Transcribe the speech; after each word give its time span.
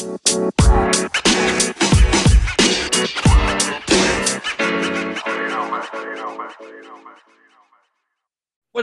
What 0.00 0.06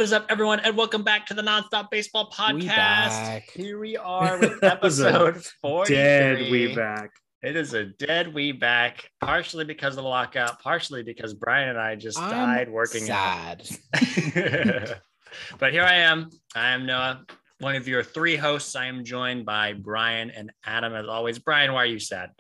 is 0.04 0.14
up, 0.14 0.28
everyone, 0.30 0.60
and 0.60 0.78
welcome 0.78 1.02
back 1.02 1.26
to 1.28 1.34
the 1.34 1.42
Nonstop 1.42 1.90
Baseball 1.90 2.30
Podcast. 2.30 2.68
back. 2.68 3.50
Here 3.50 3.80
we 3.80 3.98
are 4.04 4.38
with 4.38 4.64
episode 4.64 5.44
43. 5.64 5.96
Dead 5.96 6.52
we 6.52 6.76
back. 6.76 7.10
It 7.42 7.56
is 7.56 7.74
a 7.74 7.86
dead 7.86 8.32
we 8.32 8.52
back, 8.52 9.10
partially 9.20 9.66
because 9.66 9.98
of 9.98 10.04
the 10.04 10.10
lockout, 10.10 10.62
partially 10.62 11.02
because 11.02 11.34
Brian 11.34 11.70
and 11.70 11.80
I 11.80 11.96
just 11.96 12.20
I'm 12.20 12.30
died 12.30 12.70
working 12.70 13.10
out. 13.10 13.66
sad. 13.66 15.02
but 15.58 15.72
here 15.74 15.84
I 15.84 15.96
am. 15.96 16.30
I 16.54 16.74
am 16.74 16.86
Noah, 16.86 17.26
one 17.60 17.76
of 17.76 17.88
your 17.88 18.04
three 18.04 18.36
hosts. 18.36 18.76
I 18.76 18.86
am 18.86 19.04
joined 19.04 19.46
by 19.46 19.74
Brian 19.74 20.30
and 20.32 20.52
Adam, 20.66 20.94
as 20.94 21.08
always. 21.08 21.40
Brian, 21.40 21.74
why 21.74 21.84
are 21.84 21.86
you 21.88 22.00
sad? 22.00 22.32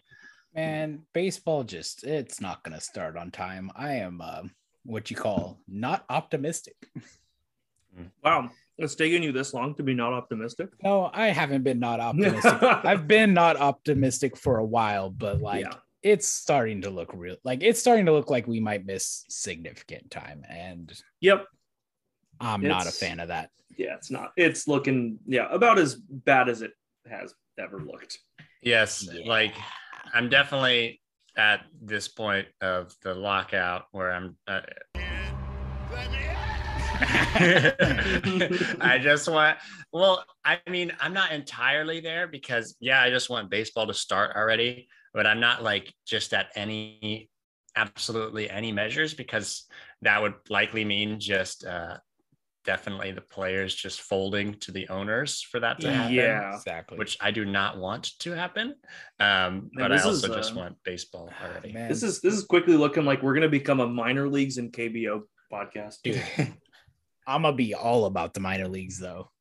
Man, 0.55 1.03
baseball 1.13 1.63
just 1.63 2.03
it's 2.03 2.41
not 2.41 2.63
gonna 2.63 2.81
start 2.81 3.15
on 3.17 3.31
time. 3.31 3.71
I 3.75 3.95
am 3.95 4.21
uh, 4.21 4.43
what 4.83 5.09
you 5.11 5.15
call 5.17 5.59
not 5.67 6.05
optimistic. 6.09 6.75
Wow, 8.23 8.51
it's 8.77 8.93
taken 8.93 9.23
you 9.23 9.31
this 9.31 9.55
long 9.55 9.73
to 9.73 9.81
be 9.81 9.95
not 9.95 10.13
optimistic. 10.13 10.69
No, 10.83 11.09
I 11.11 11.29
haven't 11.29 11.63
been 11.63 11.79
not 11.79 11.99
optimistic. 12.09 12.61
I've 12.61 13.07
been 13.07 13.33
not 13.33 13.57
optimistic 13.57 14.37
for 14.37 14.59
a 14.59 14.63
while, 14.65 15.09
but 15.09 15.41
like 15.41 15.65
Yeah. 15.65 15.73
it's 16.03 16.27
starting 16.27 16.81
to 16.83 16.91
look 16.91 17.11
real 17.15 17.37
like 17.43 17.63
it's 17.63 17.79
starting 17.79 18.05
to 18.05 18.11
look 18.11 18.29
like 18.29 18.45
we 18.45 18.59
might 18.59 18.85
miss 18.85 19.25
significant 19.29 20.11
time. 20.11 20.45
And 20.47 20.93
Yep. 21.21 21.47
I'm 22.39 22.61
not 22.61 22.85
a 22.85 22.91
fan 22.91 23.19
of 23.19 23.29
that. 23.29 23.49
Yeah, 23.77 23.95
it's 23.95 24.11
not. 24.11 24.31
It's 24.37 24.67
looking 24.67 25.19
yeah 25.27 25.47
about 25.51 25.77
as 25.79 25.95
bad 25.95 26.49
as 26.49 26.61
it 26.61 26.71
has 27.09 27.33
ever 27.59 27.79
looked. 27.79 28.19
Yes, 28.61 29.07
Yeah. 29.11 29.27
like 29.27 29.53
I'm 30.13 30.29
definitely 30.29 31.01
at 31.37 31.61
this 31.81 32.07
point 32.07 32.47
of 32.61 32.93
the 33.03 33.13
lockout 33.13 33.85
where 33.91 34.11
I'm. 34.11 34.35
Uh, 34.47 34.61
I 38.79 38.99
just 39.01 39.27
want, 39.29 39.57
well, 39.91 40.25
I 40.43 40.59
mean, 40.67 40.91
I'm 40.99 41.13
not 41.13 41.31
entirely 41.31 41.99
there 41.99 42.27
because, 42.27 42.75
yeah, 42.79 43.01
I 43.01 43.11
just 43.11 43.29
want 43.29 43.51
baseball 43.51 43.85
to 43.85 43.93
start 43.93 44.35
already, 44.35 44.87
but 45.13 45.27
I'm 45.27 45.39
not 45.39 45.61
like 45.63 45.93
just 46.07 46.33
at 46.33 46.47
any, 46.55 47.29
absolutely 47.75 48.49
any 48.49 48.71
measures 48.71 49.13
because 49.13 49.65
that 50.01 50.19
would 50.21 50.33
likely 50.49 50.83
mean 50.85 51.19
just 51.19 51.65
uh, 51.65 51.97
definitely 52.67 53.11
the 53.13 53.21
players 53.21 53.73
just 53.73 54.01
folding 54.01 54.53
to 54.59 54.71
the 54.71 54.87
owners 54.89 55.41
for 55.41 55.59
that 55.61 55.79
to 55.79 55.91
happen 55.91 56.13
Yeah. 56.13 56.53
Exactly. 56.53 56.97
which 56.99 57.17
I 57.21 57.31
do 57.31 57.45
not 57.45 57.79
want 57.79 58.11
to 58.19 58.31
happen. 58.33 58.75
Um, 59.19 59.71
Man, 59.73 59.89
but 59.89 59.91
I 59.93 59.95
also 60.01 60.27
is, 60.29 60.35
just 60.35 60.51
uh, 60.53 60.57
want 60.57 60.75
baseball 60.83 61.31
already. 61.43 61.71
Man, 61.73 61.87
This 61.89 62.03
is 62.03 62.21
this 62.21 62.33
is 62.35 62.43
quickly 62.43 62.75
looking 62.77 63.05
like 63.05 63.23
we're 63.23 63.33
gonna 63.33 63.47
become 63.49 63.79
a 63.79 63.87
minor 63.87 64.27
leagues 64.29 64.57
and 64.59 64.71
KBO 64.71 65.21
podcast. 65.51 65.95
dude. 66.03 66.21
I'm 67.25 67.41
gonna 67.41 67.55
be 67.55 67.73
all 67.73 68.05
about 68.05 68.33
the 68.33 68.41
minor 68.41 68.67
leagues 68.67 68.99
though. 68.99 69.31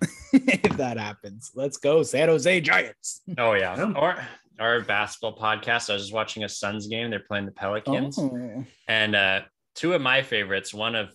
if 0.32 0.76
that 0.76 0.96
happens, 0.98 1.50
let's 1.54 1.76
go 1.78 2.02
San 2.02 2.28
Jose 2.28 2.60
Giants. 2.60 3.22
Oh 3.36 3.52
yeah, 3.54 3.76
Yeah. 3.76 3.92
or 3.96 4.16
our 4.60 4.80
basketball 4.82 5.36
podcast. 5.36 5.90
I 5.90 5.94
was 5.94 6.02
just 6.02 6.14
watching 6.14 6.44
a 6.44 6.48
Suns 6.48 6.86
game. 6.86 7.10
They're 7.10 7.20
playing 7.20 7.46
the 7.46 7.52
Pelicans, 7.52 8.16
Oh. 8.18 8.64
and 8.88 9.14
uh, 9.16 9.40
two 9.74 9.92
of 9.94 10.00
my 10.00 10.22
favorites, 10.22 10.72
one 10.72 10.94
of 10.94 11.08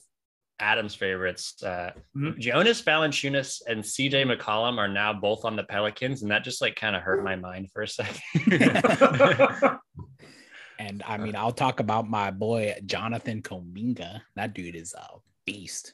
Adam's 0.61 0.95
favorites, 0.95 1.61
uh, 1.63 1.91
Mhm. 2.15 2.37
Jonas 2.39 2.81
Valanciunas 2.81 3.61
and 3.67 3.83
CJ 3.83 4.23
McCollum 4.23 4.77
are 4.77 4.87
now 4.87 5.11
both 5.11 5.43
on 5.43 5.55
the 5.55 5.63
Pelicans, 5.63 6.21
and 6.21 6.31
that 6.31 6.43
just 6.43 6.61
like 6.61 6.75
kind 6.75 6.95
of 6.95 7.01
hurt 7.01 7.23
my 7.23 7.35
mind 7.35 7.71
for 7.71 7.81
a 7.81 7.87
second. 7.87 8.21
And 10.79 11.03
I 11.05 11.17
mean, 11.17 11.35
I'll 11.35 11.51
talk 11.51 11.79
about 11.79 12.09
my 12.09 12.31
boy 12.31 12.75
Jonathan 12.87 13.43
Kuminga. 13.43 14.21
That 14.35 14.55
dude 14.55 14.75
is 14.75 14.95
a 14.95 15.05
beast. 15.45 15.94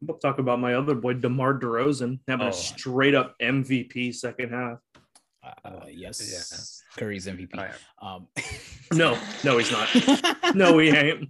We'll 0.00 0.16
talk 0.16 0.38
about 0.38 0.58
my 0.58 0.72
other 0.74 0.94
boy 0.94 1.14
DeMar 1.14 1.58
DeRozan 1.60 2.20
having 2.26 2.46
Oh. 2.46 2.50
a 2.50 2.52
straight 2.52 3.14
up 3.14 3.34
MVP 3.42 4.12
second 4.14 4.50
half. 4.52 4.78
Uh, 5.64 5.80
yes, 5.90 6.82
Curry's 6.96 7.26
MVP. 7.26 7.50
Oh, 7.58 7.62
yeah. 7.62 7.74
Um, 8.00 8.26
No, 8.94 9.18
no, 9.44 9.58
he's 9.58 9.70
not. 9.70 9.88
No, 10.54 10.78
he 10.78 10.88
ain't. 10.88 11.28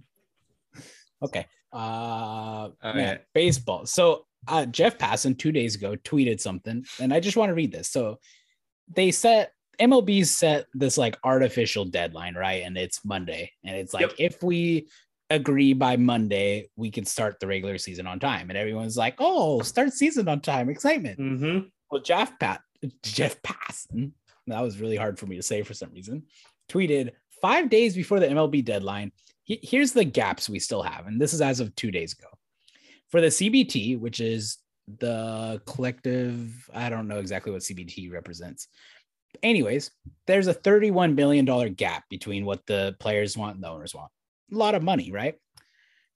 okay. 1.21 1.45
Uh, 1.77 2.69
Oh, 2.83 2.93
man, 2.93 2.97
yeah. 2.97 3.17
baseball. 3.33 3.85
So 3.85 4.25
uh, 4.47 4.65
Jeff 4.65 4.97
Passan 4.97 5.37
two 5.37 5.51
days 5.51 5.75
ago 5.75 5.95
tweeted 5.95 6.39
something, 6.39 6.85
and 6.99 7.13
I 7.13 7.19
just 7.19 7.37
want 7.37 7.49
to 7.49 7.53
read 7.53 7.71
this. 7.71 7.89
So 7.89 8.19
they 8.93 9.11
set 9.11 9.51
MLB 9.79 10.25
set 10.25 10.65
this 10.73 10.97
like 10.97 11.17
artificial 11.23 11.85
deadline, 11.85 12.35
right? 12.35 12.63
And 12.63 12.77
it's 12.77 13.03
Monday, 13.05 13.51
and 13.63 13.75
it's 13.75 13.93
like 13.93 14.01
Yep. 14.01 14.13
if 14.17 14.43
we 14.43 14.87
agree 15.29 15.73
by 15.73 15.97
Monday, 15.97 16.69
we 16.77 16.89
can 16.89 17.05
start 17.05 17.39
the 17.39 17.47
regular 17.47 17.77
season 17.77 18.07
on 18.07 18.19
time. 18.19 18.49
And 18.49 18.57
everyone's 18.57 18.97
like, 18.97 19.15
"Oh, 19.19 19.61
start 19.61 19.93
season 19.93 20.27
on 20.27 20.41
time! 20.41 20.69
Excitement!" 20.69 21.19
Mm-hmm. 21.19 21.67
Well, 21.91 22.01
Jeff 22.01 22.37
Pat 22.39 22.61
Jeff 23.03 23.41
Passan, 23.41 24.11
that 24.47 24.61
was 24.61 24.79
really 24.79 24.95
hard 24.97 25.17
for 25.19 25.25
me 25.25 25.35
to 25.35 25.43
say 25.43 25.63
for 25.63 25.73
some 25.73 25.91
reason, 25.93 26.23
tweeted 26.69 27.11
five 27.41 27.69
days 27.69 27.95
before 27.95 28.19
the 28.19 28.27
MLB 28.27 28.63
deadline. 28.63 29.11
He- 29.47 29.59
Here's 29.63 29.93
the 29.93 30.05
gaps 30.05 30.49
we 30.49 30.59
still 30.59 30.83
have, 30.83 31.07
and 31.07 31.19
this 31.19 31.33
is 31.33 31.41
as 31.41 31.59
of 31.59 31.75
two 31.75 31.89
days 31.89 32.13
ago. 32.13 32.27
For 33.09 33.21
the 33.21 33.27
CBT, 33.27 33.97
which 33.97 34.19
is 34.19 34.57
the 34.99 35.61
collective, 35.65 36.69
I 36.73 36.89
don't 36.89 37.07
know 37.07 37.19
exactly 37.19 37.51
what 37.51 37.61
CBT 37.61 38.11
represents. 38.11 38.67
Anyways, 39.41 39.91
there's 40.25 40.47
a 40.47 40.53
$31 40.53 41.15
million 41.15 41.45
gap 41.73 42.03
between 42.09 42.45
what 42.45 42.65
the 42.65 42.95
players 42.99 43.37
want 43.37 43.55
and 43.55 43.63
the 43.63 43.69
owners 43.69 43.95
want. 43.95 44.11
A 44.53 44.55
lot 44.55 44.75
of 44.75 44.83
money, 44.83 45.11
right? 45.11 45.35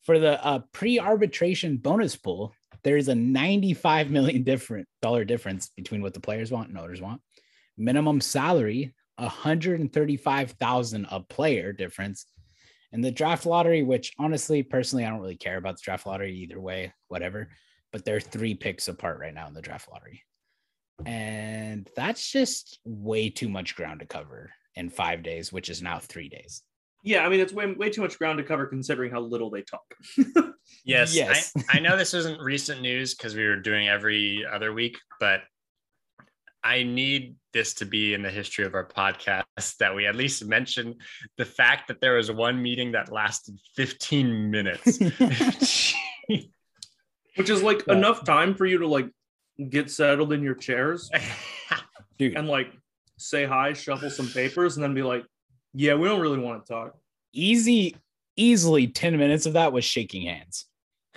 For 0.03 0.19
the 0.19 0.43
uh, 0.43 0.59
pre-arbitration 0.73 1.77
bonus 1.77 2.15
pool, 2.15 2.53
there 2.83 2.97
is 2.97 3.07
a 3.07 3.15
95 3.15 4.09
million 4.09 4.43
different 4.43 4.87
dollar 5.01 5.23
difference 5.23 5.69
between 5.77 6.01
what 6.01 6.13
the 6.13 6.19
players 6.19 6.51
want 6.51 6.69
and 6.69 6.77
owners 6.77 7.01
want. 7.01 7.21
Minimum 7.77 8.19
salary, 8.21 8.93
135,000 9.17 11.07
a 11.09 11.19
player 11.21 11.71
difference. 11.73 12.25
And 12.93 13.03
the 13.03 13.11
draft 13.11 13.45
lottery, 13.45 13.83
which 13.83 14.13
honestly, 14.19 14.63
personally, 14.63 15.05
I 15.05 15.09
don't 15.09 15.21
really 15.21 15.35
care 15.35 15.57
about 15.57 15.77
the 15.77 15.83
draft 15.83 16.05
lottery 16.05 16.35
either 16.35 16.59
way, 16.59 16.93
whatever. 17.07 17.49
But 17.91 18.05
they're 18.05 18.19
three 18.19 18.53
picks 18.53 18.87
apart 18.87 19.19
right 19.19 19.33
now 19.33 19.47
in 19.47 19.53
the 19.53 19.61
draft 19.61 19.89
lottery. 19.89 20.23
And 21.05 21.89
that's 21.95 22.29
just 22.31 22.79
way 22.85 23.29
too 23.29 23.49
much 23.49 23.75
ground 23.75 24.01
to 24.01 24.05
cover 24.05 24.51
in 24.75 24.89
five 24.89 25.23
days, 25.23 25.51
which 25.51 25.69
is 25.69 25.81
now 25.81 25.99
three 25.99 26.29
days. 26.29 26.63
Yeah, 27.03 27.25
I 27.25 27.29
mean 27.29 27.39
it's 27.39 27.53
way 27.53 27.73
way 27.73 27.89
too 27.89 28.01
much 28.01 28.19
ground 28.19 28.37
to 28.37 28.43
cover 28.43 28.67
considering 28.67 29.11
how 29.11 29.21
little 29.21 29.49
they 29.49 29.63
talk. 29.63 29.95
Yes, 30.85 31.15
Yes. 31.15 31.51
I, 31.69 31.77
I 31.77 31.79
know 31.79 31.97
this 31.97 32.13
isn't 32.13 32.39
recent 32.39 32.81
news 32.81 33.15
because 33.15 33.35
we 33.35 33.45
were 33.45 33.55
doing 33.55 33.87
every 33.87 34.45
other 34.45 34.71
week, 34.71 34.97
but 35.19 35.41
I 36.63 36.83
need 36.83 37.35
this 37.53 37.73
to 37.75 37.85
be 37.85 38.13
in 38.13 38.21
the 38.21 38.29
history 38.29 38.65
of 38.65 38.75
our 38.75 38.85
podcast 38.87 39.77
that 39.79 39.95
we 39.95 40.05
at 40.05 40.15
least 40.15 40.45
mention 40.45 40.95
the 41.37 41.45
fact 41.45 41.87
that 41.87 41.99
there 42.01 42.15
was 42.15 42.31
one 42.31 42.61
meeting 42.61 42.91
that 42.93 43.11
lasted 43.11 43.57
15 43.75 44.51
minutes. 44.51 44.99
which 47.35 47.49
is 47.49 47.63
like 47.63 47.83
Yeah. 47.87 47.95
enough 47.95 48.23
time 48.25 48.55
for 48.55 48.65
you 48.65 48.77
to 48.79 48.87
like 48.87 49.09
get 49.69 49.89
settled 49.91 50.33
in 50.33 50.41
your 50.43 50.55
chairs 50.55 51.09
Dude, 52.17 52.37
and 52.37 52.47
like 52.47 52.71
say 53.17 53.45
hi, 53.45 53.73
shuffle 53.73 54.09
some 54.09 54.27
papers, 54.27 54.77
and 54.77 54.83
then 54.83 54.93
be 54.93 55.01
like, 55.03 55.23
"Yeah, 55.73 55.95
we 55.95 56.07
don't 56.07 56.21
really 56.21 56.39
want 56.39 56.65
to 56.65 56.73
talk." 56.73 56.97
easy, 57.33 57.95
easily 58.35 58.87
10 58.87 59.17
minutes 59.17 59.45
of 59.45 59.53
that 59.53 59.71
was 59.71 59.85
shaking 59.85 60.23
hands, 60.27 60.65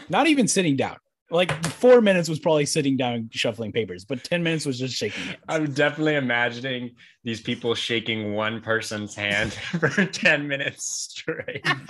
not 0.09 0.27
even 0.29 0.47
sitting 0.49 0.77
down. 0.77 0.97
Like 1.31 1.51
four 1.67 2.01
minutes 2.01 2.29
was 2.29 2.39
probably 2.39 2.67
sitting 2.67 2.97
down 2.97 3.31
shuffling 3.33 3.73
papers, 3.73 4.05
but 4.05 4.23
10 4.23 4.43
minutes 4.43 4.67
was 4.67 4.79
just 4.79 4.95
shaking 4.95 5.23
hands. 5.25 5.39
I'm 5.49 5.73
definitely 5.73 6.17
imagining 6.17 6.93
these 7.25 7.41
people 7.41 7.75
shaking 7.75 8.35
one 8.35 8.61
person's 8.61 9.15
hand 9.15 9.53
for 9.81 9.89
10 9.89 10.47
minutes 10.47 10.85
straight. 11.11 11.65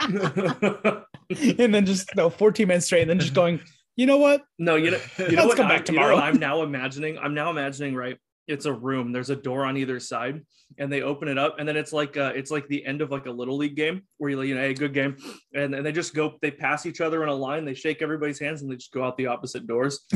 and 1.59 1.75
then 1.75 1.85
just 1.85 2.15
no 2.17 2.31
14 2.31 2.69
minutes 2.69 2.87
straight, 2.87 3.03
and 3.03 3.11
then 3.11 3.19
just 3.19 3.35
going, 3.35 3.61
you 3.97 4.07
know 4.07 4.19
what? 4.19 4.43
no, 4.59 4.77
you 4.77 4.93
know, 4.93 5.01
you 5.19 5.33
know 5.37 5.45
Let's 5.45 5.49
what? 5.49 5.57
come 5.57 5.67
I- 5.67 5.79
back 5.79 5.89
you 5.89 5.95
know 5.95 6.03
tomorrow. 6.03 6.17
I'm 6.17 6.39
now 6.39 6.63
imagining. 6.63 7.19
I'm 7.19 7.35
now 7.35 7.51
imagining. 7.51 7.95
Right, 7.95 8.17
it's 8.47 8.67
a 8.67 8.73
room. 8.73 9.13
There's 9.13 9.31
a 9.31 9.37
door 9.37 9.65
on 9.65 9.77
either 9.77 9.99
side, 10.01 10.43
and 10.79 10.93
they 10.93 11.03
open 11.03 11.29
it 11.29 11.39
up, 11.39 11.57
and 11.59 11.69
then 11.69 11.77
it's 11.77 11.93
like 11.93 12.17
uh, 12.17 12.33
it's 12.35 12.51
like 12.51 12.69
the 12.69 12.85
end 12.85 13.01
of 13.01 13.11
like 13.11 13.27
a 13.27 13.31
little 13.31 13.57
league 13.57 13.77
game 13.77 14.03
where 14.19 14.31
you 14.31 14.37
like, 14.37 14.49
you 14.49 14.55
know, 14.55 14.61
hey, 14.61 14.75
good 14.75 14.95
game, 14.95 15.17
and 15.55 15.73
then 15.73 15.83
they 15.83 15.93
just 15.93 16.15
go, 16.15 16.35
they 16.43 16.51
pass 16.51 16.87
each 16.87 17.01
other 17.01 17.23
in 17.23 17.29
a 17.29 17.35
line, 17.35 17.65
they 17.65 17.75
shake 17.75 18.03
everybody's 18.03 18.39
hands, 18.39 18.63
and 18.63 18.71
they 18.71 18.77
just 18.77 18.93
go 18.93 19.05
out 19.05 19.17
the 19.17 19.27
opposite 19.27 19.67
doors. 19.67 20.07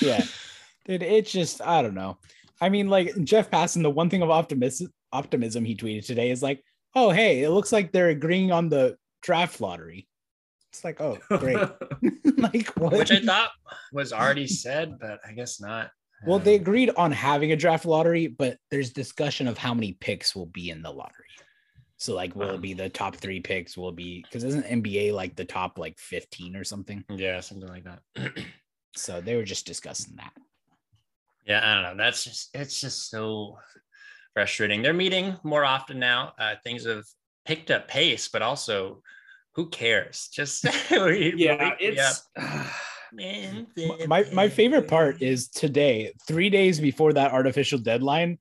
Yeah. 0.00 0.24
Dude, 0.86 1.02
it's 1.02 1.30
just, 1.30 1.60
I 1.60 1.82
don't 1.82 1.94
know. 1.94 2.18
I 2.60 2.68
mean, 2.68 2.88
like 2.88 3.14
Jeff 3.24 3.50
Passan, 3.50 3.82
the 3.82 3.90
one 3.90 4.10
thing 4.10 4.22
of 4.22 4.30
optimism 4.30 4.92
optimism 5.12 5.64
he 5.64 5.74
tweeted 5.74 6.06
today 6.06 6.30
is 6.30 6.42
like, 6.42 6.64
oh 6.94 7.10
hey, 7.10 7.42
it 7.42 7.50
looks 7.50 7.72
like 7.72 7.92
they're 7.92 8.08
agreeing 8.08 8.52
on 8.52 8.68
the 8.68 8.96
draft 9.22 9.60
lottery. 9.60 10.08
It's 10.72 10.84
like, 10.84 11.00
oh, 11.00 11.18
great. 11.28 11.56
like 12.36 12.68
what? 12.76 12.92
Which 12.92 13.10
I 13.10 13.20
thought 13.20 13.50
was 13.92 14.12
already 14.12 14.46
said, 14.46 14.98
but 15.00 15.20
I 15.26 15.32
guess 15.32 15.60
not. 15.60 15.90
Well, 16.26 16.38
they 16.38 16.54
Um, 16.56 16.60
agreed 16.60 16.90
on 16.96 17.12
having 17.12 17.52
a 17.52 17.56
draft 17.56 17.84
lottery, 17.86 18.26
but 18.26 18.58
there's 18.70 18.92
discussion 18.92 19.48
of 19.48 19.56
how 19.58 19.74
many 19.74 19.92
picks 19.94 20.34
will 20.36 20.46
be 20.46 20.70
in 20.70 20.82
the 20.82 20.90
lottery. 20.90 21.26
So, 21.96 22.14
like, 22.14 22.34
will 22.34 22.50
it 22.54 22.62
be 22.62 22.72
the 22.72 22.88
top 22.88 23.16
three 23.16 23.40
picks? 23.40 23.76
Will 23.76 23.90
it 23.90 23.96
be 23.96 24.22
because 24.22 24.44
isn't 24.44 24.64
NBA 24.64 25.12
like 25.12 25.36
the 25.36 25.44
top 25.44 25.78
like 25.78 25.98
15 25.98 26.56
or 26.56 26.64
something? 26.64 27.04
yeah, 27.10 27.40
something 27.40 27.68
like 27.68 27.84
that. 27.84 28.00
So 28.96 29.20
they 29.20 29.36
were 29.36 29.44
just 29.44 29.66
discussing 29.66 30.16
that. 30.16 30.32
yeah, 31.46 31.60
I 31.64 31.74
don't 31.74 31.96
know. 31.96 32.02
That's 32.04 32.24
just 32.24 32.50
it's 32.54 32.80
just 32.80 33.08
so 33.08 33.58
frustrating. 34.34 34.82
They're 34.82 34.92
meeting 34.92 35.36
more 35.44 35.64
often 35.64 36.00
now. 36.00 36.32
Uh, 36.38 36.56
things 36.64 36.86
have 36.86 37.04
picked 37.44 37.70
up 37.70 37.86
pace, 37.86 38.28
but 38.28 38.42
also, 38.42 39.02
who 39.54 39.68
cares? 39.68 40.28
Just 40.32 40.64
Yeah, 40.90 41.04
we- 41.04 41.36
it's 41.78 42.28
Man, 43.12 43.66
My 44.06 44.24
my 44.32 44.48
favorite 44.48 44.88
part 44.88 45.20
is 45.22 45.48
today, 45.48 46.12
three 46.26 46.50
days 46.50 46.80
before 46.80 47.12
that 47.14 47.32
artificial 47.32 47.78
deadline. 47.78 48.38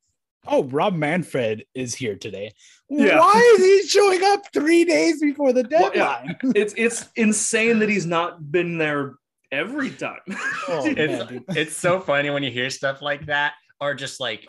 Oh, 0.48 0.64
Rob 0.64 0.96
Manfred 0.96 1.66
is 1.76 1.94
here 1.94 2.16
today. 2.16 2.54
Yeah. 2.90 3.20
Why 3.20 3.56
is 3.58 3.64
he 3.64 3.88
showing 3.88 4.24
up 4.24 4.42
three 4.54 4.86
days 4.86 5.20
before 5.22 5.54
the 5.54 5.68
Well, 5.70 5.92
yeah. 5.94 6.22
deadline? 6.24 6.38
it's 6.56 6.74
it's 6.78 7.10
insane 7.16 7.80
that 7.80 7.90
he's 7.90 8.06
not 8.06 8.52
been 8.52 8.78
there 8.78 9.16
every 9.52 9.90
time. 9.92 10.22
Oh, 10.68 10.86
it's 10.86 11.44
it's 11.50 11.76
so 11.76 12.00
funny 12.00 12.30
when 12.30 12.44
you 12.44 12.52
hear 12.52 12.70
stuff 12.70 13.02
like 13.02 13.26
that, 13.28 13.54
or 13.82 13.94
just 13.96 14.20
like 14.20 14.48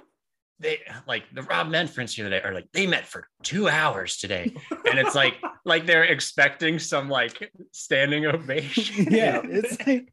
they 0.60 0.78
like 1.08 1.24
the 1.32 1.42
Rob 1.42 1.68
Manfreds 1.68 2.14
here 2.14 2.24
today 2.28 2.42
are 2.42 2.54
like 2.54 2.68
they 2.72 2.86
met 2.86 3.06
for 3.06 3.26
two 3.42 3.68
hours 3.68 4.18
today, 4.18 4.54
and 4.70 4.98
it's 4.98 5.14
like 5.14 5.34
like 5.64 5.86
they're 5.86 6.04
expecting 6.04 6.78
some 6.78 7.08
like 7.08 7.50
standing 7.72 8.26
ovation. 8.26 9.06
yeah, 9.10 9.40
it's 9.42 9.84
like, 9.86 10.12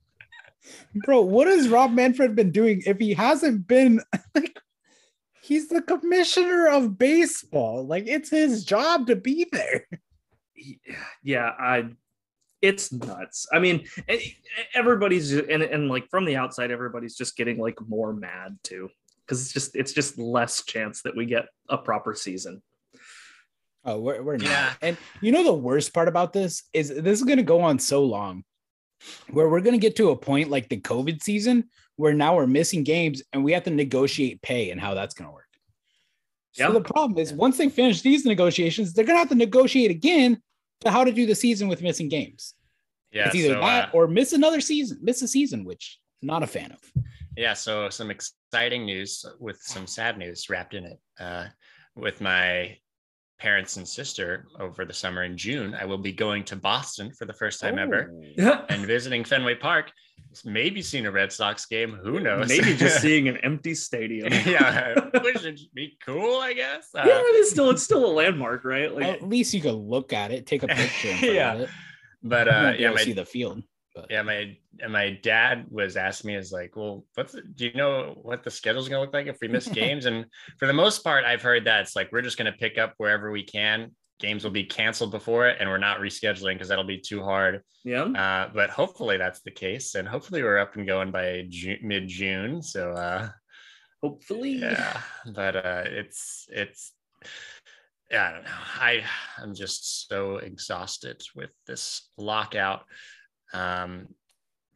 bro, 1.06 1.22
what 1.22 1.48
has 1.48 1.68
Rob 1.68 1.92
Manfred 1.92 2.36
been 2.36 2.52
doing 2.52 2.82
if 2.86 2.98
he 2.98 3.14
hasn't 3.14 3.68
been 3.68 4.02
like? 4.36 4.58
He's 5.42 5.70
the 5.70 5.82
commissioner 5.82 6.68
of 6.68 6.98
baseball. 6.98 7.86
Like 7.86 8.08
it's 8.08 8.30
his 8.30 8.66
job 8.66 9.08
to 9.08 9.16
be 9.16 9.48
there. 9.52 9.88
yeah, 11.24 11.52
I 11.60 11.90
it's 12.62 12.92
nuts. 12.92 13.48
I 13.54 13.60
mean, 13.60 13.86
everybody's 14.74 15.34
and 15.34 15.62
and 15.62 15.90
like 15.90 16.10
from 16.10 16.26
the 16.26 16.38
outside, 16.38 16.72
everybody's 16.72 17.16
just 17.16 17.36
getting 17.38 17.60
like 17.60 17.78
more 17.88 18.14
mad 18.14 18.58
too, 18.64 18.90
because 19.28 19.42
it's 19.44 19.54
just 19.54 19.76
it's 19.76 19.92
just 19.94 20.18
less 20.18 20.64
chance 20.66 21.02
that 21.02 21.16
we 21.16 21.26
get 21.26 21.46
a 21.70 21.78
proper 21.78 22.16
season. 22.16 22.62
Oh, 23.86 24.00
we're, 24.00 24.22
we're 24.22 24.38
not. 24.38 24.50
Yeah. 24.50 24.74
And 24.82 24.98
you 25.22 25.32
know 25.32 25.44
the 25.44 25.54
worst 25.54 25.94
part 25.94 26.08
about 26.08 26.34
this 26.34 26.64
is 26.74 26.90
this 26.90 27.20
is 27.20 27.24
going 27.26 27.38
to 27.38 27.44
go 27.44 27.62
on 27.62 27.80
so 27.80 28.04
long 28.04 28.44
where 29.30 29.48
we're 29.48 29.62
going 29.62 29.76
to 29.76 29.80
get 29.80 29.96
to 29.98 30.10
a 30.10 30.16
point 30.16 30.50
like 30.50 30.70
the 30.70 30.80
COVID 30.82 31.22
season 31.22 31.66
where 31.96 32.14
now 32.14 32.36
we're 32.36 32.48
missing 32.48 32.84
games 32.84 33.22
and 33.34 33.44
we 33.44 33.52
have 33.54 33.64
to 33.64 33.70
negotiate 33.70 34.42
pay 34.42 34.72
and 34.72 34.82
how 34.82 34.94
that's 34.94 35.14
going 35.14 35.28
to 35.28 35.34
work. 35.34 35.46
So 36.54 36.66
Yeah. 36.68 36.72
the 36.74 36.82
problem 36.82 37.18
is 37.20 37.32
once 37.34 37.58
they 37.58 37.70
finish 37.70 38.02
these 38.02 38.26
negotiations, 38.26 38.94
they're 38.94 39.06
going 39.06 39.16
to 39.16 39.20
have 39.20 39.30
to 39.30 39.36
negotiate 39.36 39.92
again 39.92 40.42
to 40.82 40.92
how 40.92 41.04
to 41.04 41.12
do 41.12 41.26
the 41.26 41.36
season 41.36 41.68
with 41.68 41.82
missing 41.82 42.10
games. 42.10 42.54
Yeah, 43.12 43.28
it's 43.28 43.36
either 43.36 43.54
so, 43.54 43.62
that 43.62 43.90
uh, 43.90 43.98
or 43.98 44.08
miss 44.08 44.34
another 44.34 44.60
season, 44.62 45.00
miss 45.02 45.22
a 45.22 45.28
season, 45.28 45.64
which 45.64 45.98
not 46.22 46.44
a 46.44 46.48
fan 46.48 46.72
of. 46.72 47.04
yeah. 47.38 47.54
So 47.54 47.90
some 47.90 48.12
exciting 48.48 48.86
news 48.86 49.26
with 49.40 49.60
some 49.62 49.86
sad 49.86 50.18
news 50.18 50.50
wrapped 50.50 50.74
in 50.74 50.86
it. 50.86 51.00
Uh, 51.20 51.46
with 51.96 52.22
my 52.22 52.78
parents 53.40 53.78
and 53.78 53.88
sister 53.88 54.48
over 54.60 54.86
the 54.86 54.94
summer 54.94 55.24
in 55.24 55.38
June, 55.38 55.76
I 55.76 55.86
will 55.86 55.98
be 55.98 56.12
going 56.12 56.44
to 56.46 56.56
Boston 56.56 57.12
for 57.12 57.26
the 57.26 57.34
first 57.34 57.60
time 57.60 57.78
ever 57.78 58.12
and 58.70 58.86
visiting 58.86 59.24
Fenway 59.24 59.56
Park. 59.56 59.92
Maybe 60.46 60.82
seeing 60.82 61.06
a 61.08 61.12
Red 61.12 61.32
Sox 61.32 61.66
game. 61.66 62.00
Who 62.04 62.20
knows? 62.20 62.48
Maybe 62.48 62.76
just 62.76 63.02
seeing 63.02 63.28
an 63.28 63.38
empty 63.38 63.74
stadium. 63.74 64.32
yeah, 64.46 64.94
which 65.24 65.42
would 65.42 65.60
be 65.74 65.98
cool, 66.06 66.40
I 66.40 66.54
guess. 66.54 66.90
Uh, 66.94 67.04
yeah, 67.06 67.22
it's 67.24 67.50
still 67.50 67.70
it's 67.72 67.84
still 67.84 68.06
a 68.06 68.12
landmark, 68.12 68.64
right? 68.64 68.94
Like 68.94 69.06
At 69.06 69.24
least 69.24 69.54
you 69.54 69.62
can 69.62 69.76
look 69.76 70.14
at 70.14 70.32
it, 70.32 70.46
take 70.46 70.64
a 70.64 70.68
picture. 70.68 71.10
Yeah. 71.26 71.56
it. 71.56 71.70
but 72.22 72.48
You 72.48 72.54
uh, 72.54 72.64
won't 72.64 72.80
yeah, 72.80 72.92
my 72.92 73.02
see 73.04 73.14
the 73.14 73.26
field. 73.26 73.64
But 74.02 74.12
yeah, 74.12 74.22
my 74.22 74.56
and 74.80 74.94
my 74.94 75.20
dad 75.24 75.66
was 75.70 75.98
asking 75.98 76.30
me, 76.30 76.36
is 76.36 76.52
like, 76.52 76.76
well, 76.76 77.06
what's 77.16 77.34
the, 77.34 77.42
do 77.42 77.66
you 77.66 77.74
know 77.74 78.18
what 78.22 78.44
the 78.44 78.52
schedule's 78.52 78.88
gonna 78.90 79.02
look 79.02 79.14
like 79.14 79.28
if 79.28 79.38
we 79.42 79.48
miss 79.48 79.68
games? 79.84 80.06
and 80.06 80.26
for 80.60 80.68
the 80.68 80.74
most 80.74 81.04
part, 81.04 81.26
I've 81.26 81.42
heard 81.42 81.66
that 81.66 81.82
it's 81.82 81.96
like 81.96 82.12
we're 82.12 82.22
just 82.22 82.38
gonna 82.38 82.52
pick 82.54 82.78
up 82.78 82.94
wherever 82.98 83.32
we 83.32 83.44
can. 83.44 83.92
Games 84.20 84.44
will 84.44 84.52
be 84.52 84.64
canceled 84.64 85.12
before 85.12 85.48
it, 85.48 85.58
and 85.60 85.70
we're 85.70 85.78
not 85.78 86.00
rescheduling 86.00 86.54
because 86.56 86.70
that'll 86.70 86.84
be 86.84 87.00
too 87.00 87.22
hard. 87.24 87.62
yeah. 87.84 88.04
Uh, 88.04 88.50
but 88.54 88.70
hopefully 88.70 89.18
that's 89.18 89.42
the 89.42 89.52
case, 89.52 89.96
and 89.96 90.08
hopefully 90.08 90.42
we're 90.44 90.58
up 90.58 90.76
and 90.76 90.88
going 90.88 91.12
by 91.12 91.48
mid 91.82 92.08
June. 92.08 92.62
So 92.62 92.92
uh, 92.92 93.30
Hopefully. 94.04 94.52
yeah 94.60 95.02
but 95.34 95.56
uh 95.56 95.84
it's 95.86 96.46
it's 96.52 96.94
yeah 98.12 98.28
i 98.28 98.32
don't 98.32 98.44
know 98.44 98.50
i 98.80 99.04
i'm 99.40 99.56
just 99.56 100.08
so 100.08 100.38
exhausted 100.38 101.20
with 101.36 101.50
this 101.66 102.08
lockout 102.16 102.84
um 103.54 104.08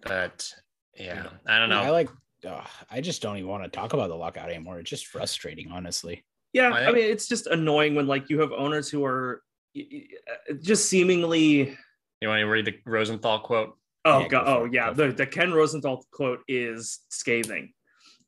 but 0.04 0.52
yeah 0.98 1.28
i 1.48 1.60
don't 1.60 1.70
know 1.70 1.82
I 1.82 1.90
like. 1.90 2.10
ugh, 2.48 2.68
I 2.90 3.02
just 3.02 3.22
don't 3.22 3.38
even 3.38 3.50
want 3.50 3.64
to 3.64 3.70
talk 3.70 3.94
about 3.94 4.10
the 4.10 4.16
lockout 4.16 4.50
anymore. 4.50 4.80
It's 4.80 4.90
just 4.90 5.08
frustrating, 5.08 5.72
honestly. 5.72 6.26
Yeah, 6.54 6.72
I 6.74 6.88
I 6.88 6.92
mean, 6.92 7.04
it's 7.06 7.28
just 7.28 7.48
annoying 7.48 7.96
when 7.96 8.08
like 8.08 8.30
you 8.30 8.40
have 8.42 8.52
owners 8.52 8.90
who 8.90 9.06
are 9.06 9.44
y- 9.76 9.86
y- 9.92 10.04
uh, 10.50 10.54
just 10.62 10.90
seemingly. 10.90 11.78
you 12.22 12.28
want 12.28 12.40
to 12.40 12.46
read 12.46 12.66
the 12.66 12.76
rosenthal 12.86 13.40
quote 13.40 13.78
Oh 14.06 14.22
Yeah, 14.22 14.28
god! 14.28 14.46
go 14.46 14.52
Oh 14.62 14.66
it, 14.66 14.74
yeah, 14.74 14.94
go 14.94 15.08
the, 15.08 15.14
the 15.14 15.28
Ken 15.28 15.54
Rosenthal 15.54 16.04
quote 16.12 16.40
is 16.48 17.00
scathing. 17.10 17.74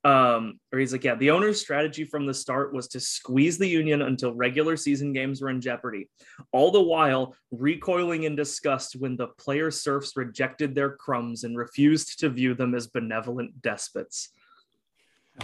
Um, 0.05 0.59
or 0.71 0.79
he's 0.79 0.91
like, 0.91 1.05
yeah, 1.05 1.15
the 1.15 1.31
owner's 1.31 1.61
strategy 1.61 2.03
from 2.03 2.25
the 2.25 2.33
start 2.33 2.73
was 2.73 2.89
to 2.89 2.99
squeeze 2.99 3.57
the 3.57 3.67
union 3.67 4.01
until 4.01 4.33
regular 4.33 4.75
season 4.75 5.13
games 5.13 5.41
were 5.41 5.49
in 5.49 5.61
jeopardy, 5.61 6.09
all 6.51 6.71
the 6.71 6.81
while 6.81 7.35
recoiling 7.51 8.23
in 8.23 8.35
disgust 8.35 8.97
when 8.97 9.15
the 9.15 9.27
player 9.27 9.71
serfs 9.71 10.17
rejected 10.17 10.75
their 10.75 10.97
crumbs 10.97 11.45
and 11.45 11.57
refused 11.57 12.19
to 12.19 12.29
view 12.29 12.53
them 12.53 12.75
as 12.75 12.87
benevolent 12.87 13.61
despots. 13.61 14.29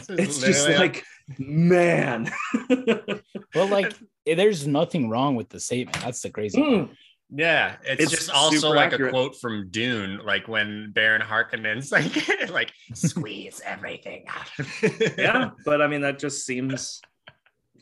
It's 0.09 0.39
just 0.39 0.67
Literally, 0.67 0.77
like, 0.77 1.03
man. 1.37 2.31
Well, 3.55 3.67
like, 3.67 3.95
there's 4.27 4.67
nothing 4.67 5.09
wrong 5.09 5.35
with 5.35 5.49
the 5.49 5.59
statement. 5.59 5.99
That's 6.01 6.21
the 6.21 6.29
crazy. 6.29 6.61
part. 6.61 6.71
Mm. 6.71 6.89
Yeah 7.31 7.75
it's, 7.83 8.03
It's 8.03 8.11
just 8.11 8.29
also 8.31 8.71
like 8.71 8.91
accurate. 8.93 9.09
a 9.09 9.11
quote 9.11 9.35
from 9.39 9.67
dune 9.69 10.19
like 10.25 10.47
when 10.47 10.91
baron 10.91 11.21
harkonnen's 11.21 11.91
like 11.97 12.49
like 12.49 12.71
squeeze 12.93 13.61
everything 13.63 14.25
out 14.27 14.49
yeah, 15.17 15.51
but 15.65 15.81
I 15.81 15.87
mean 15.87 16.01
that 16.01 16.17
just 16.17 16.45
seems 16.45 17.01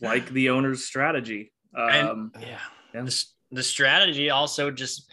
like 0.02 0.30
the 0.30 0.50
owner's 0.50 0.84
strategy. 0.86 1.52
And- 1.74 2.10
Um, 2.10 2.32
yeah 2.42 2.60
Yeah. 2.94 3.02
the, 3.04 3.24
the 3.52 3.64
strategy 3.64 4.30
also 4.30 4.70
just 4.72 5.10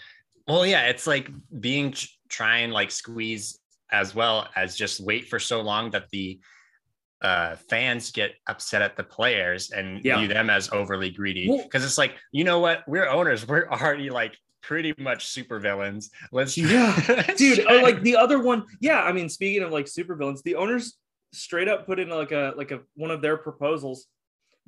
well 0.48 0.66
yeah 0.66 0.86
it's 0.86 1.06
like 1.06 1.30
being 1.60 1.92
ch- 1.92 2.18
try 2.28 2.58
and 2.58 2.72
like 2.72 2.90
squeeze 2.90 3.58
as 3.92 4.14
well 4.14 4.48
as 4.56 4.76
just 4.76 4.98
wait 5.00 5.28
for 5.28 5.38
so 5.38 5.60
long 5.60 5.90
that 5.92 6.08
the 6.10 6.40
uh 7.24 7.56
fans 7.68 8.12
get 8.12 8.34
upset 8.46 8.82
at 8.82 8.96
the 8.96 9.02
players 9.02 9.70
and 9.70 10.04
Yeah. 10.04 10.18
view 10.18 10.28
them 10.28 10.50
as 10.50 10.70
overly 10.72 11.10
greedy. 11.10 11.46
Because 11.64 11.84
it's 11.84 11.98
like 11.98 12.14
you 12.30 12.44
know 12.44 12.60
what? 12.60 12.86
We're 12.86 13.08
owners. 13.08 13.48
We're 13.48 13.66
already 13.68 14.10
like 14.10 14.36
pretty 14.62 14.94
much 14.98 15.26
super 15.26 15.58
villains 15.60 16.10
let's 16.32 16.56
Yeah, 16.56 16.94
let's 17.08 17.34
dude 17.38 17.66
oh, 17.68 17.82
like 17.82 18.00
the 18.00 18.16
other 18.16 18.38
one 18.42 18.64
yeah 18.80 19.02
i 19.02 19.12
mean 19.12 19.28
speaking 19.28 19.62
of 19.62 19.70
like 19.70 19.86
super 19.86 20.14
villains 20.16 20.40
the 20.40 20.54
owners 20.54 20.96
straight 21.34 21.68
up 21.68 21.84
put 21.84 21.98
in 22.00 22.08
like 22.08 22.32
a 22.32 22.54
like 22.56 22.70
a 22.70 22.80
one 22.94 23.10
of 23.10 23.20
their 23.20 23.36
proposals 23.36 24.06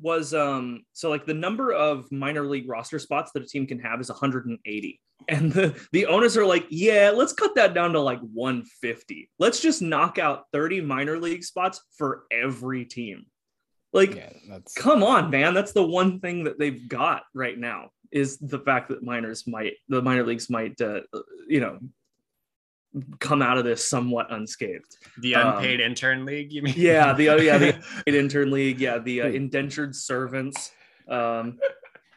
was 0.00 0.34
um 0.34 0.82
so 0.92 1.08
like 1.08 1.24
the 1.24 1.34
number 1.34 1.72
of 1.72 2.10
minor 2.12 2.44
league 2.44 2.68
roster 2.68 2.98
spots 2.98 3.30
that 3.32 3.42
a 3.42 3.46
team 3.46 3.66
can 3.66 3.78
have 3.78 4.00
is 4.00 4.10
180 4.10 5.00
and 5.28 5.52
the 5.52 5.88
the 5.92 6.06
owners 6.06 6.36
are 6.36 6.44
like 6.44 6.66
yeah 6.70 7.10
let's 7.14 7.32
cut 7.32 7.54
that 7.54 7.72
down 7.74 7.92
to 7.92 8.00
like 8.00 8.20
150 8.20 9.30
let's 9.38 9.60
just 9.60 9.82
knock 9.82 10.18
out 10.18 10.44
30 10.52 10.80
minor 10.82 11.18
league 11.18 11.44
spots 11.44 11.82
for 11.96 12.24
every 12.30 12.84
team. 12.84 13.26
Like 13.92 14.14
Yeah, 14.14 14.32
that's 14.48 14.74
come 14.74 15.02
on 15.02 15.30
man. 15.30 15.54
That's 15.54 15.72
the 15.72 15.86
one 15.86 16.20
thing 16.20 16.44
that 16.44 16.58
they've 16.58 16.88
got 16.88 17.22
right 17.34 17.58
now 17.58 17.90
is 18.12 18.38
the 18.38 18.58
fact 18.58 18.88
that 18.88 19.02
minors 19.02 19.46
might 19.46 19.74
the 19.88 20.02
minor 20.02 20.24
leagues 20.24 20.50
might 20.50 20.80
uh, 20.80 21.00
you 21.48 21.60
know 21.60 21.78
come 23.18 23.42
out 23.42 23.58
of 23.58 23.64
this 23.64 23.88
somewhat 23.88 24.32
unscathed. 24.32 24.96
The 25.18 25.34
um, 25.34 25.56
unpaid 25.56 25.80
intern 25.80 26.24
league 26.24 26.52
you 26.52 26.62
mean? 26.62 26.74
Yeah 26.76 27.12
the 27.12 27.30
oh 27.30 27.36
yeah 27.36 27.58
the 27.58 27.82
intern 28.06 28.50
league. 28.50 28.80
Yeah 28.80 28.98
the 28.98 29.22
uh, 29.22 29.28
indentured 29.28 29.94
servants. 29.94 30.72
Um 31.08 31.58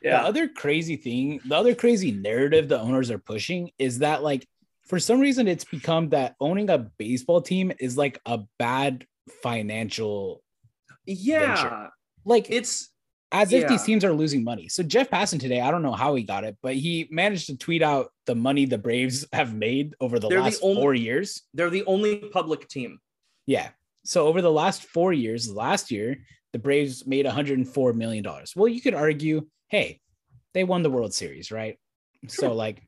The 0.02 0.16
other 0.16 0.48
crazy 0.48 0.96
thing, 0.96 1.42
the 1.46 1.56
other 1.56 1.76
crazy 1.76 2.12
narrative 2.12 2.70
the 2.70 2.80
owners 2.80 3.12
are 3.12 3.20
pushing 3.20 3.72
is 3.78 4.00
that 4.00 4.24
like 4.24 4.48
for 4.90 5.00
some 5.00 5.20
reason 5.20 5.48
it's 5.48 5.66
become 5.66 6.10
that 6.10 6.36
owning 6.40 6.70
a 6.70 6.78
baseball 6.78 7.42
team 7.42 7.72
is 7.80 7.98
like 7.98 8.20
a 8.26 8.40
bad 8.58 9.06
financial 9.44 10.42
yeah. 11.06 11.88
like 12.26 12.48
it's 12.50 12.90
as 13.32 13.54
if 13.54 13.68
these 13.68 13.84
teams 13.84 14.04
are 14.04 14.12
losing 14.14 14.44
money. 14.44 14.68
So 14.70 14.82
Jeff 14.82 15.10
Passan 15.10 15.40
today, 15.40 15.62
I 15.62 15.70
don't 15.72 15.84
know 15.84 15.94
how 15.94 16.16
he 16.16 16.24
got 16.24 16.44
it, 16.44 16.58
but 16.64 16.74
he 16.76 17.08
managed 17.12 17.48
to 17.48 17.58
tweet 17.58 17.84
out 17.84 18.12
the 18.26 18.34
money 18.36 18.66
the 18.66 18.78
Braves 18.80 19.26
have 19.34 19.54
made 19.54 19.94
over 20.00 20.18
the 20.20 20.28
They're 20.30 20.40
the 20.40 20.44
last 20.46 20.60
only- 20.64 20.82
four 20.82 20.94
years. 20.96 21.44
they're 21.54 21.70
the 21.70 21.86
only 21.86 22.18
public 22.18 22.68
team 22.68 23.00
Yeah. 23.46 23.70
So 24.06 24.28
over 24.28 24.42
the 24.42 24.52
last 24.52 24.84
four 24.86 25.14
years, 25.14 25.52
last 25.52 25.92
year, 25.92 26.18
the 26.54 26.60
Braves 26.60 27.06
made 27.06 27.26
104 27.26 27.94
million 27.94 28.24
dollars. 28.24 28.54
Well, 28.56 28.68
you 28.68 28.82
could 28.82 28.96
argue, 28.96 29.48
hey, 29.68 30.00
they 30.54 30.64
won 30.64 30.82
the 30.82 30.90
World 30.90 31.14
Series, 31.14 31.52
right? 31.52 31.78
So 32.28 32.54
like, 32.54 32.82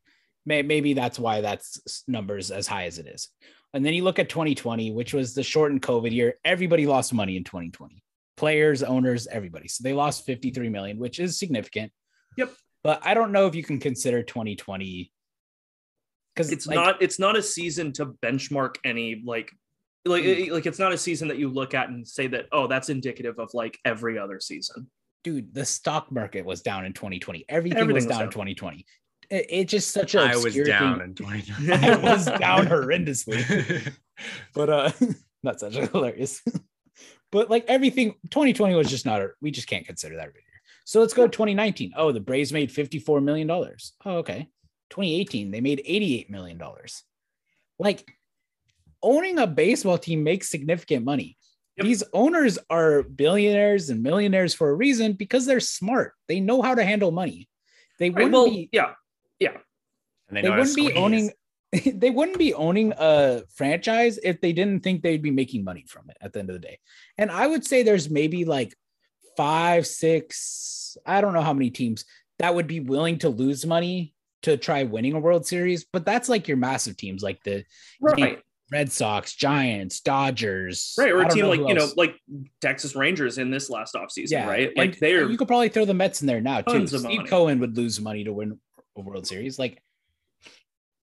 may, 0.46 0.64
maybe 0.64 0.94
that's 0.94 1.20
why 1.20 1.42
that's 1.42 2.04
numbers 2.08 2.50
as 2.50 2.66
high 2.66 2.86
as 2.86 2.98
it 2.98 3.06
is. 3.06 3.30
And 3.74 3.86
then 3.86 3.94
you 3.94 4.04
look 4.04 4.18
at 4.20 4.30
2020, 4.30 4.92
which 4.92 5.14
was 5.14 5.34
the 5.36 5.44
shortened 5.44 5.82
COVID 5.84 6.12
year. 6.12 6.36
Everybody 6.44 6.88
lost 6.88 7.14
money 7.14 7.38
in 7.38 7.44
2020. 7.44 8.02
Players, 8.42 8.82
owners, 8.82 9.28
everybody. 9.28 9.68
So 9.68 9.84
they 9.84 9.94
lost 9.94 10.26
53 10.26 10.68
million, 10.70 10.98
which 10.98 11.20
is 11.20 11.38
significant. 11.38 11.92
Yep. 12.38 12.52
But 12.84 13.00
I 13.06 13.14
don't 13.14 13.32
know 13.32 13.46
if 13.46 13.54
you 13.54 13.64
can 13.64 13.80
consider 13.80 14.24
2020 14.24 15.12
because 16.34 16.52
it's 16.52 16.68
not 16.68 17.00
it's 17.04 17.20
not 17.20 17.38
a 17.38 17.44
season 17.44 17.94
to 17.94 18.08
benchmark 18.26 18.78
any 18.84 19.22
like 19.24 19.52
like 20.06 20.24
Hmm. 20.24 20.52
like 20.54 20.66
it's 20.66 20.80
not 20.80 20.92
a 20.92 20.98
season 20.98 21.28
that 21.28 21.38
you 21.38 21.50
look 21.50 21.76
at 21.76 21.90
and 21.90 22.08
say 22.08 22.26
that 22.28 22.48
oh 22.52 22.66
that's 22.66 22.90
indicative 22.90 23.38
of 23.38 23.54
like 23.54 23.78
every 23.86 24.18
other 24.18 24.40
season. 24.40 24.90
dude, 25.24 25.54
the 25.54 25.64
stock 25.66 26.12
market 26.12 26.44
was 26.44 26.62
down 26.64 26.84
in 26.86 26.94
2020. 26.94 27.46
Everything, 27.48 27.78
Everything 27.78 27.94
was 27.94 28.06
was 28.08 28.16
down 28.16 28.24
in 28.24 28.32
2020. 28.32 28.86
It, 29.30 29.46
it's 29.52 29.72
just 29.72 29.92
such 29.92 30.16
a 30.16 30.22
I 30.22 30.36
was 30.36 30.56
down 30.56 30.98
thing. 31.00 31.10
in 31.10 31.14
2020. 31.22 31.88
I 31.88 31.96
was 31.98 32.26
down 32.26 32.66
horrendously. 32.66 33.94
But 34.56 34.70
uh 34.70 34.92
that's 35.44 35.62
a 35.64 35.70
hilarious. 35.70 36.42
But 37.32 37.50
like 37.50 37.66
everything, 37.68 38.16
2020 38.30 38.76
was 38.76 38.90
just 38.90 39.06
not 39.06 39.22
a 39.22 39.30
we 39.42 39.52
just 39.52 39.68
can't 39.68 39.86
consider 39.86 40.16
that 40.16 40.26
right 40.26 40.34
here. 40.34 40.62
So 40.86 41.00
let's 41.00 41.14
go 41.14 41.24
to 41.24 41.30
2019. 41.30 41.94
Oh, 41.96 42.12
the 42.12 42.20
Braves 42.20 42.52
made 42.52 42.72
54 42.72 43.22
million 43.22 43.48
dollars. 43.48 43.94
Oh, 44.06 44.18
okay. 44.18 44.50
2018, 44.90 45.52
they 45.52 45.62
made 45.62 45.82
88 45.86 46.30
million 46.30 46.58
dollars. 46.58 47.04
Like 47.80 48.12
owning 49.02 49.40
a 49.40 49.48
baseball 49.48 49.98
team 49.98 50.24
makes 50.24 50.50
significant 50.50 51.06
money. 51.06 51.38
Yep. 51.78 51.86
These 51.86 52.04
owners 52.14 52.60
are 52.70 53.04
billionaires 53.04 53.90
and 53.90 54.04
millionaires 54.04 54.54
for 54.54 54.70
a 54.70 54.76
reason 54.76 55.14
because 55.14 55.46
they're 55.46 55.62
smart. 55.62 56.14
They 56.28 56.40
know 56.40 56.62
how 56.62 56.76
to 56.76 56.84
handle 56.84 57.12
money. 57.12 57.48
They 57.98 58.10
Right, 58.10 58.24
wouldn't 58.24 58.34
well, 58.34 58.50
be 58.50 58.70
yeah. 58.72 58.94
And 60.32 60.38
they, 60.38 60.44
they 60.44 60.50
know 60.50 60.58
wouldn't 60.58 60.76
be 60.76 60.94
owning 60.94 61.32
they 61.94 62.10
wouldn't 62.10 62.38
be 62.38 62.54
owning 62.54 62.94
a 62.98 63.44
franchise 63.54 64.20
if 64.24 64.42
they 64.42 64.52
didn't 64.52 64.84
think 64.84 65.02
they'd 65.02 65.22
be 65.22 65.32
making 65.32 65.64
money 65.64 65.86
from 65.88 66.10
it 66.10 66.18
at 66.22 66.34
the 66.34 66.40
end 66.40 66.50
of 66.50 66.54
the 66.54 66.68
day. 66.68 66.80
And 67.18 67.32
I 67.32 67.48
would 67.48 67.66
say 67.66 67.84
there's 67.84 68.10
maybe 68.10 68.44
like 68.46 68.76
five, 69.38 69.88
six, 69.88 70.98
I 71.06 71.22
don't 71.22 71.34
know 71.34 71.42
how 71.42 71.54
many 71.54 71.70
teams 71.70 72.06
that 72.40 72.54
would 72.56 72.68
be 72.68 72.80
willing 72.80 73.20
to 73.20 73.30
lose 73.30 73.66
money 73.66 74.14
to 74.42 74.58
try 74.58 74.84
winning 74.84 75.14
a 75.14 75.20
World 75.20 75.46
Series, 75.46 75.86
but 75.86 76.06
that's 76.06 76.28
like 76.28 76.48
your 76.48 76.58
massive 76.58 76.98
teams 76.98 77.22
like 77.24 77.42
the 77.44 77.64
Right. 78.02 78.40
Red 78.72 78.92
Sox, 78.92 79.36
Giants, 79.36 80.00
Dodgers. 80.00 80.96
Right. 80.98 81.12
Or 81.12 81.22
a 81.22 81.30
team 81.30 81.46
like, 81.48 81.60
you 81.60 81.74
know, 81.74 81.90
like 81.98 82.16
Texas 82.62 82.96
Rangers 82.96 83.38
in 83.38 83.52
this 83.52 83.70
last 83.70 83.96
offseason, 83.96 84.32
yeah, 84.32 84.48
right? 84.48 84.76
Like 84.78 84.92
and 84.92 84.98
they're 85.02 85.30
you 85.30 85.38
could 85.38 85.48
probably 85.48 85.70
throw 85.70 85.84
the 85.84 85.94
Mets 85.94 86.22
in 86.22 86.28
there 86.28 86.40
now 86.40 86.62
too. 86.62 86.88
Steve 86.88 87.04
money. 87.04 87.24
Cohen 87.26 87.60
would 87.60 87.76
lose 87.76 88.00
money 88.00 88.24
to 88.24 88.32
win 88.32 88.58
a 88.98 89.02
World 89.02 89.28
Series. 89.28 89.60
Like 89.60 89.82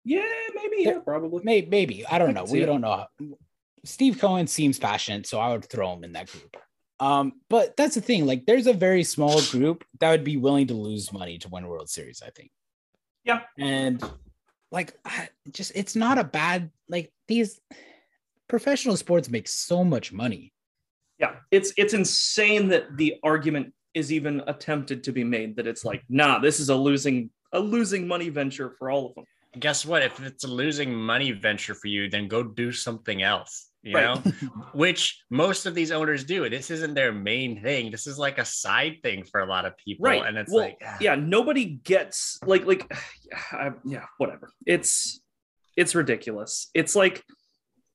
yeah, 0.05 0.23
maybe, 0.55 0.83
yeah, 0.83 0.99
probably. 0.99 1.43
Maybe, 1.45 1.69
maybe. 1.69 2.07
I 2.07 2.19
don't 2.19 2.35
know. 2.35 2.45
We 2.45 2.65
don't 2.65 2.81
know. 2.81 3.07
Steve 3.85 4.19
Cohen 4.19 4.47
seems 4.47 4.79
passionate, 4.79 5.27
so 5.27 5.41
I 5.41 5.53
would 5.53 5.65
throw 5.65 5.93
him 5.93 6.05
in 6.05 6.13
that 6.13 6.31
group. 6.31 6.57
Um, 7.01 7.33
but 7.51 7.77
that's 7.77 7.97
the 7.97 8.01
thing. 8.01 8.27
Like, 8.27 8.47
there's 8.47 8.69
a 8.69 8.73
very 8.73 9.03
small 9.03 9.43
group 9.51 9.85
that 9.99 10.11
would 10.11 10.25
be 10.25 10.37
willing 10.37 10.69
to 10.69 10.75
lose 10.75 11.13
money 11.13 11.39
to 11.39 11.49
win 11.49 11.65
a 11.65 11.69
World 11.69 11.91
Series. 11.91 12.23
I 12.25 12.31
think. 12.31 12.51
Yeah. 13.25 13.41
And 13.59 14.03
like, 14.71 14.95
I, 15.05 15.29
just 15.51 15.73
it's 15.75 15.97
not 15.97 16.19
a 16.19 16.25
bad 16.25 16.71
like 16.89 17.13
these 17.29 17.61
professional 18.49 18.97
sports 18.97 19.29
make 19.29 19.49
so 19.49 19.85
much 19.85 20.13
money. 20.13 20.53
Yeah. 21.19 21.37
It's 21.51 21.73
it's 21.77 21.95
insane 21.95 22.69
that 22.69 22.97
the 22.97 23.17
argument 23.23 23.75
is 23.95 24.13
even 24.13 24.43
attempted 24.47 25.05
to 25.05 25.13
be 25.13 25.25
made 25.25 25.57
that 25.57 25.67
it's 25.67 25.85
like, 25.85 26.03
nah, 26.09 26.39
this 26.39 26.61
is 26.61 26.69
a 26.69 26.75
losing 26.75 27.31
a 27.53 27.61
losing 27.61 28.09
money 28.09 28.29
venture 28.29 28.75
for 28.79 28.91
all 28.91 29.09
of 29.09 29.15
them. 29.15 29.25
Guess 29.59 29.85
what? 29.85 30.03
If 30.03 30.21
it's 30.23 30.45
a 30.45 30.49
losing 30.49 30.95
money 30.95 31.33
venture 31.33 31.75
for 31.75 31.89
you, 31.89 32.09
then 32.09 32.27
go 32.29 32.43
do 32.43 32.73
something 32.73 33.23
else. 33.23 33.69
You 33.83 33.95
Right. 33.97 34.25
know, 34.25 34.33
which 34.75 35.23
most 35.29 35.67
of 35.67 35.75
these 35.75 35.91
owners 35.91 36.23
do. 36.25 36.49
This 36.49 36.71
isn't 36.71 36.95
their 36.95 37.13
main 37.13 37.61
thing. 37.61 37.91
This 37.91 38.07
is 38.07 38.17
like 38.17 38.39
a 38.39 38.45
side 38.45 38.99
thing 39.03 39.25
for 39.25 39.41
a 39.41 39.47
lot 39.47 39.65
of 39.67 39.77
people. 39.77 40.05
right 40.05 40.25
And 40.25 40.39
it's 40.39 40.53
well, 40.53 40.67
like, 40.67 40.79
ah. 40.87 40.97
yeah 41.01 41.17
nobody 41.17 41.65
gets 41.65 42.39
like 42.47 42.65
like 42.65 42.91
I, 43.53 43.73
yeah 43.85 44.05
whatever 44.19 44.53
it's 44.67 45.21
it's 45.77 45.95
ridiculous 45.95 46.71
it's 46.75 46.95
like 46.95 47.25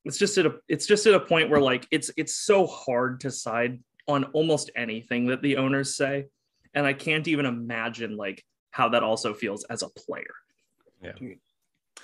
it's 0.04 0.18
just 0.18 0.38
at 0.38 0.46
a 0.46 0.56
it's 0.68 0.88
just 0.88 1.06
at 1.06 1.14
a 1.14 1.20
point 1.22 1.50
where 1.50 1.62
like 1.62 1.88
it's 1.90 2.12
it's 2.18 2.36
so 2.36 2.66
hard 2.68 3.22
to 3.22 3.32
side 3.32 3.80
on 4.08 4.26
almost 4.34 4.72
anything 4.76 5.28
that 5.28 5.42
the 5.42 5.58
owners 5.58 5.96
say 5.96 6.26
and 6.74 6.86
i 6.86 6.94
can't 6.94 7.28
even 7.28 7.46
imagine 7.46 8.18
like 8.18 8.44
how 8.72 8.90
that 8.90 9.04
also 9.04 9.34
feels 9.34 9.64
as 9.66 9.84
a 9.84 9.90
player 9.90 10.34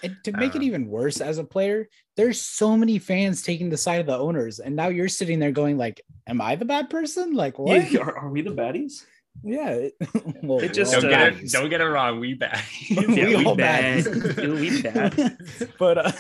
And 0.03 0.15
to 0.25 0.31
make 0.33 0.55
it 0.55 0.59
Uh. 0.61 0.65
even 0.65 0.87
worse 0.87 1.21
as 1.21 1.37
a 1.37 1.43
player, 1.43 1.87
there's 2.17 2.41
so 2.41 2.75
many 2.77 2.99
fans 2.99 3.41
taking 3.41 3.69
the 3.69 3.77
side 3.77 4.01
of 4.01 4.05
the 4.07 4.17
owners, 4.17 4.59
and 4.59 4.75
now 4.75 4.89
you're 4.89 5.07
sitting 5.09 5.39
there 5.39 5.51
going 5.51 5.77
like, 5.77 6.01
"Am 6.27 6.41
I 6.41 6.55
the 6.55 6.65
bad 6.65 6.89
person? 6.89 7.33
Like 7.33 7.57
what?" 7.57 7.89
Yeah, 7.91 7.99
are, 8.01 8.17
are 8.17 8.29
we 8.29 8.41
the 8.41 8.51
baddies 8.51 9.05
Yeah. 9.43 9.69
It, 9.89 9.93
well, 10.43 10.59
It 10.59 10.73
just, 10.73 10.93
don't 10.93 11.05
uh, 11.05 11.09
get 11.09 11.33
it. 11.43 11.51
Don't 11.51 11.69
get 11.69 11.81
it 11.81 11.85
wrong. 11.87 12.19
We 12.19 12.33
bad. 12.35 12.61
We 12.91 13.15
Yeah, 13.15 13.27
we 13.37 13.45
all 13.45 13.55
bad. 13.55 14.03
baddies. 14.05 14.59
We 14.59 14.81
bad. 14.81 15.37
but 15.79 15.97
uh, 15.97 16.11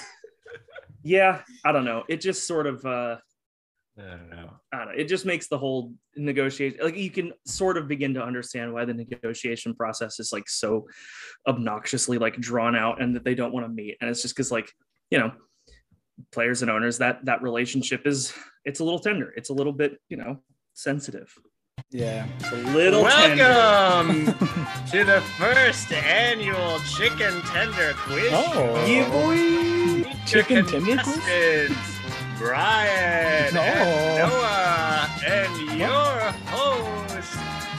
yeah 1.05 1.41
i 1.65 1.71
don't 1.73 1.83
know 1.83 2.03
it 2.07 2.21
just 2.21 2.47
sort 2.47 2.65
of 2.65 2.85
uh 2.85 3.17
I 3.97 4.01
don't 4.01 4.29
know. 4.29 4.49
I 4.71 4.77
don't 4.77 4.87
know. 4.87 4.93
It 4.97 5.07
just 5.07 5.25
makes 5.25 5.47
the 5.47 5.57
whole 5.57 5.93
negotiation 6.15 6.79
like 6.81 6.97
you 6.97 7.11
can 7.11 7.31
sort 7.45 7.77
of 7.77 7.87
begin 7.87 8.13
to 8.15 8.23
understand 8.23 8.73
why 8.73 8.85
the 8.85 8.93
negotiation 8.93 9.75
process 9.75 10.19
is 10.19 10.31
like 10.33 10.49
so 10.49 10.87
obnoxiously 11.47 12.17
like 12.17 12.37
drawn 12.37 12.75
out 12.75 13.01
and 13.01 13.15
that 13.15 13.23
they 13.23 13.35
don't 13.35 13.53
want 13.53 13.65
to 13.67 13.71
meet. 13.71 13.97
And 14.01 14.09
it's 14.09 14.21
just 14.23 14.35
because 14.35 14.51
like, 14.51 14.71
you 15.11 15.19
know, 15.19 15.31
players 16.31 16.63
and 16.63 16.71
owners, 16.71 16.97
that 16.99 17.23
that 17.25 17.43
relationship 17.43 18.07
is 18.07 18.33
it's 18.65 18.79
a 18.79 18.83
little 18.83 18.99
tender. 18.99 19.31
It's 19.35 19.49
a 19.49 19.53
little 19.53 19.73
bit, 19.73 19.99
you 20.09 20.17
know, 20.17 20.39
sensitive. 20.73 21.31
yeah. 21.91 22.25
It's 22.39 22.51
a 22.51 22.55
little 22.55 23.03
tender. 23.03 23.43
Welcome 23.43 24.25
to 24.89 25.03
the 25.03 25.21
first 25.37 25.91
annual 25.91 26.79
chicken 26.97 27.41
tender 27.43 27.93
quiz. 27.97 28.31
Oh. 28.31 28.85
Yeah, 28.87 29.07
boy. 29.11 30.11
Chicken 30.25 30.65
tender 30.65 30.97
quiz? 31.03 31.92
Brian, 32.37 33.53
No. 33.53 33.61
and 33.61 34.17
Noah, 34.19 35.09
and 35.25 35.79
your 35.79 36.31
host, 36.51 37.37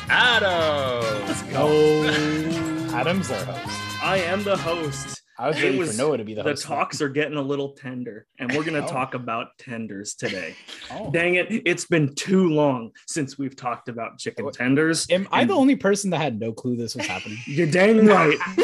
Adam. 0.08 1.26
Let's 1.26 1.42
go. 1.52 2.96
Adam's 2.96 3.30
our 3.30 3.44
host. 3.44 4.02
I 4.02 4.18
am 4.18 4.42
the 4.44 4.56
host. 4.56 5.13
I 5.36 5.48
was 5.48 5.58
It 5.58 5.64
ready 5.64 5.78
was- 5.78 5.90
for 5.92 5.96
Noah 5.96 6.18
to 6.18 6.24
be 6.24 6.34
the 6.34 6.42
The 6.44 6.50
host. 6.50 6.62
talks 6.64 7.02
are 7.02 7.08
getting 7.08 7.36
a 7.36 7.42
little 7.42 7.70
tender, 7.70 8.26
and 8.38 8.52
we're 8.52 8.62
gonna 8.62 8.78
Oh. 8.84 8.88
talk 8.88 9.14
about 9.14 9.58
tenders 9.58 10.14
today. 10.14 10.54
Oh. 10.92 11.10
Dang 11.10 11.34
it, 11.34 11.48
it's 11.50 11.86
been 11.86 12.14
too 12.14 12.50
long 12.50 12.92
since 13.08 13.36
we've 13.36 13.56
talked 13.56 13.88
about 13.88 14.18
chicken 14.18 14.48
tenders. 14.52 15.06
Am 15.10 15.26
I 15.32 15.44
the 15.44 15.54
only 15.54 15.74
person 15.74 16.10
that 16.10 16.18
had 16.20 16.38
no 16.38 16.52
clue 16.52 16.76
this 16.76 16.94
was 16.94 17.06
happening? 17.06 17.38
You're 17.46 17.66
dang 17.66 18.06
right. 18.06 18.38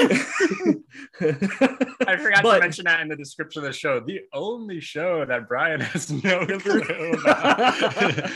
I 2.07 2.17
forgot 2.17 2.43
But- 2.45 2.55
to 2.55 2.61
mention 2.61 2.85
that 2.85 3.01
in 3.01 3.09
the 3.09 3.17
description 3.17 3.63
of 3.63 3.67
the 3.67 3.73
show. 3.73 3.99
The 4.01 4.21
only 4.33 4.81
show 4.81 5.25
that 5.25 5.49
Brian 5.49 5.81
has 5.81 6.11
no 6.11 6.47
clue 6.47 7.13
about. 7.15 8.31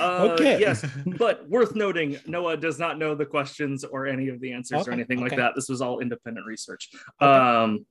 Uh, 0.00 0.28
Okay. 0.32 0.58
Yes, 0.60 0.84
but 1.18 1.48
worth 1.48 1.74
noting, 1.74 2.18
Noah 2.26 2.56
does 2.56 2.78
not 2.78 2.98
know 2.98 3.14
the 3.14 3.26
questions 3.26 3.84
or 3.84 4.06
any 4.06 4.28
of 4.28 4.40
the 4.40 4.52
answers 4.52 4.86
or 4.86 4.90
Okay, 4.90 4.92
anything 4.92 5.20
like 5.20 5.36
that. 5.36 5.52
This 5.54 5.68
was 5.68 5.80
all 5.80 6.00
independent 6.00 6.46
research. 6.46 6.90
Okay. 7.20 7.30
Um, 7.30 7.86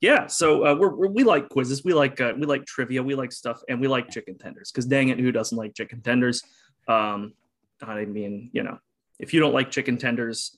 yeah, 0.00 0.28
so 0.28 0.64
uh, 0.64 0.74
we're, 0.76 0.94
we're, 0.94 1.08
we 1.08 1.24
like 1.24 1.48
quizzes, 1.48 1.82
we 1.84 1.92
like 1.92 2.20
uh, 2.20 2.32
we 2.38 2.46
like 2.46 2.64
trivia, 2.66 3.02
we 3.02 3.16
like 3.16 3.32
stuff, 3.32 3.60
and 3.68 3.80
we 3.80 3.88
like 3.88 4.08
chicken 4.10 4.38
tenders. 4.38 4.70
Because 4.70 4.86
dang 4.86 5.08
it, 5.08 5.18
who 5.18 5.32
doesn't 5.32 5.58
like 5.58 5.74
chicken 5.74 6.02
tenders? 6.02 6.42
Um, 6.86 7.32
I 7.82 8.04
mean, 8.04 8.50
you 8.52 8.62
know, 8.62 8.78
if 9.18 9.34
you 9.34 9.40
don't 9.40 9.52
like 9.52 9.72
chicken 9.72 9.98
tenders, 9.98 10.56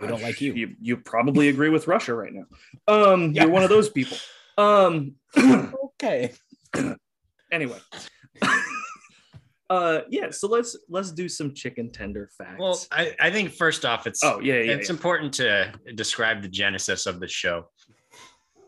We 0.00 0.08
don't 0.08 0.22
like 0.22 0.40
you. 0.40 0.54
You 0.54 0.76
you 0.80 0.96
probably 0.96 1.48
agree 1.50 1.68
with 1.68 1.86
Russia 1.86 2.14
right 2.14 2.32
now. 2.32 2.46
Um, 2.88 3.32
Yeah. 3.34 3.42
you're 3.42 3.52
one 3.52 3.62
of 3.64 3.68
those 3.68 3.90
people. 3.90 4.16
Um, 4.56 5.16
okay. 5.36 6.32
anyway. 7.52 7.78
uh 9.70 10.00
yeah, 10.10 10.30
so 10.30 10.46
let's 10.48 10.76
let's 10.88 11.10
do 11.10 11.28
some 11.28 11.54
chicken 11.54 11.90
tender 11.90 12.30
facts. 12.36 12.58
well, 12.58 12.78
I, 12.92 13.14
I 13.20 13.30
think 13.30 13.50
first 13.50 13.84
off, 13.84 14.06
it's 14.06 14.22
oh 14.22 14.40
yeah, 14.40 14.54
yeah, 14.54 14.72
it's 14.72 14.88
yeah. 14.88 14.94
important 14.94 15.32
to 15.34 15.72
describe 15.94 16.42
the 16.42 16.48
genesis 16.48 17.06
of 17.06 17.20
the 17.20 17.28
show. 17.28 17.70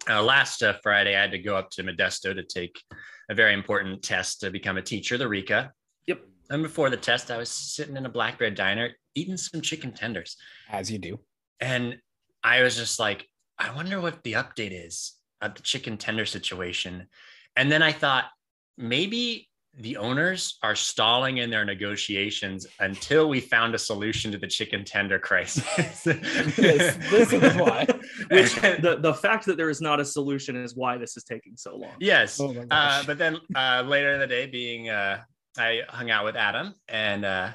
Uh, 0.09 0.23
last 0.23 0.63
uh, 0.63 0.75
Friday, 0.83 1.17
I 1.17 1.21
had 1.21 1.33
to 1.33 1.39
go 1.39 1.57
up 1.57 1.71
to 1.71 1.83
Modesto 1.83 2.33
to 2.35 2.43
take 2.43 2.81
a 3.29 3.35
very 3.35 3.55
important 3.55 4.03
test 4.03 4.41
to 4.41 4.51
become 4.51 4.77
a 4.77 4.83
teacher, 4.83 5.19
the 5.19 5.29
RICA. 5.29 5.71
Yep. 6.07 6.21
And 6.51 6.63
before 6.63 6.91
the 6.91 6.97
test, 6.97 7.31
I 7.31 7.39
was 7.39 7.51
sitting 7.51 7.97
in 7.97 8.07
a 8.07 8.09
Black 8.09 8.39
Bear 8.39 8.51
Diner 8.51 8.91
eating 9.17 9.37
some 9.37 9.61
chicken 9.61 9.93
tenders. 9.93 10.37
As 10.71 10.91
you 10.91 10.99
do. 10.99 11.19
And 11.61 11.99
I 12.45 12.63
was 12.63 12.77
just 12.77 13.01
like, 13.01 13.27
I 13.59 13.75
wonder 13.75 14.01
what 14.01 14.23
the 14.23 14.35
update 14.35 14.71
is 14.73 15.15
of 15.41 15.55
the 15.55 15.63
chicken 15.63 15.97
tender 15.97 16.27
situation. 16.27 17.09
And 17.57 17.73
then 17.73 17.83
I 17.83 17.93
thought, 17.93 18.27
maybe 18.79 19.49
the 19.79 19.97
owners 19.99 20.59
are 20.63 20.75
stalling 20.75 21.39
in 21.39 21.51
their 21.51 21.65
negotiations 21.65 22.67
until 22.81 23.29
we 23.29 23.41
found 23.41 23.75
a 23.75 23.79
solution 23.79 24.33
to 24.33 24.39
the 24.39 24.47
chicken 24.47 24.85
tender 24.85 25.19
crisis. 25.19 25.65
This- 26.03 26.97
this 27.11 27.33
is 27.33 27.55
why. 27.57 27.87
Which 28.31 28.55
the, 28.55 28.99
the 29.01 29.13
fact 29.15 29.45
that 29.47 29.57
there 29.57 29.69
is 29.71 29.81
not 29.81 30.01
a 30.01 30.05
solution 30.05 30.57
is 30.57 30.75
why 30.75 30.97
this 30.97 31.17
is 31.17 31.25
taking 31.25 31.57
so 31.57 31.77
long. 31.77 31.93
yes. 32.01 32.41
Oh 32.41 32.55
Uh, 32.71 33.03
but 33.07 33.19
then 33.19 33.39
uh, 33.55 33.83
later 33.87 34.13
in 34.15 34.21
the 34.21 34.27
day, 34.27 34.47
being 34.47 34.89
uh, 34.89 35.23
I 35.59 35.83
hung 35.89 36.11
out 36.11 36.25
with 36.25 36.37
Adam 36.37 36.75
and 36.89 37.25
uh, 37.25 37.51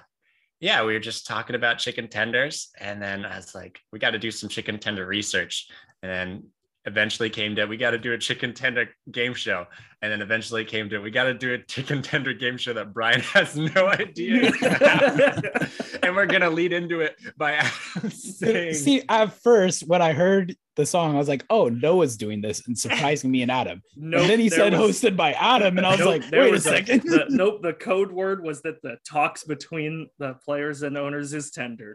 yeah, 0.60 0.84
we 0.86 0.94
were 0.94 1.00
just 1.00 1.26
talking 1.26 1.56
about 1.56 1.80
chicken 1.80 2.08
tenders. 2.08 2.70
And 2.80 3.02
then 3.02 3.26
I 3.26 3.38
was 3.38 3.56
like, 3.56 3.80
we 3.92 3.98
got 3.98 4.12
to 4.12 4.20
do 4.20 4.30
some 4.30 4.48
chicken 4.48 4.78
tender 4.78 5.08
research. 5.08 5.68
And 6.04 6.12
then 6.12 6.44
eventually 6.86 7.30
came 7.30 7.56
to 7.56 7.66
we 7.66 7.78
got 7.78 7.92
to 7.92 7.98
do 8.00 8.14
a 8.14 8.18
chicken 8.18 8.54
tender 8.54 8.90
game 9.12 9.34
show. 9.34 9.68
And 10.04 10.12
then 10.12 10.22
eventually 10.24 10.66
came 10.66 10.90
to 10.90 10.98
we 11.00 11.12
got 11.12 11.26
to 11.26 11.34
do 11.36 11.54
a 11.54 11.60
chicken 11.60 12.02
tender 12.12 12.34
game 12.34 12.58
show 12.58 12.74
that 12.74 12.92
Brian 12.94 13.20
has 13.36 13.56
no 13.56 13.88
idea. 13.88 14.52
and 16.04 16.16
we're 16.16 16.26
gonna 16.26 16.50
lead 16.50 16.74
into 16.74 17.02
it 17.02 17.16
by 17.38 17.64
saying, 18.10 18.74
See, 18.74 19.04
at 19.08 19.32
first, 19.42 19.88
when 19.88 20.02
I 20.02 20.14
heard 20.14 20.56
the 20.76 20.86
song, 20.88 21.14
I 21.14 21.18
was 21.20 21.28
like, 21.28 21.46
"Oh, 21.50 21.68
Noah's 21.70 22.18
doing 22.18 22.42
this," 22.42 22.66
and 22.66 22.76
surprising 22.78 23.30
me 23.30 23.42
and 23.44 23.52
Adam. 23.52 23.82
Nope, 23.96 24.22
and 24.22 24.30
then 24.30 24.40
he 24.40 24.50
said 24.50 24.74
was- 24.74 25.00
hosted 25.02 25.16
by 25.16 25.34
Adam, 25.34 25.78
and 25.78 25.86
I 25.86 25.92
was 25.92 26.00
Nope, 26.00 26.08
like, 26.08 26.30
there 26.32 26.42
"Wait 26.42 26.48
a 26.50 26.52
was 26.54 26.64
second. 26.64 27.04
the- 27.04 27.26
nope, 27.30 27.62
the 27.62 27.74
code 27.74 28.12
word 28.12 28.44
was 28.44 28.62
that 28.64 28.82
the 28.82 28.98
talks 29.08 29.44
between 29.44 30.08
the 30.18 30.34
players 30.46 30.82
and 30.82 30.98
owners 30.98 31.34
is 31.34 31.52
tender. 31.52 31.94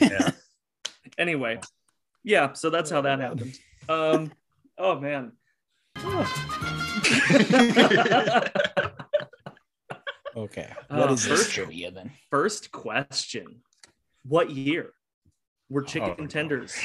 Yeah. 0.00 0.30
Anyway, 1.16 1.58
yeah, 2.22 2.52
so 2.52 2.70
that's 2.70 2.90
how 2.90 3.00
that 3.00 3.18
happened. 3.18 3.58
Um, 3.88 4.32
oh 4.76 5.00
man. 5.00 5.32
okay, 10.36 10.68
Uh, 10.90 10.96
what 10.96 11.10
is 11.12 11.24
this 11.24 11.40
first- 11.40 11.52
trivia 11.52 11.90
then? 11.90 12.10
First 12.30 12.70
question: 12.70 13.62
What 14.24 14.50
year 14.50 14.92
were 15.70 15.82
chicken 15.82 16.14
Oh, 16.18 16.22
no. 16.22 16.26
tenders 16.26 16.76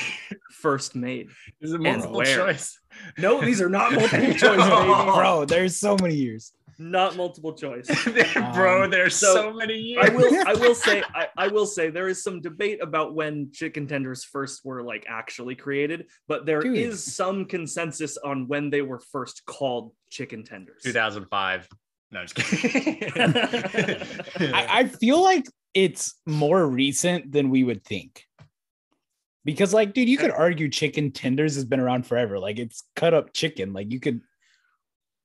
first 0.52 0.96
made? 0.96 1.30
Is 1.62 1.74
it 1.74 1.82
multiple 1.82 2.24
choice? 2.24 2.80
No, 3.18 3.42
these 3.42 3.62
are 3.62 3.70
not 3.70 3.94
multiple 3.94 4.34
choice, 4.34 4.60
Oh. 4.62 5.06
baby. 5.06 5.18
Bro, 5.18 5.46
there's 5.46 5.78
so 5.78 5.96
many 6.02 6.16
years. 6.16 6.54
Not 6.78 7.16
multiple 7.16 7.54
choice. 7.54 7.88
Bro, 8.54 8.84
Um, 8.84 8.90
there's 8.90 9.16
so 9.16 9.34
so, 9.34 9.54
many 9.54 9.76
years. 9.76 10.10
I 10.10 10.14
will 10.14 10.48
I 10.48 10.54
will 10.54 10.76
say 10.76 11.04
I, 11.16 11.28
I 11.38 11.48
will 11.48 11.66
say 11.66 11.90
there 11.90 12.08
is 12.08 12.24
some 12.24 12.42
debate 12.42 12.82
about 12.82 13.16
when 13.16 13.52
chicken 13.52 13.88
tenders 13.88 14.24
first 14.24 14.66
were 14.66 14.84
like 14.84 15.06
actually 15.08 15.56
created, 15.56 16.08
but 16.28 16.46
there 16.46 16.62
is 16.62 17.04
Dude. 17.04 17.14
some 17.14 17.46
consensus 17.46 18.18
on 18.18 18.48
when 18.48 18.70
they 18.70 18.82
were 18.82 19.00
first 19.00 19.46
called 19.46 19.94
chicken 20.10 20.44
tenders. 20.44 20.82
2005. 20.84 21.68
No, 22.12 22.20
I'm 22.20 22.28
just 22.28 22.36
kidding. 22.36 23.04
I, 24.54 24.68
I 24.70 24.84
feel 24.86 25.22
like 25.22 25.46
it's 25.74 26.16
more 26.26 26.66
recent 26.66 27.32
than 27.32 27.50
we 27.50 27.64
would 27.64 27.84
think. 27.84 28.26
Because, 29.46 29.74
like, 29.74 29.94
dude, 29.94 30.08
you 30.08 30.18
could 30.18 30.32
argue 30.32 30.70
chicken 30.70 31.12
tenders 31.12 31.56
has 31.56 31.66
been 31.66 31.80
around 31.80 32.06
forever. 32.06 32.40
Like, 32.40 32.60
it's 32.60 32.84
cut 32.96 33.14
up 33.14 33.34
chicken. 33.34 33.74
Like, 33.74 33.92
you 33.92 34.00
could 34.00 34.22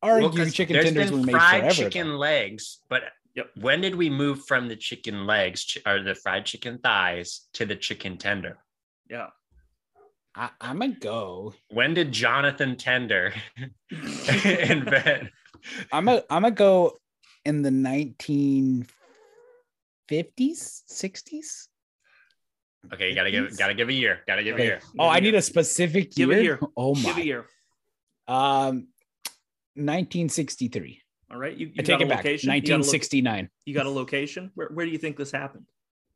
argue 0.03 0.29
Well, 0.29 0.37
'cause 0.37 0.53
chicken 0.55 0.75
there's 0.75 0.87
tenders 0.87 1.11
been 1.11 1.21
were 1.21 1.27
made 1.27 1.33
fried 1.33 1.61
forever. 1.63 1.75
chicken 1.75 2.09
though. 2.09 2.17
legs, 2.19 2.81
but 2.89 3.03
Yep. 3.35 3.51
when 3.61 3.81
did 3.81 3.95
we 3.95 4.11
move 4.11 4.45
from 4.47 4.67
the 4.69 4.75
chicken 4.77 5.27
legs 5.27 5.65
ch- 5.65 5.79
or 5.87 6.03
the 6.03 6.15
fried 6.15 6.45
chicken 6.47 6.79
thighs 6.79 7.49
to 7.55 7.65
the 7.67 7.77
chicken 7.77 8.17
tender? 8.19 8.59
Yeah. 9.09 9.29
I, 10.35 10.51
I'm 10.61 10.79
gonna 10.79 10.93
go. 10.99 11.55
When 11.71 11.95
did 11.95 12.13
Jonathan 12.13 12.77
Tender 12.77 13.33
invent? 13.91 15.31
I'm 15.93 16.05
gonna 16.05 16.23
I'm 16.31 16.43
gonna 16.43 16.51
go 16.55 16.97
in 17.45 17.63
the 17.63 17.71
1950s, 17.71 18.87
60s. 20.11 21.69
Okay, 22.93 23.09
you 23.09 23.15
gotta 23.15 23.31
give 23.31 23.57
gotta 23.59 23.75
give 23.75 23.89
a 23.89 23.93
year. 23.93 24.21
Gotta 24.27 24.43
give 24.45 24.57
a 24.59 24.63
year. 24.63 24.81
oh, 24.99 25.09
I 25.09 25.21
need 25.21 25.35
a 25.35 25.43
specific 25.43 26.13
Give 26.15 26.31
a 26.31 26.35
year. 26.35 26.43
year. 26.43 26.61
Oh 26.77 26.95
Give 26.95 27.05
a 27.07 27.13
my. 27.15 27.21
year. 27.23 27.47
Um, 28.29 28.89
1963. 29.79 31.01
All 31.31 31.39
right. 31.39 31.57
You, 31.57 31.67
you 31.67 31.73
I 31.79 31.83
got 31.83 31.99
take 31.99 32.01
a 32.01 32.03
it 32.05 32.09
back. 32.09 32.19
location? 32.19 32.53
You 32.53 32.61
got 32.61 32.67
a 32.67 32.73
lo- 32.73 32.79
1969. 32.79 33.51
You 33.67 33.75
got 33.75 33.87
a 33.87 33.91
location? 33.91 34.51
Where, 34.55 34.69
where 34.69 34.87
do 34.87 34.93
you 34.93 34.99
think 34.99 35.17
this 35.17 35.31
happened? 35.31 35.67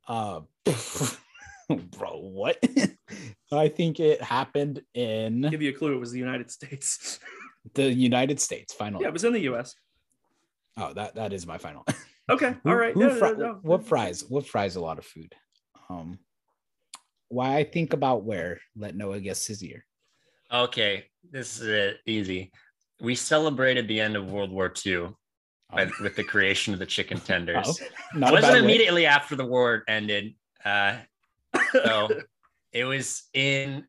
Uh, 0.07 0.41
bro, 1.69 2.19
what? 2.19 2.61
I 3.51 3.69
think 3.69 3.99
it 3.99 4.21
happened 4.21 4.81
in 4.93 5.41
give 5.49 5.61
you 5.61 5.69
a 5.69 5.73
clue. 5.73 5.93
It 5.95 5.99
was 5.99 6.11
the 6.11 6.19
United 6.19 6.49
States. 6.51 7.19
the 7.75 7.91
United 7.91 8.39
States. 8.39 8.73
Final. 8.73 9.01
yeah, 9.01 9.07
it 9.07 9.13
was 9.13 9.23
in 9.23 9.33
the 9.33 9.41
U.S. 9.41 9.75
Oh, 10.77 10.93
that 10.93 11.15
that 11.15 11.33
is 11.33 11.45
my 11.45 11.57
final. 11.57 11.85
Okay. 12.29 12.55
Who- 12.63 12.69
All 12.69 12.75
right. 12.75 12.93
who 12.93 13.01
No, 13.01 13.07
no, 13.09 13.15
fri- 13.19 13.31
no, 13.31 13.35
no. 13.37 13.59
What 13.61 13.85
fries? 13.85 14.23
What 14.27 14.47
fries? 14.47 14.75
A 14.75 14.81
lot 14.81 14.97
of 14.97 15.05
food. 15.05 15.33
Um, 15.89 16.17
why 17.29 17.55
I 17.57 17.63
think 17.63 17.93
about 17.93 18.23
where? 18.23 18.59
Let 18.75 18.95
Noah 18.95 19.19
guess 19.19 19.45
his 19.45 19.61
year. 19.61 19.85
Okay, 20.51 21.05
this 21.31 21.59
is 21.59 21.67
it. 21.67 21.97
Easy. 22.05 22.51
We 23.03 23.13
celebrated 23.15 23.87
the 23.87 23.99
end 23.99 24.15
of 24.15 24.31
World 24.31 24.51
War 24.51 24.73
II 24.85 25.09
Oh, 25.75 25.87
with, 26.01 26.15
the 26.15 26.23
creation 26.23 26.71
of 26.73 26.79
the 26.79 26.85
chicken 26.85 27.19
tenders. 27.25 27.79
oh, 27.81 27.85
It 28.17 28.31
wasn't 28.31 28.53
way. 28.53 28.59
immediately 28.59 29.05
after 29.05 29.35
the 29.35 29.45
war 29.45 29.83
ended. 29.87 30.35
Uh, 30.63 30.97
so 31.71 32.09
it 32.71 32.85
was 32.85 33.23
in 33.33 33.83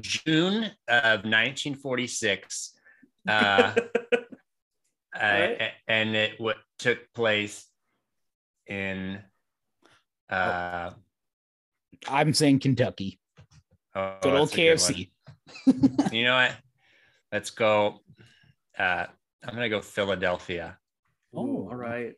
June 0.00 0.64
of 0.88 1.24
1946. 1.24 2.74
Uh, 3.28 3.32
uh, 3.74 3.74
Right. 5.14 5.56
a- 5.60 5.72
and 5.90 6.14
it 6.14 6.38
what 6.40 6.56
took 6.78 6.98
place 7.14 7.64
in 8.66 9.18
uh 10.30 10.90
I'm 12.08 12.34
saying 12.34 12.60
Kentucky. 12.60 13.18
oh, 13.96 14.16
Good 14.20 14.34
old 14.34 14.52
a 14.52 14.56
good. 14.56 14.78
KFC. 14.78 15.10
you 16.12 16.24
know 16.24 16.34
what 16.36 16.54
let's 17.32 17.50
go 17.50 18.00
uh 18.78 19.06
i'm 19.46 19.54
gonna 19.54 19.68
go 19.68 19.80
philadelphia 19.80 20.78
Oh, 21.34 21.68
all 21.68 21.74
right. 21.76 22.14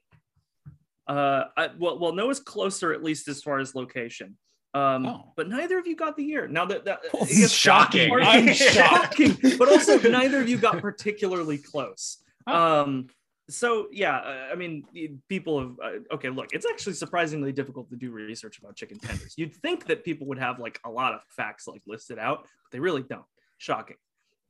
Uh, 1.09 1.44
I, 1.57 1.70
well, 1.77 1.99
well, 1.99 2.12
Noah's 2.12 2.38
closer 2.38 2.92
at 2.92 3.03
least 3.03 3.27
as 3.27 3.42
far 3.42 3.59
as 3.59 3.75
location. 3.75 4.37
Um, 4.73 5.05
Oh. 5.05 5.33
but 5.37 5.49
neither 5.49 5.79
of 5.81 5.87
you 5.88 5.96
got 5.96 6.16
the 6.16 6.23
year. 6.23 6.46
Now 6.46 6.64
that 6.66 6.85
that 6.85 7.01
Oh, 7.14 7.23
I 7.23 7.27
guess 7.27 7.51
shocking. 7.51 8.09
part- 8.09 8.23
I'm 8.25 8.53
shocking, 8.55 9.37
but 9.59 9.68
also 9.68 9.99
neither 10.09 10.40
of 10.40 10.49
you 10.49 10.59
got 10.59 10.81
particularly 10.81 11.59
close. 11.59 12.18
Oh. 12.46 12.83
Um, 12.83 13.09
so 13.49 13.88
yeah, 13.90 14.18
uh, 14.18 14.49
I 14.53 14.55
mean, 14.55 14.85
people 15.29 15.59
have. 15.59 15.73
Uh, 15.83 16.14
okay, 16.14 16.29
look, 16.29 16.51
it's 16.53 16.66
actually 16.70 16.92
surprisingly 16.92 17.51
difficult 17.51 17.90
to 17.90 17.96
do 17.96 18.12
research 18.12 18.61
about 18.61 18.77
chicken 18.77 19.01
tenders. 19.01 19.35
You'd 19.37 19.57
think 19.57 19.87
that 19.87 20.05
people 20.05 20.29
would 20.29 20.38
have 20.38 20.61
like 20.61 20.79
a 20.85 20.90
lot 20.90 21.14
of 21.14 21.20
facts 21.31 21.66
like 21.66 21.83
listed 21.85 22.20
out, 22.20 22.42
but 22.42 22.70
they 22.70 22.79
really 22.79 23.03
don't. 23.03 23.25
Shocking. 23.59 23.96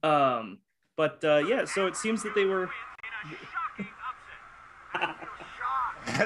Um, 0.02 0.58
but 0.96 1.22
uh, 1.24 1.42
yeah, 1.46 1.64
so 1.64 1.86
it 1.86 1.96
seems 1.96 2.22
that 2.22 2.34
they 2.34 2.44
were. 2.44 2.70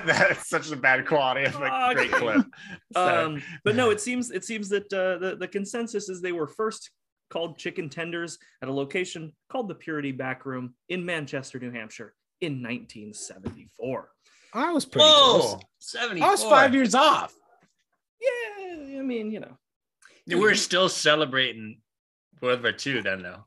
that's 0.07 0.49
such 0.49 0.71
a 0.71 0.77
bad 0.77 1.07
quality 1.07 1.45
of 1.45 1.55
a 1.57 1.95
great 1.95 2.11
clip 2.13 2.47
um, 2.97 3.43
but 3.65 3.77
no, 3.77 3.91
it 3.91 4.01
seems 4.01 4.31
it 4.31 4.45
seems 4.45 4.69
that 4.69 4.91
uh, 4.93 5.19
the 5.19 5.37
the 5.39 5.49
consensus 5.49 6.09
is 6.09 6.21
they 6.21 6.33
were 6.33 6.47
first 6.47 6.91
called 7.31 7.59
chicken 7.59 7.89
tenders 7.89 8.39
at 8.63 8.69
a 8.69 8.73
location 8.73 9.33
called 9.51 9.69
the 9.69 9.75
Puritan 9.75 10.17
Backroom 10.17 10.75
in 10.89 11.05
Manchester, 11.05 11.59
New 11.59 11.71
Hampshire, 11.71 12.15
in 12.41 12.63
1974. 12.63 14.11
I 14.53 14.73
was 14.73 14.85
pretty 14.85 15.05
Whoa, 15.05 15.41
close. 15.41 15.63
74. 15.81 16.27
I 16.27 16.31
was 16.31 16.45
five 16.45 16.75
years 16.75 16.95
off. 16.95 17.35
Yeah, 18.21 19.01
I 19.01 19.03
mean, 19.03 19.33
you 19.33 19.41
know, 19.41 19.59
we're 20.29 20.55
still 20.55 20.89
celebrating 20.89 21.81
world 22.41 22.63
war 22.63 22.73
ii 22.87 23.01
then 23.01 23.23
though 23.23 23.45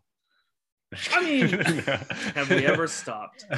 I 1.11 1.23
mean, 1.23 1.47
have 2.35 2.49
we 2.49 2.65
ever 2.65 2.87
stopped? 2.87 3.45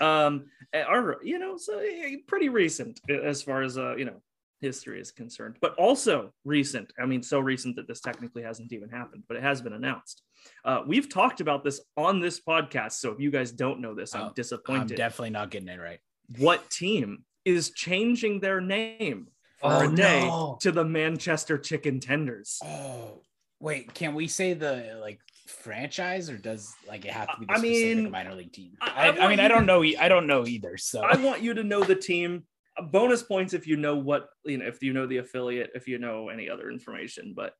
Um, 0.00 0.46
or 0.74 1.16
you 1.22 1.38
know, 1.38 1.56
so 1.56 1.78
eh, 1.78 2.16
pretty 2.26 2.48
recent 2.48 3.00
as 3.08 3.42
far 3.42 3.62
as 3.62 3.78
uh, 3.78 3.96
you 3.96 4.04
know, 4.04 4.20
history 4.60 5.00
is 5.00 5.10
concerned, 5.12 5.56
but 5.60 5.74
also 5.76 6.32
recent. 6.44 6.92
I 7.00 7.06
mean, 7.06 7.22
so 7.22 7.38
recent 7.40 7.76
that 7.76 7.88
this 7.88 8.00
technically 8.00 8.42
hasn't 8.42 8.72
even 8.72 8.88
happened, 8.88 9.22
but 9.28 9.36
it 9.36 9.42
has 9.42 9.62
been 9.62 9.72
announced. 9.72 10.22
Uh, 10.64 10.82
we've 10.86 11.08
talked 11.08 11.40
about 11.40 11.64
this 11.64 11.80
on 11.96 12.20
this 12.20 12.40
podcast, 12.40 12.92
so 12.92 13.10
if 13.12 13.20
you 13.20 13.30
guys 13.30 13.50
don't 13.52 13.80
know 13.80 13.94
this, 13.94 14.14
I'm 14.14 14.22
Oh, 14.22 14.26
I'm 14.26 14.32
disappointed. 14.34 14.96
definitely 14.96 15.30
not 15.30 15.50
getting 15.50 15.68
it 15.68 15.80
right. 15.80 16.00
what 16.38 16.68
team 16.70 17.24
is 17.44 17.70
changing 17.70 18.40
their 18.40 18.60
name 18.60 19.28
for 19.58 19.72
Oh, 19.72 19.90
a 19.90 19.94
day 19.96 20.26
no. 20.26 20.58
to 20.60 20.70
the 20.72 20.84
Manchester 20.84 21.56
Chicken 21.56 21.98
Tenders? 22.00 22.58
Oh, 22.64 23.22
wait, 23.60 23.94
can 23.94 24.14
we 24.14 24.26
say 24.28 24.52
the 24.54 24.98
like 25.00 25.20
franchise 25.48 26.28
or 26.30 26.36
does 26.36 26.74
like 26.86 27.04
it 27.04 27.10
have 27.10 27.28
to 27.34 27.40
be 27.40 27.46
the 27.46 27.52
I 27.52 27.56
specific 27.58 27.96
mean, 27.96 28.10
minor 28.10 28.34
league 28.34 28.52
team? 28.52 28.72
I- 28.80 28.90
I, 28.90 29.06
I 29.08 29.24
I, 29.24 29.28
mean, 29.28 29.40
I 29.40 29.48
don't 29.48 29.60
to- 29.60 29.66
know. 29.66 29.82
I 29.82 30.08
don't 30.08 30.26
know 30.26 30.46
either. 30.46 30.76
So 30.76 31.00
I 31.00 31.16
want 31.16 31.42
you 31.42 31.54
to 31.54 31.64
know 31.64 31.82
the 31.84 31.94
team. 31.96 32.44
Uh, 32.78 32.82
Bonus 32.82 33.22
points 33.22 33.54
if 33.54 33.66
you 33.66 33.76
know 33.76 33.96
what 33.96 34.28
you 34.44 34.58
know, 34.58 34.66
if 34.66 34.82
you 34.82 34.92
know 34.92 35.06
the 35.06 35.18
affiliate, 35.18 35.70
if 35.74 35.88
you 35.88 35.98
know 35.98 36.28
any 36.28 36.48
other 36.48 36.70
information. 36.70 37.32
But 37.34 37.54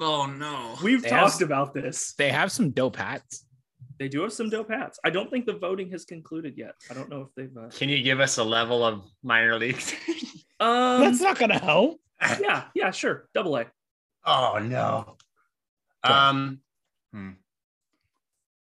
oh 0.00 0.26
no 0.26 0.74
we've 0.82 1.02
They 1.02 1.08
talked 1.10 1.40
have- 1.40 1.42
about 1.42 1.74
this. 1.74 2.14
they 2.18 2.30
have 2.30 2.52
some 2.52 2.70
dope 2.70 2.96
hats. 2.96 3.44
They 3.98 4.08
do 4.08 4.20
have 4.22 4.32
some 4.32 4.50
dope 4.50 4.70
hats. 4.70 4.98
I 5.04 5.10
don't 5.10 5.30
think 5.30 5.46
the 5.46 5.54
voting 5.54 5.90
has 5.92 6.04
concluded 6.04 6.54
yet. 6.58 6.74
I 6.90 6.94
don't 6.94 7.08
know 7.08 7.22
if 7.22 7.28
they've. 7.34 7.56
Uh... 7.56 7.70
Can 7.70 7.88
you 7.88 8.02
give 8.02 8.20
us 8.20 8.36
a 8.36 8.44
level 8.44 8.84
of 8.84 9.02
minor 9.22 9.58
leagues? 9.58 9.94
Um, 10.58 11.02
That's 11.02 11.20
not 11.20 11.38
gonna 11.38 11.58
help. 11.58 12.00
yeah, 12.40 12.64
yeah, 12.74 12.90
sure. 12.90 13.28
Double 13.34 13.56
A. 13.56 13.66
oh 14.24 14.58
no. 14.62 15.16
Um. 16.12 16.60
hmm. 17.12 17.30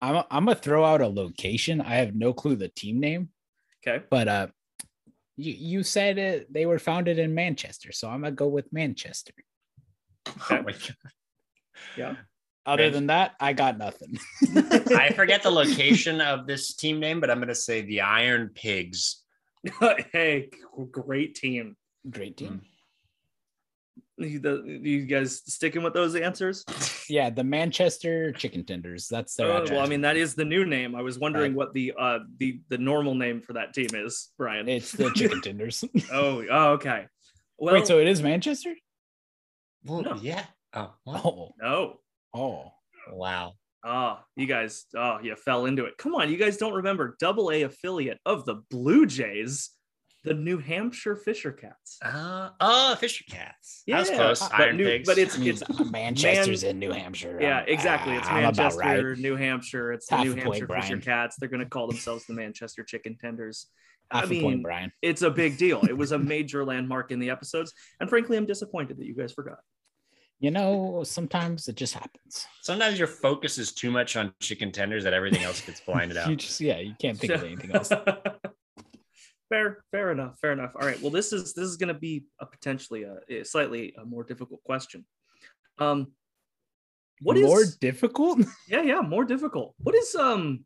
I'm 0.00 0.24
I'm 0.30 0.44
gonna 0.44 0.54
throw 0.54 0.84
out 0.84 1.00
a 1.00 1.08
location. 1.08 1.80
I 1.80 1.96
have 1.96 2.14
no 2.14 2.32
clue 2.32 2.54
the 2.56 2.68
team 2.68 3.00
name, 3.00 3.30
Okay. 3.86 4.04
but 4.10 4.28
uh, 4.28 4.46
you 5.36 5.52
you 5.52 5.82
said 5.82 6.18
it, 6.18 6.52
they 6.52 6.66
were 6.66 6.78
founded 6.78 7.18
in 7.18 7.34
Manchester, 7.34 7.90
so 7.92 8.08
I'm 8.08 8.20
gonna 8.22 8.32
go 8.32 8.46
with 8.48 8.72
Manchester. 8.72 9.32
Oh. 10.50 10.64
Yeah. 11.96 12.16
Other 12.66 12.84
Man- 12.84 12.92
than 12.92 13.06
that, 13.06 13.34
I 13.40 13.52
got 13.54 13.78
nothing. 13.78 14.18
I 14.94 15.12
forget 15.14 15.42
the 15.42 15.50
location 15.62 16.20
of 16.20 16.46
this 16.46 16.74
team 16.74 17.00
name, 17.00 17.18
but 17.20 17.30
I'm 17.30 17.38
gonna 17.40 17.54
say 17.54 17.82
the 17.82 18.00
Iron 18.02 18.50
Pigs. 18.54 19.22
hey, 20.12 20.50
great 20.90 21.34
team. 21.34 21.76
Great 22.10 22.36
team. 22.36 22.60
The, 22.62 22.66
you 24.18 25.06
guys 25.06 25.42
sticking 25.46 25.82
with 25.82 25.94
those 25.94 26.14
answers? 26.14 26.64
Yeah, 27.10 27.30
the 27.30 27.42
Manchester 27.42 28.32
Chicken 28.32 28.66
Tenders. 28.66 29.08
That's 29.08 29.34
their 29.34 29.50
Oh, 29.50 29.64
well, 29.70 29.80
I 29.80 29.86
mean, 29.86 30.02
that 30.02 30.18
is 30.18 30.34
the 30.34 30.44
new 30.44 30.66
name. 30.66 30.94
I 30.94 31.00
was 31.00 31.18
wondering 31.18 31.54
what 31.54 31.72
the 31.72 31.94
uh 31.98 32.18
the 32.36 32.60
the 32.68 32.76
normal 32.76 33.14
name 33.14 33.40
for 33.40 33.54
that 33.54 33.72
team 33.72 33.88
is, 33.94 34.28
Brian. 34.36 34.68
it's 34.68 34.92
the 34.92 35.10
Chicken 35.12 35.40
Tenders. 35.42 35.82
oh, 36.12 36.44
oh, 36.50 36.72
okay. 36.72 37.06
Well, 37.56 37.72
Wait, 37.72 37.86
so 37.86 37.98
it 37.98 38.08
is 38.08 38.22
Manchester? 38.22 38.74
Well, 39.86 40.02
No. 40.02 40.18
yeah. 40.20 40.44
Oh. 40.74 40.92
Oh, 41.06 41.48
no. 41.62 42.00
oh, 42.34 42.72
wow. 43.10 43.54
Oh, 43.82 44.18
you 44.36 44.46
guys, 44.46 44.84
oh, 44.94 45.18
you 45.22 45.34
fell 45.34 45.64
into 45.64 45.86
it. 45.86 45.96
Come 45.96 46.14
on, 46.14 46.28
you 46.30 46.36
guys 46.36 46.58
don't 46.58 46.74
remember 46.74 47.16
Double 47.18 47.50
A 47.50 47.62
affiliate 47.62 48.18
of 48.26 48.44
the 48.44 48.56
Blue 48.70 49.06
Jays, 49.06 49.70
the 50.28 50.34
New 50.34 50.58
Hampshire 50.58 51.16
Fisher 51.16 51.52
Cats. 51.52 51.98
Uh, 52.02 52.50
oh, 52.60 52.94
Fisher 52.96 53.24
Cats. 53.28 53.82
That 53.86 54.00
was 54.00 54.10
Yeah, 54.10 54.16
close. 54.16 54.40
but 54.40 54.52
Iron 54.60 54.76
new- 54.76 54.84
Pigs. 54.84 55.06
but 55.08 55.18
it's- 55.18 55.36
I 55.36 55.40
mean, 55.40 55.90
Manchester's 55.90 56.62
in 56.64 56.78
New 56.78 56.92
Hampshire. 56.92 57.38
Yeah, 57.40 57.64
exactly. 57.66 58.14
It's 58.14 58.28
I'm 58.28 58.42
Manchester, 58.42 58.78
right. 58.80 59.18
New 59.18 59.36
Hampshire. 59.36 59.92
It's 59.92 60.06
the 60.06 60.22
New 60.22 60.32
a 60.32 60.34
point, 60.34 60.44
Hampshire 60.44 60.66
Fisher 60.66 60.66
Brian. 60.66 61.00
Cats. 61.00 61.36
They're 61.38 61.48
going 61.48 61.64
to 61.64 61.68
call 61.68 61.86
themselves 61.88 62.26
the 62.26 62.34
Manchester 62.34 62.84
Chicken 62.84 63.16
Tenders. 63.18 63.66
Half 64.10 64.22
I 64.22 64.26
a 64.26 64.30
mean, 64.30 64.42
point, 64.42 64.62
Brian. 64.62 64.92
it's 65.02 65.20
a 65.22 65.30
big 65.30 65.58
deal. 65.58 65.82
It 65.84 65.96
was 65.96 66.12
a 66.12 66.18
major 66.34 66.64
landmark 66.64 67.10
in 67.10 67.18
the 67.18 67.30
episodes. 67.30 67.72
And 68.00 68.08
frankly, 68.08 68.36
I'm 68.36 68.46
disappointed 68.46 68.96
that 68.98 69.04
you 69.06 69.14
guys 69.14 69.32
forgot. 69.32 69.58
You 70.40 70.52
know, 70.52 71.02
sometimes 71.04 71.66
it 71.66 71.74
just 71.74 71.94
happens. 71.94 72.46
Sometimes 72.62 72.96
your 72.96 73.08
focus 73.08 73.58
is 73.58 73.72
too 73.72 73.90
much 73.90 74.16
on 74.16 74.32
chicken 74.40 74.70
tenders 74.70 75.02
that 75.02 75.12
everything 75.12 75.42
else 75.42 75.60
gets 75.60 75.80
blinded 75.80 76.16
You 76.16 76.22
out. 76.22 76.36
just 76.36 76.60
yeah, 76.60 76.78
you 76.78 76.94
can't 77.00 77.18
think 77.18 77.32
of 77.32 77.42
anything 77.42 77.72
else. 77.74 77.90
Fair, 79.48 79.84
fair 79.90 80.10
enough. 80.10 80.38
Fair 80.40 80.52
enough. 80.52 80.72
All 80.74 80.86
right. 80.86 81.00
Well, 81.00 81.10
this 81.10 81.32
is 81.32 81.54
this 81.54 81.64
is 81.64 81.76
going 81.76 81.92
to 81.92 81.98
be 81.98 82.24
a 82.40 82.46
potentially 82.46 83.04
a, 83.04 83.18
a 83.30 83.44
slightly 83.44 83.94
a 84.00 84.04
more 84.04 84.24
difficult 84.24 84.62
question. 84.64 85.04
Um, 85.78 86.12
what 87.20 87.36
is 87.36 87.44
more 87.44 87.64
difficult? 87.80 88.40
yeah 88.68 88.82
yeah 88.82 89.00
more 89.00 89.24
difficult? 89.24 89.74
What 89.78 89.94
is 89.94 90.14
um, 90.14 90.64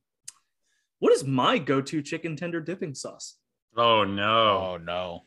what 0.99 1.13
is 1.13 1.25
my 1.25 1.59
go-to 1.59 2.03
chicken 2.03 2.37
tender 2.37 2.61
dipping 2.61 2.95
sauce? 2.95 3.37
Oh 3.77 4.05
no. 4.05 4.73
Oh 4.73 4.77
no. 4.77 5.23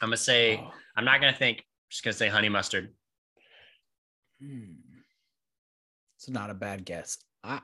I'm 0.00 0.08
gonna 0.08 0.16
say 0.16 0.60
Oh. 0.62 0.72
I'm 0.96 1.04
not 1.04 1.20
gonna 1.20 1.36
think. 1.36 1.64
just 1.90 2.04
gonna 2.04 2.14
say 2.14 2.28
honey 2.28 2.48
mustard. 2.48 2.94
Hmm. 4.40 4.72
It's 6.16 6.28
not 6.28 6.50
a 6.50 6.54
bad 6.54 6.84
guess. 6.84 7.18
I, 7.42 7.60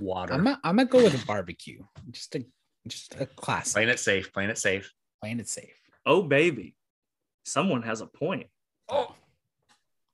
Water. 0.00 0.34
I'm 0.34 0.44
gonna, 0.44 0.60
I'm 0.64 0.76
gonna 0.76 0.88
go 0.88 1.02
with 1.02 1.22
a 1.22 1.26
barbecue. 1.26 1.82
Just 2.10 2.34
a 2.36 2.44
just 2.86 3.14
a 3.18 3.26
classic. 3.26 3.74
playing 3.74 3.88
it 3.88 3.98
safe. 3.98 4.32
Playing 4.32 4.50
it 4.50 4.58
safe. 4.58 4.92
Playing 5.20 5.40
it 5.40 5.48
safe. 5.48 5.74
Oh 6.04 6.22
baby, 6.22 6.74
someone 7.44 7.82
has 7.82 8.00
a 8.00 8.06
point. 8.06 8.46
Oh. 8.88 9.14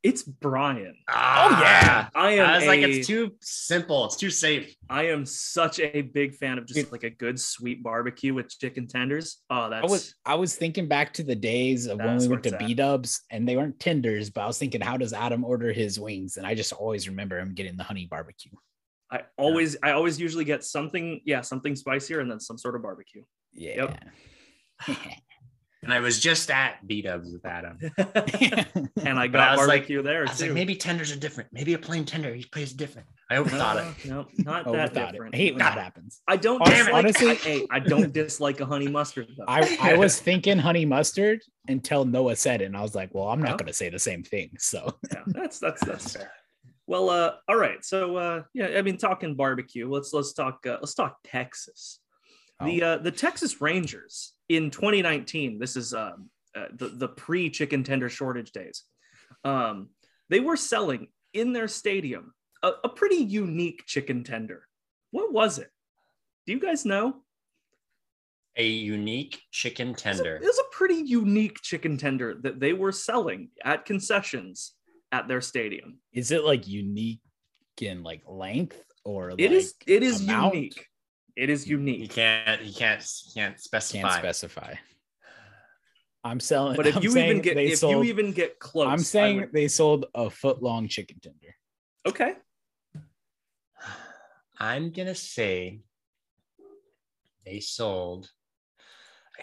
It's 0.03 0.23
Brian. 0.23 0.97
Ah. 1.09 1.47
Oh 1.47 1.61
yeah. 1.61 2.09
I 2.15 2.31
am. 2.33 2.47
I 2.49 2.57
was 2.57 2.67
like, 2.67 2.81
it's 2.81 3.07
too 3.07 3.33
simple. 3.43 4.07
It's 4.07 4.17
too 4.17 4.31
safe. 4.31 4.75
I 4.89 5.09
am 5.09 5.27
such 5.27 5.79
a 5.79 6.01
big 6.01 6.35
fan 6.35 6.57
of 6.57 6.67
just 6.67 6.91
like 6.91 7.03
a 7.03 7.11
good 7.11 7.39
sweet 7.39 7.83
barbecue 7.83 8.33
with 8.33 8.49
chicken 8.49 8.87
tenders. 8.87 9.43
Oh, 9.51 9.69
that's 9.69 9.87
I 9.87 9.91
was 9.91 10.15
I 10.25 10.35
was 10.37 10.57
thinking 10.57 10.89
back 10.89 11.13
to 11.15 11.23
the 11.23 11.35
days 11.35 11.87
of 11.87 11.99
when 11.99 12.17
we 12.17 12.29
went 12.29 12.45
to. 12.45 12.57
B 12.57 12.73
Dubs 12.73 13.23
and 13.31 13.47
they 13.47 13.57
weren't 13.57 13.79
tenders, 13.79 14.31
but 14.31 14.41
I 14.41 14.47
was 14.47 14.57
thinking, 14.57 14.81
how 14.81 14.97
does 14.97 15.13
Adam 15.13 15.45
order 15.45 15.71
his 15.71 16.01
wings? 16.01 16.39
And 16.39 16.47
I 16.47 16.55
just 16.55 16.73
always 16.73 17.07
remember 17.07 17.39
him 17.39 17.53
getting 17.53 17.77
the 17.77 17.85
honey 17.85 18.07
barbecue. 18.07 18.53
I 19.13 19.23
always 19.37 19.77
I 19.83 19.91
always 19.93 20.21
usually 20.21 20.45
get 20.45 20.63
something, 20.65 21.21
yeah, 21.25 21.41
something 21.41 21.75
spicier 21.77 22.21
and 22.21 22.31
then 22.31 22.39
some 22.41 22.57
sort 22.59 22.77
of 22.77 22.83
barbecue. 22.83 23.23
Yeah. 23.53 23.97
And 25.83 25.95
I 25.95 26.01
was 26.01 26.21
just 26.21 26.51
at 26.51 26.87
B 26.87 27.01
Dubs 27.01 27.33
with 27.33 27.47
Adam. 27.47 27.79
And 29.03 29.19
I 29.19 29.29
got 29.29 29.49
I 29.49 29.57
was 29.57 29.67
like- 29.67 29.81
barbecue 29.81 30.03
there 30.03 30.27
I 30.27 30.31
was 30.31 30.39
too. 30.39 30.45
like, 30.47 30.53
maybe 30.55 30.77
tenders 30.77 31.11
are 31.11 31.17
different. 31.19 31.49
Maybe 31.55 31.73
a 31.73 31.79
plain 31.79 32.05
tender 32.05 32.35
he 32.35 32.45
plays 32.45 32.75
different. 32.75 33.09
I 33.31 33.37
overthought 33.37 33.77
it. 34.05 34.05
No, 34.07 34.27
no, 34.37 34.53
not 34.53 34.65
that 34.73 34.93
Overthought 34.95 35.09
it. 35.09 35.13
different. 35.13 35.35
I 35.35 35.39
hate 35.39 35.53
when 35.55 35.61
that 35.61 35.79
happens. 35.79 36.21
I 36.29 36.37
don't 36.37 36.61
Honest- 36.61 36.77
dislike, 36.85 36.95
honestly- 36.95 37.31
I, 37.31 37.35
hey, 37.37 37.67
I 37.71 37.79
don't 37.79 38.13
dislike 38.13 38.61
a 38.61 38.67
honey 38.67 38.89
mustard 38.89 39.29
though. 39.39 39.45
I, 39.49 39.79
I 39.81 39.95
was 39.97 40.21
thinking 40.21 40.59
honey 40.59 40.85
mustard 40.85 41.41
until 41.67 42.05
Noah 42.05 42.37
said 42.37 42.61
it, 42.61 42.67
and 42.67 42.77
I 42.77 42.83
was 42.83 42.95
like, 42.95 43.15
well, 43.15 43.29
I'm 43.29 43.41
not 43.41 43.53
Yeah. 43.53 43.57
going 43.57 43.67
to 43.69 43.73
say 43.73 43.89
the 43.89 43.99
same 43.99 44.23
thing. 44.23 44.51
So 44.59 44.99
yeah, 45.11 45.23
that's 45.29 45.59
that's 45.59 45.83
that's 45.87 46.13
fair. 46.15 46.31
Well, 46.91 47.09
uh, 47.09 47.35
all 47.49 47.55
right. 47.55 47.85
So, 47.85 48.17
uh, 48.17 48.43
yeah, 48.53 48.71
I 48.77 48.83
mean, 48.83 48.97
talking 48.97 49.37
barbecue. 49.37 49.89
Let's 49.89 50.13
let's 50.13 50.33
talk 50.33 50.67
uh, 50.67 50.79
let's 50.81 50.95
talk 50.95 51.19
Texas. 51.23 52.01
The 52.65 52.83
uh, 52.83 52.97
the 52.99 53.13
Texas 53.13 53.61
Rangers 53.61 54.33
in 54.49 54.73
2019. 54.73 55.61
This 55.61 55.77
is 55.77 55.95
um, 55.95 56.31
uh, 56.53 56.65
the 56.75 56.89
the 56.89 57.07
pre 57.07 57.49
chicken 57.49 57.85
tender 57.85 58.09
shortage 58.09 58.51
days. 58.51 58.83
Um, 59.45 59.91
they 60.31 60.41
were 60.41 60.57
selling 60.57 61.07
in 61.33 61.53
their 61.53 61.69
stadium 61.69 62.35
a, 62.61 62.73
a 62.83 62.89
pretty 62.89 63.23
unique 63.23 63.85
chicken 63.87 64.25
tender. 64.25 64.67
What 65.13 65.33
was 65.33 65.59
it? 65.61 65.71
Do 66.45 66.53
you 66.53 66.59
guys 66.59 66.85
know? 66.85 67.23
A 68.57 68.67
unique 68.67 69.41
chicken 69.53 69.91
It 69.91 69.93
was 69.93 70.01
a- 70.01 70.03
tender. 70.25 70.37
It 70.43 70.43
was 70.43 70.59
a 70.59 70.77
pretty 70.77 71.03
unique 71.07 71.63
chicken 71.63 71.97
tender 71.99 72.35
that 72.43 72.59
they 72.59 72.73
were 72.73 72.91
selling 72.91 73.51
at 73.65 73.85
concessions 73.85 74.75
at 75.13 75.29
their 75.29 75.41
stadium. 75.41 75.99
is 76.13 76.31
it 76.31 76.45
like 76.45 76.67
unique 76.69 77.21
in 77.81 78.03
like 78.03 78.23
length 78.27 78.83
or 79.05 79.31
It 79.31 79.53
is. 79.53 79.75
like, 79.81 79.89
It 79.97 80.03
is 80.03 80.21
amount? 80.23 80.55
unique. 80.55 80.87
It 81.37 81.49
is 81.51 81.67
You 81.67 81.79
unique. 81.79 82.11
can't. 82.13 82.63
You 82.63 82.73
can't. 82.75 83.01
You 83.27 83.33
can't 83.35 83.59
specify. 83.61 84.01
can't 84.09 84.21
specify. 84.23 84.75
I'm 86.23 86.39
selling. 86.41 86.77
But 86.77 86.87
if 86.87 86.97
I'm 86.99 87.03
you 87.03 87.17
even 87.17 87.41
get 87.41 87.57
if 87.57 87.79
sold, 87.79 88.05
you 88.05 88.11
even 88.11 88.33
get 88.33 88.59
close, 88.59 88.89
I'm 88.89 88.99
saying 88.99 89.37
would- 89.41 89.53
they 89.53 89.69
sold 89.69 90.05
a 90.15 90.29
foot 90.29 90.63
long 90.63 90.87
chicken 90.89 91.19
tender. 91.23 91.55
okay. 92.07 92.35
I'm 94.59 94.91
gonna 94.93 95.15
say 95.15 95.81
they 97.47 97.61
sold. 97.61 98.31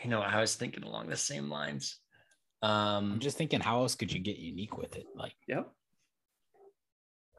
You 0.04 0.12
know, 0.12 0.22
I 0.22 0.40
was 0.40 0.54
thinking 0.56 0.84
along 0.84 1.08
the 1.10 1.18
same 1.18 1.50
lines. 1.50 1.98
Um, 2.62 3.14
I'm 3.14 3.20
just 3.20 3.38
thinking, 3.38 3.60
how 3.60 3.82
else 3.82 3.96
could 3.96 4.12
you 4.12 4.20
get 4.20 4.38
unique 4.38 4.78
with 4.78 4.96
it? 4.96 5.06
Like, 5.16 5.36
Yep. 5.48 5.70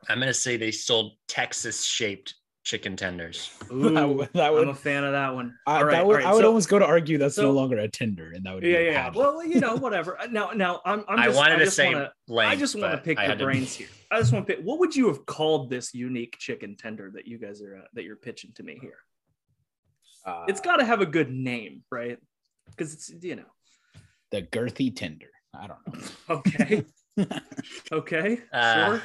I'm 0.09 0.19
gonna 0.21 0.33
say 0.33 0.57
they 0.57 0.71
sold 0.71 1.13
Texas 1.27 1.85
shaped 1.85 2.35
chicken 2.63 2.95
tenders. 2.97 3.51
Ooh, 3.73 3.91
that 3.95 4.09
would, 4.09 4.29
that 4.35 4.53
I'm 4.53 4.69
a 4.69 4.75
fan 4.75 5.03
of 5.03 5.13
that 5.13 5.35
one. 5.35 5.57
I, 5.67 5.79
All 5.79 5.85
right, 5.85 5.93
that 5.93 6.07
would, 6.07 6.17
right, 6.17 6.25
I 6.27 6.33
would 6.33 6.43
so- 6.43 6.47
almost 6.49 6.69
go 6.69 6.79
to 6.79 6.87
argue 6.87 7.19
that's 7.19 7.37
no 7.37 7.51
longer 7.51 7.79
a 7.79 7.89
tender, 7.89 8.31
and 8.33 8.45
that 8.45 8.55
would 8.55 8.63
be 8.63 8.71
yeah, 8.71 8.79
a 8.79 8.85
yeah, 8.85 8.91
yeah. 8.93 9.13
Well, 9.15 9.45
you 9.45 9.59
know, 9.59 9.75
whatever. 9.87 10.21
Uh, 10.21 10.27
Now, 10.27 10.51
now, 10.55 10.81
I'm, 10.85 11.05
I'm 11.09 11.19
I 11.19 11.25
just, 11.27 11.37
wanted 11.37 11.55
I 11.55 11.59
to 11.59 11.65
just 11.65 11.77
say 11.77 11.93
wanna, 11.93 12.13
length. 12.29 12.53
I 12.53 12.57
just 12.57 12.77
want 12.79 12.93
to 12.93 12.99
pick 12.99 13.21
your 13.21 13.37
brains 13.37 13.75
here. 13.75 13.89
I 14.13 14.19
just 14.21 14.33
want 14.33 14.47
to 14.47 14.55
pick. 14.55 14.65
What 14.65 14.79
would 14.79 14.95
you 14.95 15.09
have 15.09 15.27
called 15.27 15.69
this 15.69 15.93
unique 15.95 16.37
chicken 16.39 16.77
tender 16.77 17.11
that 17.15 17.27
you 17.27 17.39
guys 17.39 17.61
are 17.63 17.79
uh, 17.79 17.87
that 17.95 18.05
you're 18.05 18.17
pitching 18.17 18.53
to 18.55 18.63
me 18.63 18.79
here? 18.81 18.99
Uh, 20.25 20.45
It's 20.47 20.61
got 20.61 20.77
to 20.77 20.85
have 20.85 21.01
a 21.01 21.07
good 21.07 21.31
name, 21.31 21.83
right? 21.91 22.19
Because 22.71 22.93
it's 22.95 23.11
you 23.21 23.35
know. 23.37 23.45
The 24.31 24.43
girthy 24.43 24.95
tender. 24.95 25.29
I 25.55 25.67
don't 25.67 25.87
know. 25.87 26.01
Okay. 26.37 26.85
okay. 27.93 28.38
Uh, 28.53 28.99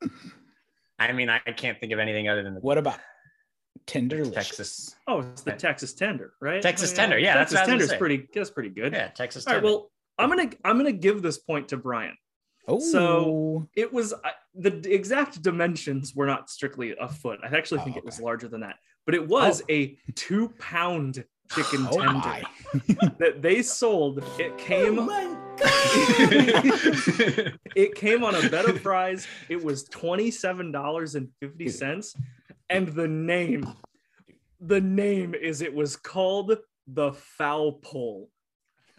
sure. 0.00 0.10
I 0.98 1.12
mean, 1.12 1.28
I 1.28 1.38
can't 1.38 1.78
think 1.78 1.92
of 1.92 1.98
anything 1.98 2.28
other 2.28 2.42
than 2.42 2.54
the 2.54 2.60
What 2.60 2.78
about 2.78 2.98
tender? 3.86 4.24
Texas. 4.30 4.94
Oh, 5.06 5.20
it's 5.20 5.42
the 5.42 5.52
Texas 5.52 5.92
tender, 5.94 6.32
right? 6.40 6.62
Texas 6.62 6.92
Oh, 6.92 6.96
tender, 6.96 7.18
yeah, 7.18 7.34
that's 7.34 7.52
Texas 7.52 7.54
what 7.54 7.58
I 7.58 7.62
was 7.62 7.66
gonna 7.68 7.78
tender's 7.78 7.90
say. 7.90 7.98
pretty. 7.98 8.28
That's 8.34 8.50
pretty 8.50 8.70
good. 8.70 8.92
Yeah, 8.92 9.08
Texas. 9.08 9.46
All 9.46 9.52
right. 9.54 9.60
tender. 9.60 9.68
Well, 9.68 9.90
I'm 10.18 10.28
gonna 10.28 10.50
I'm 10.64 10.76
gonna 10.76 10.92
give 10.92 11.22
this 11.22 11.38
point 11.38 11.68
to 11.68 11.76
Brian. 11.76 12.16
Oh, 12.68 12.78
So- 12.78 13.68
It 13.76 13.92
was 13.92 14.12
I- 14.24 14.32
the 14.54 14.68
exact 14.92 15.42
dimensions 15.42 16.14
were 16.14 16.26
not 16.26 16.48
strictly 16.50 16.94
a 16.98 17.08
foot. 17.08 17.40
I 17.42 17.48
actually 17.56 17.80
think 17.82 17.96
Oh, 17.96 18.00
it 18.00 18.04
was 18.04 18.20
larger 18.20 18.48
than 18.48 18.60
that, 18.60 18.76
but 19.06 19.14
it 19.14 19.26
was 19.26 19.62
Oh. 19.62 19.66
a 19.70 19.96
two 20.14 20.50
pound 20.58 21.24
chicken 21.50 21.88
Oh 21.90 21.98
tender 21.98 22.14
my. 22.14 22.44
that 23.18 23.42
they 23.42 23.62
sold. 23.62 24.22
It 24.38 24.56
came. 24.58 25.00
Oh 25.00 25.38
it 27.76 27.94
came 27.94 28.24
on 28.24 28.34
a 28.34 28.48
bed 28.48 28.64
of 28.64 28.80
fries. 28.80 29.28
It 29.48 29.62
was 29.62 29.84
$27.50. 29.88 32.16
And 32.70 32.88
the 32.88 33.08
name, 33.08 33.74
the 34.60 34.80
name 34.80 35.34
is 35.34 35.60
it 35.60 35.74
was 35.74 35.96
called 35.96 36.56
the 36.86 37.12
foul 37.12 37.72
pole. 37.72 38.30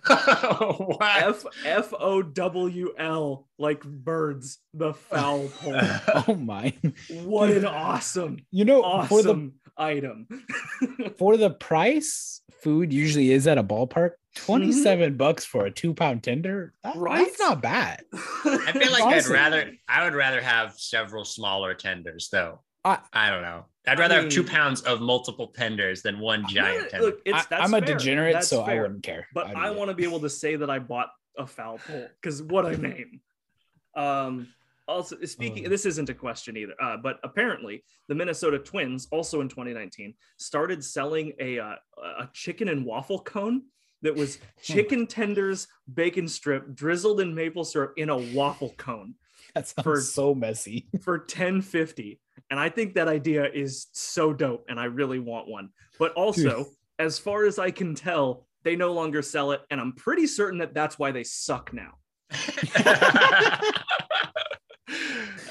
what? 0.08 1.02
F 1.02 1.46
F 1.66 1.94
O 1.98 2.22
W 2.22 2.94
L, 2.98 3.48
like 3.58 3.84
birds, 3.84 4.60
the 4.74 4.94
foul 4.94 5.48
pole. 5.48 5.80
Oh 6.28 6.36
my. 6.36 6.74
What 7.10 7.52
an 7.52 7.66
awesome, 7.66 8.40
You 8.52 8.66
know, 8.66 8.82
for 9.08 9.24
the 9.24 9.30
awesome 9.30 9.54
item. 9.78 10.28
for 11.18 11.38
the 11.38 11.50
price, 11.52 12.42
food 12.62 12.92
usually 12.94 13.32
is 13.32 13.48
at 13.48 13.58
a 13.58 13.64
ballpark. 13.64 14.12
27 14.36 15.16
bucks 15.16 15.46
for 15.46 15.66
a 15.66 15.72
two 15.72 15.94
pound 15.94 16.24
tender. 16.24 16.74
That- 16.84 16.96
Right? 16.96 17.26
That's 17.26 17.40
not 17.40 17.62
bad. 17.62 18.04
I 18.14 18.72
feel 18.72 18.92
like 18.92 19.04
I'd 19.04 19.26
rather 19.28 19.72
I 19.88 20.04
would 20.04 20.16
rather 20.16 20.42
have 20.42 20.74
several 20.80 21.24
smaller 21.24 21.74
tenders 21.76 22.30
though. 22.32 22.62
I- 22.84 23.00
I 23.14 23.30
don't 23.30 23.44
know. 23.44 23.66
I'd 23.86 24.00
rather 24.00 24.22
have 24.22 24.30
two 24.30 24.44
pounds 24.44 24.82
of 24.82 25.02
multiple 25.02 25.48
tenders 25.48 26.02
than 26.02 26.20
one 26.20 26.46
giant 26.48 26.90
tender. 26.90 27.08
Look, 27.08 27.20
it's, 27.26 27.38
I, 27.38 27.44
that's 27.50 27.64
am 27.66 27.74
a 27.74 27.82
degenerate, 27.82 28.34
That's 28.34 28.48
so 28.48 28.62
I 28.62 28.80
wouldn't 28.80 29.04
care. 29.04 29.28
But 29.34 29.48
I'd 29.48 29.56
I 29.58 29.72
want 29.72 29.90
to 29.90 29.94
be 29.96 30.06
able 30.06 30.22
to 30.22 30.30
say 30.30 30.56
that 30.56 30.70
I 30.70 30.80
bought 30.80 31.10
a 31.38 31.46
foul 31.46 31.80
pole 31.80 32.08
because 32.22 32.42
what 32.42 32.66
a 32.66 32.78
name. 32.78 33.20
Um, 33.96 34.48
also, 34.88 35.18
speaking, 35.26 35.66
Oh. 35.66 35.70
this 35.70 35.86
isn't 35.86 36.10
a 36.10 36.14
question 36.14 36.58
either, 36.58 36.74
uh, 36.82 36.98
but 36.98 37.20
apparently 37.24 37.84
the 38.08 38.16
Minnesota 38.16 38.60
Twins, 38.60 39.08
also 39.12 39.42
in 39.42 39.48
2019, 39.50 40.14
started 40.38 40.84
selling 40.84 41.34
a 41.40 41.60
uh, 41.60 41.76
a 42.20 42.30
chicken 42.34 42.68
and 42.70 42.86
waffle 42.86 43.20
cone 43.20 43.64
that 44.02 44.16
was 44.16 44.40
chicken 44.62 45.08
tenders, 45.08 45.68
bacon 45.94 46.28
strip, 46.28 46.74
drizzled 46.76 47.22
in 47.22 47.34
maple 47.34 47.64
syrup 47.64 47.94
in 47.98 48.10
a 48.10 48.18
waffle 48.18 48.74
cone 48.78 49.16
That 49.56 49.68
sounds 49.68 49.84
for- 49.84 50.02
so 50.02 50.36
messy. 50.36 50.88
for 51.02 51.20
1050 51.20 52.20
and 52.50 52.60
i 52.60 52.68
think 52.68 52.96
that 52.96 53.08
idea 53.08 53.46
is 53.54 53.88
so 53.94 54.34
dope 54.34 54.66
and 54.68 54.78
i 54.80 54.86
really 54.86 55.20
want 55.20 55.48
one 55.48 55.70
but 56.00 56.12
also 56.14 56.66
as 57.00 57.18
far 57.20 57.46
as 57.46 57.58
i 57.60 57.72
can 57.72 57.96
tell 57.96 58.46
they 58.64 58.76
no 58.76 58.92
longer 58.92 59.22
sell 59.22 59.52
it 59.52 59.62
and 59.70 59.80
i'm 59.80 59.94
pretty 59.94 60.28
certain 60.28 60.60
that 60.60 60.74
that's 60.74 60.98
why 61.00 61.12
they 61.12 61.24
suck 61.24 61.72
now 61.74 61.94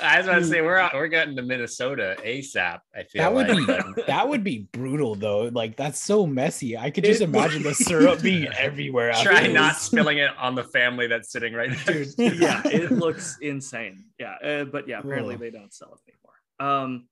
I 0.02 0.18
was 0.18 0.26
about 0.26 0.38
to 0.40 0.44
say 0.44 0.60
we're 0.62 0.88
we're 0.94 1.08
getting 1.08 1.36
to 1.36 1.42
Minnesota 1.42 2.16
ASAP. 2.24 2.80
I 2.94 3.02
feel 3.04 3.22
That 3.22 3.32
would 3.34 3.48
like. 3.48 3.94
be 3.96 4.02
that 4.06 4.28
would 4.28 4.42
be 4.44 4.68
brutal 4.72 5.14
though. 5.14 5.42
Like 5.52 5.76
that's 5.76 6.00
so 6.02 6.26
messy. 6.26 6.76
I 6.76 6.90
could 6.90 7.04
just 7.04 7.20
It- 7.20 7.24
imagine 7.24 7.62
the 7.62 7.74
syrup 7.74 8.22
being 8.22 8.48
everywhere. 8.58 9.10
after 9.10 9.30
Try 9.30 9.44
this. 9.44 9.54
not 9.54 9.76
spilling 9.76 10.18
it 10.18 10.30
on 10.38 10.54
the 10.54 10.64
family 10.64 11.06
that's 11.06 11.30
sitting 11.30 11.52
right 11.54 11.70
there. 11.86 12.04
dude 12.04 12.14
yeah 12.40 12.62
it 12.66 12.90
looks 12.90 13.38
insane 13.40 14.04
yeah 14.18 14.34
uh, 14.44 14.64
but 14.64 14.88
yeah 14.88 14.98
apparently 15.00 15.34
Ugh. 15.34 15.40
they 15.40 15.50
don't 15.50 15.72
sell 15.72 15.94
it 15.94 16.10
anymore 16.10 16.80
um 16.84 17.06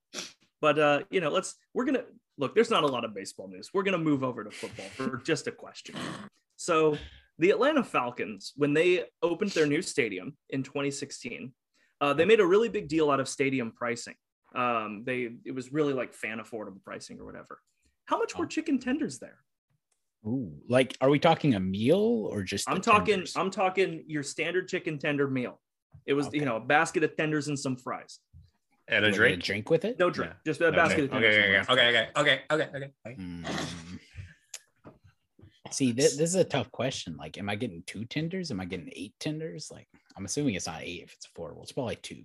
but 0.61 0.79
uh 0.79 1.01
you 1.11 1.21
know 1.21 1.31
let's 1.31 1.55
we're 1.75 1.85
gonna 1.85 2.05
look 2.39 2.55
there's 2.55 2.71
not 2.71 2.85
a 2.85 2.87
lot 2.87 3.05
of 3.05 3.15
baseball 3.15 3.49
news 3.49 3.71
we're 3.75 3.83
gonna 3.83 3.99
move 3.99 4.23
over 4.25 4.45
to 4.45 4.51
football 4.51 4.87
for 4.95 5.19
just 5.25 5.47
a 5.47 5.53
question 5.53 5.95
so 6.57 6.97
the 7.39 7.51
atlanta 7.51 7.83
falcons 7.83 8.53
when 8.57 8.73
they 8.75 9.05
opened 9.23 9.51
their 9.53 9.67
new 9.67 9.83
stadium 9.83 10.37
in 10.51 10.63
2016 10.63 11.53
uh, 12.01 12.13
they 12.15 12.25
made 12.25 12.41
a 12.41 12.47
really 12.47 12.69
big 12.69 12.89
deal 12.89 13.11
out 13.11 13.21
of 13.21 13.29
stadium 13.29 13.73
pricing 13.73 14.15
um 14.55 15.03
they 15.05 15.29
it 15.45 15.55
was 15.55 15.73
really 15.73 15.93
like 15.93 16.13
fan 16.13 16.39
affordable 16.39 16.83
pricing 16.83 17.19
or 17.21 17.25
whatever 17.25 17.61
how 18.07 18.19
much 18.19 18.37
were 18.37 18.47
chicken 18.47 18.79
tenders 18.79 19.19
there 19.19 19.39
Ooh, 20.27 20.53
like, 20.69 20.99
are 21.01 21.09
we 21.09 21.19
talking 21.19 21.55
a 21.55 21.61
meal 21.61 22.29
or 22.31 22.43
just? 22.43 22.69
I'm 22.69 22.83
talking. 22.83 23.15
tenders? 23.15 23.37
I'm 23.37 23.51
talking 23.51 24.05
your 24.07 24.23
standard 24.23 24.69
chicken 24.69 24.99
tender 24.99 25.27
meal. 25.31 25.59
It 26.05 26.13
was, 26.13 26.29
you 26.35 26.45
know, 26.45 26.57
a 26.57 26.61
basket 26.61 27.03
of 27.05 27.17
tenders 27.17 27.49
and 27.49 27.59
some 27.59 27.75
fries. 27.75 28.19
And 28.87 29.03
a 29.03 29.09
a 29.09 29.09
I 29.09 29.11
get 29.13 29.17
drink. 29.17 29.43
drink 29.45 29.71
with 29.71 29.87
it. 29.87 29.99
No 29.99 30.11
drink, 30.11 30.33
Yeah. 30.33 30.37
just 30.53 30.61
a 30.61 30.67
Okay, 30.67 30.77
basket 30.77 31.05
okay, 31.05 31.05
of 31.05 31.11
tenders. 31.11 31.37
and 31.69 31.71
okay, 31.71 31.89
okay, 31.89 32.09
okay, 32.19 32.41
okay, 32.51 32.69
okay, 32.77 32.93
okay. 33.07 33.17
Mm. 33.19 33.47
See, 35.71 35.93
this, 35.93 36.17
this 36.17 36.29
is 36.31 36.35
a 36.35 36.45
tough 36.45 36.71
question. 36.71 37.17
Like, 37.17 37.39
am 37.39 37.49
I 37.49 37.55
getting 37.55 37.83
two 37.87 38.05
tenders? 38.05 38.51
Am 38.51 38.61
I 38.61 38.65
getting 38.67 38.91
eight 38.95 39.15
tenders? 39.21 39.71
Like, 39.73 39.89
I'm 40.17 40.25
assuming 40.25 40.55
it's 40.55 40.67
not 40.67 40.83
eight 40.83 41.03
if 41.05 41.13
it's 41.15 41.27
affordable. 41.27 41.63
It's 41.63 41.73
probably 41.73 41.97
two. 41.97 42.25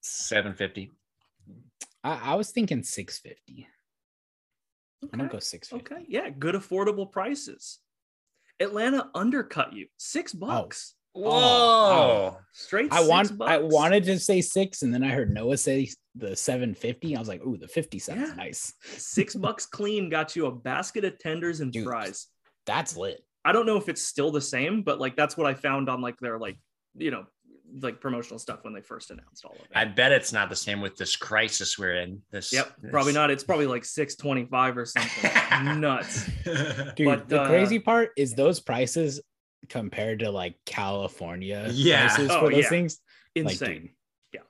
Seven 0.00 0.54
fifty. 0.54 0.92
I, 2.04 2.32
I 2.32 2.34
was 2.36 2.50
thinking 2.50 2.82
six 2.82 3.18
fifty. 3.18 3.66
I'm 5.02 5.18
gonna 5.18 5.28
go 5.28 5.38
six 5.38 5.68
fifty. 5.68 5.94
Okay, 5.94 6.04
yeah, 6.08 6.30
good 6.30 6.54
affordable 6.54 7.10
prices. 7.10 7.78
Atlanta 8.60 9.10
undercut 9.14 9.72
you 9.72 9.86
six 9.96 10.34
oh. 10.34 10.38
bucks 10.38 10.94
oh, 11.14 11.20
Whoa. 11.22 12.36
straight. 12.52 12.92
I 12.92 12.98
six 12.98 13.08
want. 13.32 13.42
I 13.42 13.58
wanted 13.58 14.04
to 14.04 14.18
say 14.18 14.40
six, 14.40 14.82
and 14.82 14.92
then 14.92 15.02
I 15.02 15.08
heard 15.08 15.32
Noah 15.32 15.56
say 15.56 15.90
the 16.14 16.36
seven 16.36 16.74
fifty. 16.74 17.16
I 17.16 17.18
was 17.18 17.28
like, 17.28 17.44
"Ooh, 17.44 17.56
the 17.56 17.68
fifty 17.68 17.98
sounds 17.98 18.28
Yeah. 18.28 18.34
nice. 18.34 18.72
six 18.82 19.34
bucks 19.36 19.66
clean 19.66 20.10
got 20.10 20.36
you 20.36 20.46
a 20.46 20.52
basket 20.52 21.04
of 21.04 21.18
tenders 21.18 21.60
and 21.60 21.72
Dude. 21.72 21.84
fries. 21.84 22.26
That's 22.66 22.96
lit." 22.96 23.20
I 23.48 23.52
don't 23.52 23.64
know 23.64 23.78
if 23.78 23.88
it's 23.88 24.02
still 24.02 24.30
the 24.30 24.42
same, 24.42 24.82
but 24.82 25.00
like 25.00 25.16
that's 25.16 25.36
what 25.38 25.46
I 25.46 25.54
found 25.54 25.88
on 25.88 26.02
like 26.02 26.18
their 26.18 26.38
like 26.38 26.58
you 26.94 27.10
know 27.10 27.24
like 27.80 27.98
promotional 28.00 28.38
stuff 28.38 28.60
when 28.64 28.74
they 28.74 28.82
first 28.82 29.10
announced 29.10 29.44
all 29.46 29.52
of 29.52 29.60
it. 29.60 29.66
I 29.74 29.86
bet 29.86 30.12
it's 30.12 30.32
not 30.34 30.50
the 30.50 30.56
same 30.56 30.82
with 30.82 30.96
this 30.96 31.16
crisis 31.16 31.78
we're 31.78 31.96
in. 31.96 32.20
This. 32.30 32.52
Yep, 32.52 32.72
this- 32.82 32.90
probably 32.90 33.14
not. 33.14 33.30
It's 33.30 33.44
probably 33.44 33.66
like 33.66 33.86
six 33.86 34.16
twenty 34.16 34.44
five 34.44 34.76
or 34.76 34.84
something. 34.84 35.80
Nuts. 35.80 36.26
Dude, 36.44 37.06
But, 37.06 37.28
the 37.30 37.40
uh, 37.42 37.48
crazy 37.48 37.78
part 37.78 38.10
is 38.18 38.34
those 38.34 38.60
prices 38.60 39.20
compared 39.70 40.18
to 40.20 40.30
like 40.30 40.56
California 40.66 41.68
Yeah. 41.72 42.06
prices 42.08 42.30
Oh, 42.30 42.40
for 42.40 42.50
those 42.50 42.64
yeah. 42.64 42.68
things. 42.68 43.00
Like, 43.34 43.52
Insane. 43.52 43.90
dude, 44.32 44.42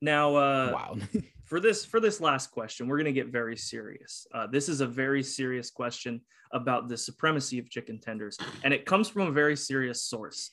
now, 0.00 0.36
uh, 0.36 0.70
wow. 0.72 0.96
for 1.54 1.60
this 1.60 1.84
for 1.84 2.00
this 2.00 2.20
last 2.20 2.50
question, 2.50 2.88
we're 2.88 2.96
gonna 2.96 3.12
get 3.12 3.28
very 3.28 3.56
serious. 3.56 4.26
Uh, 4.34 4.44
this 4.44 4.68
is 4.68 4.80
a 4.80 4.86
very 4.88 5.22
serious 5.22 5.70
question 5.70 6.20
about 6.50 6.88
the 6.88 6.96
supremacy 6.96 7.60
of 7.60 7.70
chicken 7.70 8.00
tenders, 8.00 8.36
and 8.64 8.74
it 8.74 8.84
comes 8.84 9.08
from 9.08 9.28
a 9.28 9.30
very 9.30 9.56
serious 9.56 10.02
source. 10.02 10.50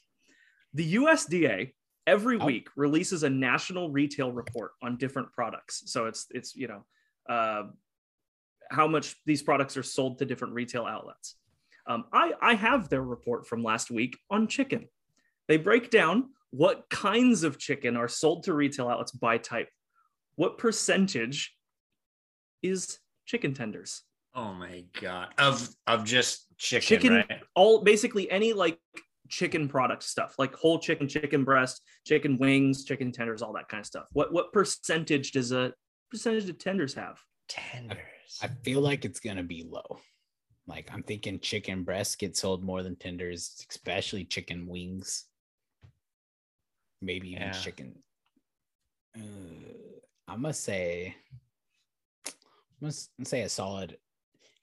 The 0.75 0.93
USDA 0.93 1.73
every 2.05 2.37
Oh. 2.39 2.45
week 2.45 2.67
releases 2.75 3.23
a 3.23 3.29
national 3.31 3.89
retail 3.89 4.31
report 4.31 4.73
on 4.83 4.97
different 4.97 5.33
products. 5.33 5.81
So 5.91 6.05
it's 6.05 6.27
it's 6.29 6.55
you 6.55 6.67
know 6.67 6.85
uh, 7.27 7.63
how 8.69 8.87
much 8.87 9.15
these 9.25 9.41
products 9.41 9.77
are 9.77 9.83
sold 9.97 10.19
to 10.19 10.25
different 10.25 10.53
retail 10.53 10.85
outlets. 10.85 11.35
Um, 11.87 12.05
I 12.13 12.33
I 12.39 12.53
have 12.53 12.89
their 12.89 13.01
report 13.01 13.47
from 13.47 13.63
last 13.63 13.89
week 13.89 14.19
on 14.29 14.45
chicken. 14.45 14.87
They 15.47 15.57
break 15.57 15.89
down 15.89 16.29
what 16.51 16.91
kinds 16.91 17.43
of 17.43 17.57
chicken 17.57 17.97
are 17.97 18.07
sold 18.07 18.43
to 18.43 18.53
retail 18.53 18.87
outlets 18.87 19.13
by 19.13 19.39
type. 19.39 19.69
What 20.41 20.58
percentage 20.58 21.56
is 22.63 22.97
chicken 23.27 23.54
tenders? 23.54 24.01
Oh 24.34 24.56
my 24.56 24.86
god. 24.99 25.36
Of 25.38 25.69
of 25.86 26.04
just 26.04 26.47
chicken, 26.58 26.88
Chicken- 26.88 27.13
right? 27.13 27.41
All 27.54 27.84
basically 27.84 28.27
any 28.32 28.51
like 28.51 28.80
chicken 29.30 29.67
product 29.69 30.01
stuff, 30.01 30.34
like 30.39 30.56
whole 30.56 30.80
chicken, 30.80 31.08
chicken 31.08 31.43
breast, 31.43 31.84
chicken 32.08 32.39
wings, 32.39 32.86
chicken 32.86 33.12
tenders, 33.12 33.43
all 33.43 33.54
that 33.54 33.69
kind 33.69 33.82
of 33.82 33.86
stuff. 33.86 34.08
What 34.13 34.34
what 34.34 34.51
percentage 34.51 35.32
does 35.32 35.51
a 35.51 35.75
percentage 36.10 36.47
do 36.47 36.54
tenders 36.54 36.95
have? 36.95 37.19
Tenders. 37.47 38.39
I 38.41 38.47
feel 38.63 38.82
like 38.82 39.06
it's 39.06 39.19
gonna 39.19 39.43
be 39.43 39.63
low. 39.69 39.99
Like 40.65 40.89
I'm 40.91 41.04
thinking 41.04 41.39
chicken 41.39 41.84
breast 41.84 42.17
gets 42.17 42.41
sold 42.41 42.63
more 42.63 42.82
than 42.82 42.95
tenders, 42.95 43.63
especially 43.69 44.25
chicken 44.25 44.65
wings. 44.65 45.25
Maybe 46.99 47.30
even 47.34 47.43
Yeah. 47.43 47.51
chicken. 47.51 48.01
Uh, 49.15 49.99
I'm 50.27 50.41
gonna 50.41 50.53
say. 50.53 51.15
I'm 52.27 52.34
gonna 52.81 52.93
say 53.25 53.41
a 53.41 53.49
solid 53.49 53.97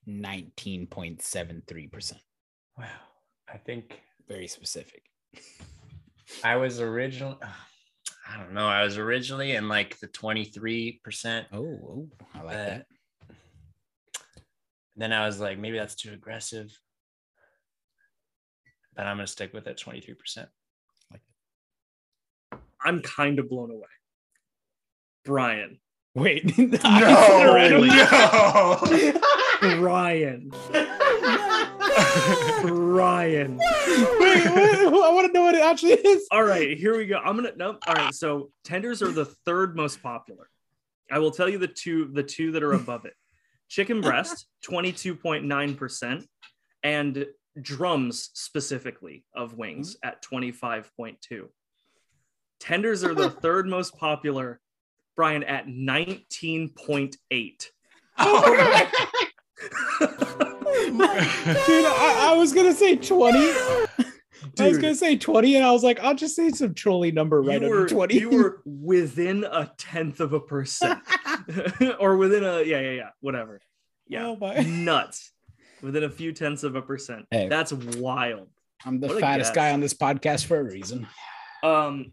19.73%. 0.08 2.14
Wow. 2.76 2.84
I 3.52 3.58
think 3.58 4.00
Very 4.28 4.48
specific. 4.48 5.02
I 6.44 6.56
was 6.56 6.80
originally 6.80 7.36
I 8.28 8.36
don't 8.36 8.52
know. 8.52 8.66
I 8.66 8.82
was 8.82 8.98
originally 8.98 9.52
in 9.52 9.68
like 9.68 9.98
the 10.00 10.08
23%. 10.08 11.46
Oh, 11.52 11.58
oh 11.58 12.08
I 12.34 12.42
like 12.42 12.54
that. 12.54 12.86
Then 14.96 15.12
I 15.12 15.24
was 15.24 15.40
like, 15.40 15.58
maybe 15.58 15.78
that's 15.78 15.94
too 15.94 16.12
aggressive. 16.12 16.76
But 18.94 19.06
I'm 19.06 19.16
gonna 19.16 19.26
stick 19.26 19.54
with 19.54 19.66
it 19.66 19.82
23%. 19.82 20.46
I'm 22.84 23.02
kind 23.02 23.38
of 23.38 23.48
blown 23.48 23.70
away. 23.70 23.86
Brian. 25.28 25.78
Wait. 26.14 26.56
no, 26.58 26.68
no. 26.78 27.48
Brian. 29.60 30.50
Brian. 32.62 33.58
Wait, 33.58 34.44
what? 34.90 35.04
I 35.04 35.12
want 35.12 35.26
to 35.26 35.32
know 35.34 35.42
what 35.42 35.54
it 35.54 35.62
actually 35.62 35.92
is. 35.92 36.26
All 36.30 36.42
right, 36.42 36.78
here 36.78 36.96
we 36.96 37.04
go. 37.04 37.18
I'm 37.18 37.36
gonna 37.36 37.52
no. 37.56 37.78
All 37.86 37.94
right, 37.94 38.14
so 38.14 38.50
tenders 38.64 39.02
are 39.02 39.12
the 39.12 39.26
third 39.26 39.76
most 39.76 40.02
popular. 40.02 40.48
I 41.10 41.18
will 41.18 41.30
tell 41.30 41.48
you 41.48 41.58
the 41.58 41.68
two 41.68 42.10
the 42.14 42.22
two 42.22 42.52
that 42.52 42.62
are 42.62 42.72
above 42.72 43.04
it. 43.04 43.12
chicken 43.68 44.00
breast 44.00 44.46
22.9%, 44.66 46.24
and 46.82 47.26
drums 47.60 48.30
specifically 48.32 49.26
of 49.36 49.58
wings 49.58 49.98
hmm? 50.02 50.08
at 50.08 50.24
25.2. 50.24 51.48
Tenders 52.60 53.04
are 53.04 53.14
the 53.14 53.30
third 53.30 53.68
most 53.68 53.96
popular, 53.96 54.60
Brian, 55.18 55.42
at 55.42 55.66
19.8. 55.66 57.16
Dude, 59.98 61.84
I, 61.84 62.28
I 62.30 62.34
was 62.36 62.52
gonna 62.52 62.72
say 62.72 62.94
20. 62.94 63.36
I 63.36 64.68
was 64.68 64.78
gonna 64.78 64.94
say 64.94 65.16
20, 65.16 65.56
and 65.56 65.64
I 65.64 65.72
was 65.72 65.82
like, 65.82 65.98
I'll 65.98 66.14
just 66.14 66.36
say 66.36 66.50
some 66.50 66.72
trolley 66.72 67.10
number 67.10 67.42
right 67.42 67.60
you 67.60 67.66
under 67.66 67.80
were, 67.82 67.88
20. 67.88 68.14
you 68.16 68.30
were 68.30 68.62
within 68.64 69.42
a 69.42 69.72
tenth 69.76 70.20
of 70.20 70.32
a 70.34 70.38
percent 70.40 71.00
or 71.98 72.16
within 72.16 72.44
a 72.44 72.62
yeah 72.62 72.78
yeah 72.80 72.90
yeah 72.92 73.08
whatever 73.20 73.60
yeah 74.06 74.24
Oh 74.26 74.36
my. 74.36 74.54
nuts 74.60 75.32
within 75.82 76.04
a 76.04 76.10
few 76.10 76.32
tenths 76.32 76.62
of 76.62 76.76
a 76.76 76.82
percent 76.82 77.26
Hey. 77.32 77.48
that's 77.48 77.72
wild 77.72 78.48
I'm 78.86 79.00
the 79.00 79.08
What 79.08 79.20
fattest 79.20 79.52
guy 79.54 79.72
on 79.72 79.80
this 79.80 79.94
podcast 79.94 80.46
for 80.46 80.60
a 80.60 80.62
reason. 80.64 81.08
um 81.64 82.12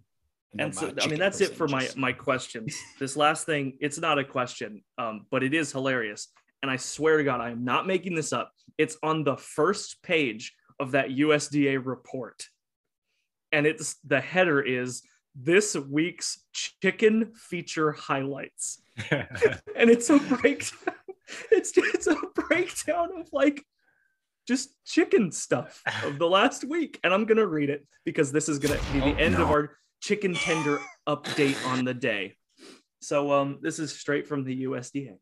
And 0.60 0.74
so 0.74 0.94
i 1.02 1.08
mean 1.08 1.20
that's 1.20 1.42
it 1.42 1.56
for 1.56 1.68
my 1.68 1.88
my 1.96 2.12
questions. 2.14 2.76
This 3.00 3.16
last 3.18 3.46
thing 3.46 3.78
it's 3.82 4.00
not 4.00 4.20
a 4.20 4.24
question 4.24 4.84
um 4.98 5.26
but 5.32 5.44
it 5.44 5.54
is 5.54 5.72
hilarious. 5.72 6.28
And 6.62 6.72
i 6.72 6.78
swear 6.78 7.18
to 7.18 7.24
god 7.24 7.42
i 7.42 7.50
am 7.52 7.64
not 7.66 7.88
making 7.88 8.16
this 8.16 8.32
up. 8.34 8.52
It's 8.78 8.98
on 9.04 9.24
the 9.24 9.38
first 9.38 10.02
page 10.04 10.54
of 10.80 10.92
that 10.92 11.10
usda 11.10 11.80
report. 11.86 12.48
And 13.52 13.66
it's 13.66 13.96
the 14.06 14.20
header 14.22 14.62
is 14.62 15.02
this 15.36 15.76
week's 15.76 16.40
chicken 16.54 17.34
feature 17.36 17.92
highlights. 17.92 18.82
And 19.76 19.90
it's 19.90 20.10
a 20.10 20.20
breakdown. 20.20 20.96
It's 21.52 21.74
it's 21.76 22.08
a 22.08 22.16
breakdown 22.34 23.10
of 23.20 23.28
like 23.34 23.62
just 24.48 24.70
chicken 24.86 25.32
stuff 25.32 25.82
of 26.04 26.20
the 26.20 26.28
last 26.28 26.64
week. 26.64 27.00
And 27.04 27.14
i'm 27.14 27.26
gonna 27.26 27.46
read 27.48 27.70
it 27.70 27.86
because 28.06 28.32
this 28.32 28.48
is 28.48 28.60
gonna 28.60 28.80
be 28.94 29.00
the 29.00 29.16
Oh, 29.16 29.26
end 29.26 29.36
of 29.36 29.50
our 29.50 29.72
chicken 30.06 30.36
tender 30.36 30.80
update 31.08 31.58
on 31.66 31.84
the 31.84 31.94
day. 31.94 32.36
So 33.02 33.32
um 33.32 33.58
this 33.64 33.80
is 33.80 33.92
straight 33.92 34.28
from 34.28 34.44
the 34.44 34.66
usda 34.66 35.16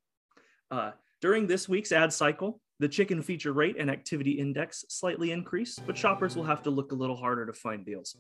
uh 0.72 0.92
during 1.22 1.48
this 1.48 1.70
week's 1.70 1.94
ad 1.94 2.12
cycle 2.12 2.60
the 2.80 2.90
chicken 2.90 3.22
feature 3.22 3.54
rate 3.54 3.78
and 3.80 3.90
activity 3.90 4.32
index 4.32 4.84
slightly 4.90 5.32
increased 5.32 5.84
but 5.88 5.98
shoppers 5.98 6.36
will 6.36 6.44
have 6.44 6.62
to 6.64 6.70
look 6.70 6.92
a 6.92 6.96
little 6.96 7.16
harder 7.16 7.46
to 7.46 7.54
find 7.54 7.86
deals. 7.86 8.18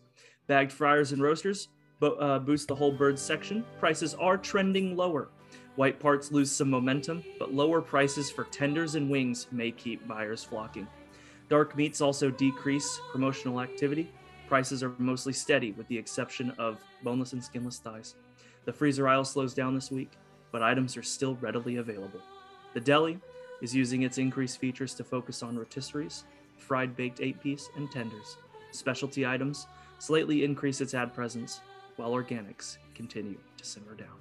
Bagged 0.48 0.72
fryers 0.72 1.12
and 1.12 1.22
roasters 1.22 1.68
but 2.00 2.14
uh, 2.14 2.40
boost 2.40 2.70
the 2.70 2.76
whole 2.76 2.94
bird 2.94 3.20
section. 3.20 3.66
Prices 3.78 4.14
are 4.14 4.38
trending 4.38 4.96
lower. 4.96 5.32
White 5.76 6.00
parts 6.00 6.32
lose 6.32 6.50
some 6.50 6.70
momentum, 6.70 7.26
but 7.40 7.54
lower 7.54 7.82
prices 7.82 8.32
for 8.32 8.46
tenders 8.46 8.96
and 8.96 9.10
wings 9.10 9.48
may 9.52 9.72
keep 9.72 10.08
buyers 10.08 10.46
flocking. 10.46 10.88
Dark 11.50 11.76
meats 11.76 12.00
also 12.00 12.32
decrease 12.32 13.02
promotional 13.12 13.60
activity. 13.60 14.10
Prices 14.54 14.84
are 14.84 14.94
mostly 15.00 15.34
steady, 15.34 15.72
with 15.72 15.88
the 15.88 15.98
exception 15.98 16.52
of 16.60 16.78
boneless 17.02 17.34
and 17.34 17.44
skinless 17.44 17.80
thighs. 17.80 18.14
The 18.66 18.72
freezer 18.72 19.08
aisle 19.08 19.26
slows 19.26 19.56
down 19.56 19.74
this 19.74 19.90
week, 19.90 20.12
but 20.52 20.62
items 20.62 20.96
are 20.96 21.02
still 21.02 21.38
readily 21.42 21.78
available. 21.78 22.20
The 22.76 22.80
deli 22.80 23.18
is 23.64 23.74
using 23.74 24.04
its 24.04 24.20
increased 24.20 24.60
features 24.60 24.94
to 24.94 25.04
focus 25.04 25.42
on 25.42 25.58
rotisseries, 25.58 26.26
fried 26.60 26.96
baked 26.96 27.20
eight 27.20 27.42
piece, 27.42 27.68
and 27.76 27.90
tenders. 27.90 28.38
Specialty 28.70 29.26
items 29.26 29.66
slightly 29.98 30.44
increase 30.44 30.82
its 30.82 30.94
ad 30.94 31.16
presence, 31.16 31.62
while 31.96 32.12
organics 32.12 32.78
continue 32.94 33.40
to 33.58 33.66
simmer 33.66 33.96
down. 33.96 34.20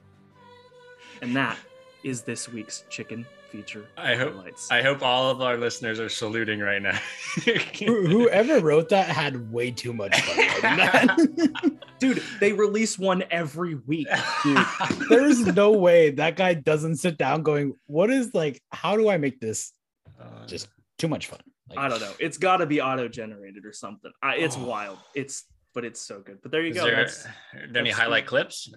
And 1.21 1.37
that 1.37 1.59
is 2.05 2.23
this 2.23 2.49
week's 2.49 2.85
chicken 2.89 3.27
feature 3.53 3.87
I 3.99 4.15
hope 4.17 4.33
highlights. 4.35 4.71
I 4.71 4.81
hope 4.83 5.03
all 5.03 5.31
of 5.31 5.43
our 5.43 5.59
listeners 5.59 6.01
are 6.01 6.09
saluting 6.09 6.59
right 6.61 6.81
now. 6.81 6.99
Whoever 7.79 8.61
wrote 8.61 8.89
that 8.89 9.07
had 9.09 9.53
way 9.53 9.71
too 9.71 9.93
much 9.93 10.19
fun. 10.23 11.37
Dude, 11.99 12.23
they 12.41 12.53
release 12.53 12.99
one 12.99 13.23
every 13.31 13.75
week. 13.87 14.09
Dude, 14.43 14.59
There's 15.11 15.41
no 15.47 15.73
way 15.73 16.11
that 16.13 16.37
guy 16.37 16.55
doesn't 16.55 16.97
sit 16.97 17.19
down 17.19 17.43
going, 17.43 17.75
What 17.87 18.11
is 18.11 18.35
like, 18.35 18.61
how 18.73 18.97
do 18.97 19.09
I 19.11 19.19
make 19.19 19.39
this 19.41 19.73
Uh, 20.19 20.47
just 20.47 20.69
too 20.99 21.09
much 21.09 21.27
fun? 21.27 21.41
Like, 21.69 21.79
I 21.79 21.89
don't 21.89 22.01
know. 22.01 22.13
It's 22.19 22.39
got 22.39 22.57
to 22.59 22.67
be 22.67 22.81
auto 22.81 23.07
generated 23.09 23.65
or 23.67 23.73
something. 23.73 24.11
I, 24.23 24.37
it's 24.37 24.57
Oh. 24.59 24.65
wild. 24.65 24.99
It's 25.15 25.45
but 25.75 25.85
it's 25.85 26.01
so 26.01 26.21
good. 26.21 26.39
But 26.43 26.53
there 26.53 26.63
you 26.63 26.71
is 26.71 26.77
go. 26.77 26.85
there, 26.85 26.97
That's- 26.97 27.27
are 27.55 27.67
there 27.71 27.81
any 27.81 27.91
that's- 27.91 27.99
highlight 27.99 28.27
clips? 28.27 28.69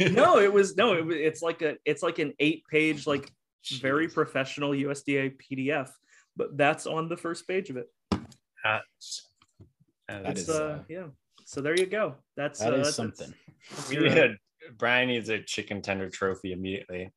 no, 0.00 0.38
it 0.38 0.52
was 0.52 0.76
no. 0.76 0.94
It 0.94 1.06
it's 1.12 1.42
like 1.42 1.62
a 1.62 1.76
it's 1.84 2.02
like 2.02 2.18
an 2.18 2.32
eight 2.38 2.64
page 2.70 3.06
like 3.06 3.30
very 3.80 4.08
professional 4.08 4.70
USDA 4.72 5.34
PDF. 5.40 5.90
But 6.36 6.56
that's 6.56 6.86
on 6.86 7.08
the 7.08 7.16
first 7.16 7.46
page 7.46 7.70
of 7.70 7.76
it. 7.76 7.86
That's- 8.10 9.22
That 10.08 10.26
It's 10.26 10.48
uh, 10.48 10.64
uh, 10.64 10.78
yeah. 10.88 11.06
So 11.44 11.60
there 11.60 11.78
you 11.78 11.86
go. 11.86 12.16
That's 12.36 12.58
that 12.60 12.72
uh, 12.72 12.76
is 12.78 12.96
that's- 12.96 12.96
something. 12.96 13.34
that's 13.70 13.90
we 13.90 13.96
need 13.98 14.18
uh, 14.18 14.28
a 14.28 14.34
Brian 14.78 15.08
needs 15.08 15.28
a 15.28 15.42
chicken 15.42 15.82
tender 15.82 16.08
trophy 16.08 16.52
immediately. 16.52 17.12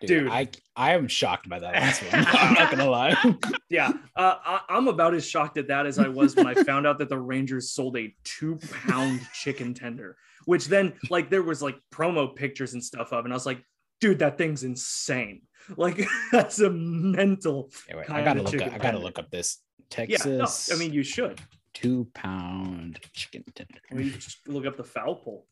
Dude, 0.00 0.08
Dude. 0.08 0.28
I 0.28 0.48
I 0.76 0.94
am 0.94 1.08
shocked 1.08 1.48
by 1.48 1.58
that 1.58 1.74
last 1.74 2.02
one. 2.02 2.10
I'm 2.28 2.54
not 2.54 2.70
gonna 2.70 2.88
lie. 2.88 3.16
yeah, 3.68 3.90
uh, 4.14 4.36
I, 4.44 4.60
I'm 4.68 4.86
about 4.86 5.12
as 5.14 5.26
shocked 5.28 5.58
at 5.58 5.66
that 5.68 5.86
as 5.86 5.98
I 5.98 6.06
was 6.06 6.36
when 6.36 6.46
I 6.46 6.54
found 6.54 6.86
out 6.86 6.98
that 7.00 7.08
the 7.08 7.18
Rangers 7.18 7.70
sold 7.72 7.96
a 7.96 8.14
two 8.22 8.58
pound 8.86 9.20
chicken 9.34 9.74
tender, 9.74 10.16
which 10.44 10.66
then 10.66 10.92
like 11.10 11.30
there 11.30 11.42
was 11.42 11.62
like 11.62 11.76
promo 11.92 12.34
pictures 12.34 12.74
and 12.74 12.84
stuff 12.84 13.12
of, 13.12 13.24
and 13.24 13.34
I 13.34 13.36
was 13.36 13.46
like, 13.46 13.60
dude, 14.00 14.20
that 14.20 14.38
thing's 14.38 14.62
insane. 14.62 15.42
Like 15.76 16.00
that's 16.32 16.60
a 16.60 16.70
mental. 16.70 17.70
Anyway, 17.88 18.06
I 18.08 18.22
gotta 18.22 18.42
look. 18.42 18.62
Up, 18.62 18.72
I 18.72 18.78
gotta 18.78 18.98
look 19.00 19.18
up 19.18 19.30
this 19.30 19.58
Yeah, 19.96 20.06
Texas. 20.18 20.70
no, 20.70 20.76
I 20.76 20.78
mean 20.78 20.92
you 20.92 21.02
should. 21.02 21.40
two 21.74 22.06
pound 22.14 23.00
chicken 23.12 23.42
tender. 23.54 23.80
I 23.90 23.94
mean, 23.94 24.12
just 24.12 24.46
look 24.46 24.64
up 24.64 24.76
the 24.76 24.84
foul 24.84 25.16
pole. 25.16 25.46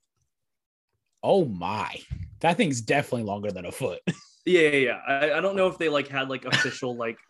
Oh 1.22 1.44
my, 1.44 1.96
that 2.40 2.56
thing's 2.56 2.80
definitely 2.80 3.24
longer 3.24 3.50
than 3.50 3.66
a 3.66 3.72
foot. 3.72 4.00
Yeah, 4.46 4.60
yeah, 4.60 4.76
yeah. 4.76 5.00
I, 5.08 5.32
I 5.38 5.40
don't 5.40 5.56
know 5.56 5.66
if 5.66 5.76
they 5.76 5.88
like 5.88 6.08
had 6.08 6.28
like 6.28 6.44
official 6.44 6.96
like. 6.96 7.18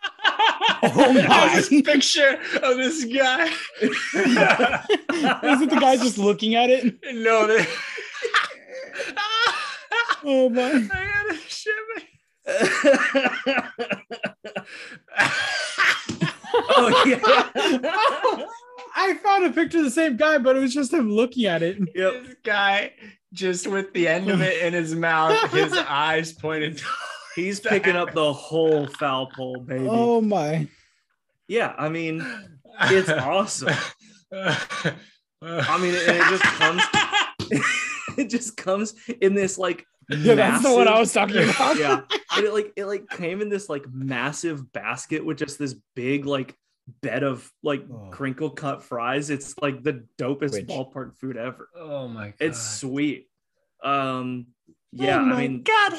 Oh 0.82 1.12
my. 1.12 1.48
There's 1.52 1.68
this 1.70 1.82
picture 1.82 2.38
of 2.62 2.76
this 2.76 3.04
guy. 3.04 3.46
Is 3.80 5.62
it 5.62 5.70
the 5.70 5.78
guy 5.80 5.96
just 5.96 6.18
looking 6.18 6.54
at 6.54 6.68
it? 6.68 6.98
no, 7.14 7.46
they... 7.46 7.66
Oh 10.24 10.50
my. 10.50 10.86
I 10.92 11.24
gotta 11.26 11.38
shit 11.48 11.72
oh 16.68 17.04
yeah. 17.06 18.46
I 18.94 19.14
found 19.14 19.46
a 19.46 19.50
picture 19.50 19.78
of 19.78 19.84
the 19.84 19.90
same 19.90 20.16
guy, 20.16 20.38
but 20.38 20.56
it 20.56 20.60
was 20.60 20.74
just 20.74 20.92
him 20.92 21.10
looking 21.10 21.46
at 21.46 21.62
it. 21.62 21.78
yep. 21.94 22.24
This 22.24 22.36
guy 22.44 22.92
just 23.36 23.66
with 23.66 23.92
the 23.92 24.08
end 24.08 24.28
of 24.30 24.40
it 24.40 24.62
in 24.64 24.72
his 24.72 24.94
mouth, 24.94 25.50
his 25.52 25.72
eyes 25.88 26.32
pointed. 26.32 26.80
He's 27.36 27.60
picking 27.60 27.96
up 27.96 28.14
the 28.14 28.32
whole 28.32 28.86
foul 28.86 29.26
pole, 29.26 29.60
baby. 29.60 29.86
Oh 29.88 30.22
my. 30.22 30.66
Yeah, 31.48 31.74
I 31.76 31.90
mean, 31.90 32.26
it's 32.84 33.10
awesome. 33.10 33.74
I 34.32 35.78
mean, 35.78 35.94
and 35.94 36.16
it 36.16 36.28
just 36.30 36.42
comes. 36.42 36.82
it 38.18 38.30
just 38.30 38.56
comes 38.56 38.94
in 39.20 39.34
this 39.34 39.58
like 39.58 39.84
Yeah, 40.08 40.34
that's 40.34 40.62
the 40.62 40.74
one 40.74 40.88
I 40.88 40.98
was 40.98 41.12
talking 41.12 41.48
about. 41.48 41.76
yeah 41.78 42.00
and 42.36 42.44
it 42.46 42.52
like 42.52 42.72
it 42.76 42.84
like 42.86 43.08
came 43.08 43.40
in 43.40 43.48
this 43.48 43.68
like 43.68 43.84
massive 43.90 44.72
basket 44.72 45.24
with 45.24 45.38
just 45.38 45.58
this 45.58 45.74
big 45.94 46.26
like 46.26 46.54
bed 47.02 47.22
of 47.24 47.50
like 47.62 47.84
Oh. 47.90 48.10
crinkle 48.12 48.50
cut 48.50 48.82
fries 48.82 49.28
it's 49.30 49.54
like 49.60 49.82
the 49.82 50.04
dopest 50.18 50.52
Which- 50.52 50.66
ballpark 50.66 51.16
food 51.16 51.36
ever 51.36 51.68
oh 51.76 52.06
my 52.08 52.26
god! 52.28 52.34
it's 52.40 52.60
sweet 52.80 53.28
um 53.82 54.46
yeah 54.92 55.18
Oh 55.18 55.32
i 55.34 55.40
mean 55.48 55.62
god. 55.64 55.94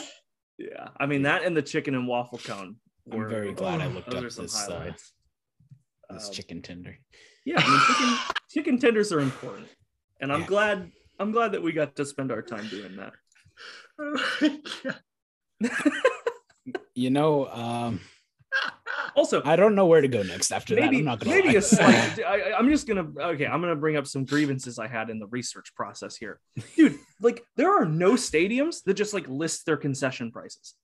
yeah 0.57 0.89
i 0.97 1.05
mean 1.05 1.23
that 1.23 1.43
and 1.43 1.55
the 1.55 1.61
chicken 1.61 1.93
and 1.95 2.07
waffle 2.07 2.39
cone 2.39 2.77
I'm 3.11 3.29
very 3.29 3.53
glad 3.53 3.79
I 3.79 3.85
oh, 3.85 3.89
looked 3.89 4.13
up 4.13 4.23
are 4.23 4.29
some 4.29 4.45
this, 4.45 4.67
uh. 4.67 4.91
This 6.09 6.27
Um, 6.27 6.33
chicken 6.33 6.61
tender. 6.61 6.97
yeah 7.45 7.59
I 7.59 7.69
mean, 7.69 7.79
chicken, 7.87 8.17
chicken 8.49 8.79
tenders 8.79 9.11
are 9.11 9.19
important 9.19 9.67
and 10.21 10.31
i'm 10.31 10.41
Yeah. 10.41 10.47
glad 10.47 10.91
i'm 11.19 11.31
glad 11.31 11.51
that 11.51 11.61
we 11.63 11.71
got 11.73 11.95
to 11.97 12.05
spend 12.05 12.31
our 12.31 12.41
time 12.41 12.67
doing 12.69 12.95
that 12.97 13.13
Oh 13.99 14.17
my 14.41 14.61
God. 14.83 15.91
You 16.95 17.11
know, 17.11 17.47
um, 17.47 18.01
also 19.17 19.41
I 19.43 19.55
don't 19.55 19.75
know 19.75 19.85
where 19.85 20.01
to 20.01 20.07
go 20.07 20.23
next 20.23 20.51
after 20.51 20.75
that. 20.75 20.81
maybe 20.81 20.99
I'm 20.99 21.05
not 21.05 21.19
gonna 21.19 21.35
maybe 21.35 21.49
lie. 21.49 21.55
a 21.55 21.61
slight 21.61 22.19
I, 22.25 22.53
i'm 22.53 22.69
just 22.69 22.87
gonna 22.87 23.07
okay 23.19 23.45
i'm 23.45 23.59
gonna 23.61 23.75
bring 23.75 23.97
up 23.97 24.07
some 24.07 24.25
grievances 24.25 24.79
i 24.79 24.87
had 24.87 25.09
in 25.09 25.19
the 25.19 25.27
research 25.27 25.73
process 25.75 26.15
here 26.15 26.39
dude 26.75 26.97
like 27.21 27.43
there 27.55 27.75
are 27.75 27.85
no 27.85 28.13
stadiums 28.13 28.83
that 28.85 28.93
just 28.93 29.13
like 29.13 29.27
list 29.27 29.65
their 29.65 29.77
concession 29.77 30.31
prices 30.31 30.75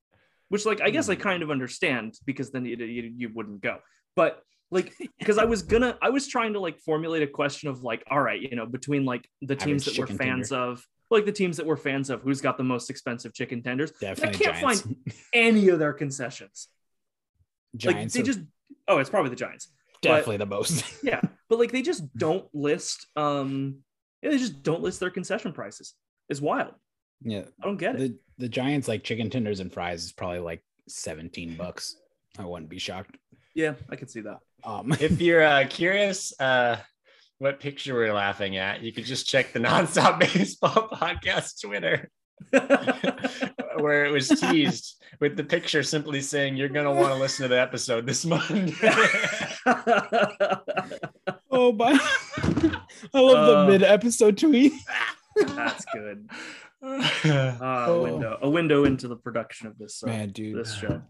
which 0.50 0.66
like 0.66 0.82
i 0.82 0.90
guess 0.90 1.10
i 1.10 1.16
hmm. 1.16 1.22
kind 1.22 1.44
of 1.44 1.52
understand 1.52 2.16
because 2.26 2.52
then 2.52 2.66
you, 2.66 2.76
you, 2.78 3.14
you 3.16 3.30
wouldn't 3.34 3.62
go 3.62 3.78
but 4.16 4.42
like 4.72 4.94
because 5.20 5.38
i 5.38 5.46
was 5.46 5.62
gonna 5.62 5.98
i 6.02 6.10
was 6.10 6.28
trying 6.28 6.54
to 6.54 6.60
like 6.60 6.80
formulate 6.80 7.22
a 7.22 7.28
question 7.28 7.70
of 7.70 7.84
like 7.84 8.04
all 8.10 8.22
right 8.22 8.42
you 8.42 8.56
know 8.56 8.66
between 8.66 9.06
like 9.06 9.30
the 9.42 9.56
teams 9.56 9.88
Average 9.88 9.98
that 9.98 10.10
we're 10.10 10.18
fans 10.18 10.50
tender. 10.50 10.64
of 10.64 10.86
like 11.14 11.26
the 11.26 11.32
teams 11.32 11.58
that 11.58 11.66
we're 11.66 11.78
fans 11.78 12.10
of, 12.10 12.22
who's 12.22 12.42
got 12.42 12.58
the 12.58 12.64
most 12.64 12.90
expensive 12.90 13.34
chicken 13.34 13.62
tenders. 13.62 13.92
Definitely 13.92 14.30
I 14.30 14.52
can't 14.52 14.58
Giants. 14.58 14.82
find 14.82 14.96
any 15.34 15.70
of 15.70 15.80
their 15.80 15.94
concessions. 15.94 16.68
Giants 17.76 18.16
like 18.16 18.26
they 18.26 18.30
are 18.30 18.34
just 18.34 18.46
oh, 18.88 18.98
it's 19.00 19.10
probably 19.10 19.30
the 19.30 19.36
Giants. 19.36 19.70
definitely 20.02 20.38
the 20.38 20.46
most. 20.46 20.84
Yeah, 21.04 21.22
but 21.50 21.60
like 21.60 21.72
they 21.72 21.82
just 21.82 22.16
don't 22.18 22.46
list 22.54 23.08
um 23.16 23.80
yeah, 24.22 24.32
they 24.32 24.38
just 24.38 24.64
don't 24.64 24.82
list 24.82 25.00
their 25.00 25.10
concession 25.10 25.54
prices. 25.54 25.94
It's 26.30 26.42
wild. 26.42 26.74
yeah. 27.22 27.44
I 27.62 27.66
don't 27.66 27.78
get 27.78 27.96
it. 27.96 28.00
The 28.00 28.18
the 28.38 28.50
Giants 28.50 28.88
like 28.88 29.04
chicken 29.04 29.30
tenders 29.30 29.60
and 29.60 29.72
fries 29.72 30.04
is 30.04 30.12
probably 30.12 30.40
like 30.40 30.64
17 30.88 31.56
bucks. 31.56 31.96
I 32.40 32.46
wouldn't 32.46 32.70
be 32.70 32.80
shocked. 32.80 33.18
yeah, 33.54 33.74
I 33.90 33.96
can 33.96 34.08
see 34.08 34.22
that. 34.22 34.40
Um 34.64 34.92
if 35.00 35.22
you're 35.22 35.44
uh, 35.44 35.66
curious 35.70 36.34
uh, 36.40 36.78
what 37.40 37.60
picture 37.60 37.94
we're 37.94 38.14
laughing 38.14 38.58
at, 38.58 38.82
you 38.82 38.94
could 38.94 39.06
just 39.06 39.28
check 39.28 39.52
the 39.52 39.60
Nonstop 39.68 40.20
Baseball 40.20 40.88
Podcast 40.90 41.62
Twitter, 41.62 42.10
where 43.80 44.06
it 44.06 44.12
was 44.12 44.28
teased 44.30 45.02
with 45.20 45.36
the 45.38 45.44
picture 45.44 45.84
simply 45.84 46.22
saying 46.22 46.56
you're 46.56 46.70
gonna 46.70 46.92
want 46.94 47.14
to 47.14 47.20
listen 47.20 47.44
to 47.44 47.48
the 47.50 47.60
episode 47.60 48.06
this 48.06 48.26
month. 48.26 48.80
oh 51.52 51.72
my 51.74 51.92
I 53.14 53.20
love 53.20 53.48
the 53.48 53.58
Uh, 53.58 53.68
mid 53.68 53.84
episode 53.84 54.38
tweet. 54.38 54.74
That's 55.36 55.86
good. 55.94 56.30
Uh, 56.82 57.58
Oh. 57.62 57.96
a 57.96 58.04
window, 58.04 58.38
a 58.42 58.50
window 58.50 58.84
into 58.86 59.08
the 59.08 59.16
production 59.16 59.68
of 59.68 59.78
this 59.78 60.04
uh, 60.04 60.08
Man, 60.08 60.30
dude. 60.30 60.58
this 60.58 60.76
show. 60.76 61.02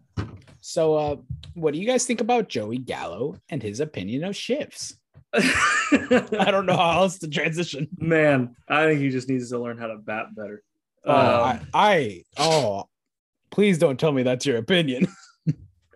So 0.62 0.96
uh 0.96 1.16
what 1.56 1.74
do 1.74 1.80
you 1.80 1.88
guys 1.88 2.06
think 2.06 2.22
about 2.22 2.48
Joey 2.50 2.78
Gallo 2.78 3.36
and 3.50 3.62
his 3.62 3.80
opinion 3.80 4.24
of 4.24 4.36
shifts? 4.36 4.96
I 5.36 6.48
don't 6.52 6.68
know 6.68 6.78
how 6.78 7.02
else 7.02 7.18
to 7.20 7.28
transition. 7.28 7.88
Man, 7.98 8.56
I 8.70 8.86
think 8.86 9.02
he 9.02 9.10
just 9.10 9.28
needs 9.28 9.50
to 9.50 9.58
learn 9.60 9.78
how 9.80 9.88
to 9.88 9.98
bat 9.98 10.28
better. 10.36 10.62
Um, 11.06 11.16
I, 11.16 11.60
I 11.74 12.24
oh 12.38 12.86
please 13.54 13.78
don't 13.78 14.00
tell 14.00 14.12
me 14.12 14.24
that's 14.24 14.46
your 14.46 14.58
opinion. 14.58 15.08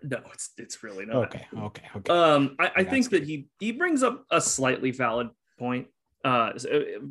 no, 0.02 0.20
it's 0.32 0.50
it's 0.56 0.82
really 0.82 1.04
not. 1.04 1.16
Okay, 1.26 1.46
okay, 1.56 1.82
okay. 1.96 2.12
Um, 2.12 2.56
I, 2.58 2.70
I 2.76 2.84
think 2.84 3.10
that 3.10 3.24
he 3.24 3.48
he 3.58 3.72
brings 3.72 4.02
up 4.02 4.24
a 4.30 4.40
slightly 4.40 4.92
valid 4.92 5.28
point. 5.58 5.88
Uh, 6.24 6.28
uh, 6.28 6.52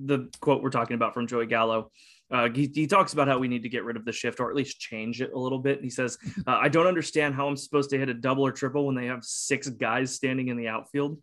the 0.05 0.29
quote 0.39 0.63
we're 0.63 0.69
talking 0.69 0.95
about 0.95 1.13
from 1.13 1.27
Joey 1.27 1.45
Gallo. 1.45 1.91
Uh, 2.29 2.49
he, 2.53 2.69
he 2.73 2.87
talks 2.87 3.13
about 3.13 3.29
how 3.29 3.37
we 3.37 3.47
need 3.47 3.63
to 3.63 3.69
get 3.69 3.85
rid 3.85 3.95
of 3.95 4.03
the 4.03 4.11
shift 4.11 4.41
or 4.41 4.49
at 4.49 4.55
least 4.55 4.81
change 4.81 5.21
it 5.21 5.31
a 5.33 5.39
little 5.39 5.59
bit. 5.59 5.81
He 5.81 5.89
says, 5.89 6.17
uh, 6.45 6.57
I 6.61 6.67
don't 6.67 6.85
understand 6.85 7.33
how 7.35 7.47
I'm 7.47 7.55
supposed 7.55 7.89
to 7.91 7.97
hit 7.97 8.09
a 8.09 8.13
double 8.13 8.45
or 8.45 8.51
triple 8.51 8.85
when 8.85 8.95
they 8.95 9.05
have 9.05 9.23
six 9.23 9.69
guys 9.69 10.13
standing 10.13 10.49
in 10.49 10.57
the 10.57 10.67
outfield. 10.67 11.21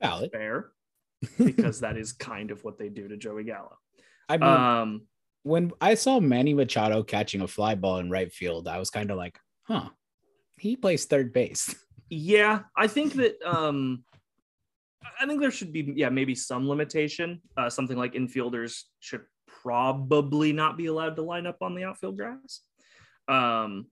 Valid. 0.00 0.30
Fair, 0.32 0.70
because 1.38 1.80
that 1.80 1.98
is 1.98 2.12
kind 2.12 2.50
of 2.50 2.64
what 2.64 2.78
they 2.78 2.88
do 2.88 3.08
to 3.08 3.16
Joey 3.18 3.44
Gallo. 3.44 3.76
I 4.28 4.38
mean, 4.38 4.48
Um, 4.48 5.02
when 5.42 5.72
I 5.80 5.94
saw 5.94 6.20
Manny 6.20 6.54
Machado 6.54 7.02
catching 7.02 7.40
a 7.40 7.48
fly 7.48 7.74
ball 7.74 7.98
in 7.98 8.10
right 8.10 8.32
field, 8.32 8.68
I 8.68 8.78
was 8.78 8.90
kind 8.90 9.10
of 9.10 9.16
like, 9.16 9.38
huh, 9.62 9.88
he 10.58 10.76
plays 10.76 11.06
third 11.06 11.32
base. 11.32 11.74
Yeah, 12.08 12.60
I 12.76 12.86
think 12.86 13.14
that 13.14 13.36
um 13.44 14.04
I 15.20 15.26
think 15.26 15.40
there 15.40 15.50
should 15.50 15.72
be 15.72 15.92
yeah, 15.96 16.10
maybe 16.10 16.34
some 16.34 16.68
limitation. 16.68 17.40
Uh 17.56 17.70
something 17.70 17.96
like 17.96 18.14
infielders 18.14 18.82
should 19.00 19.22
probably 19.62 20.52
not 20.52 20.76
be 20.76 20.86
allowed 20.86 21.16
to 21.16 21.22
line 21.22 21.46
up 21.46 21.58
on 21.62 21.74
the 21.74 21.84
outfield 21.84 22.16
grass. 22.16 22.60
Um 23.28 23.86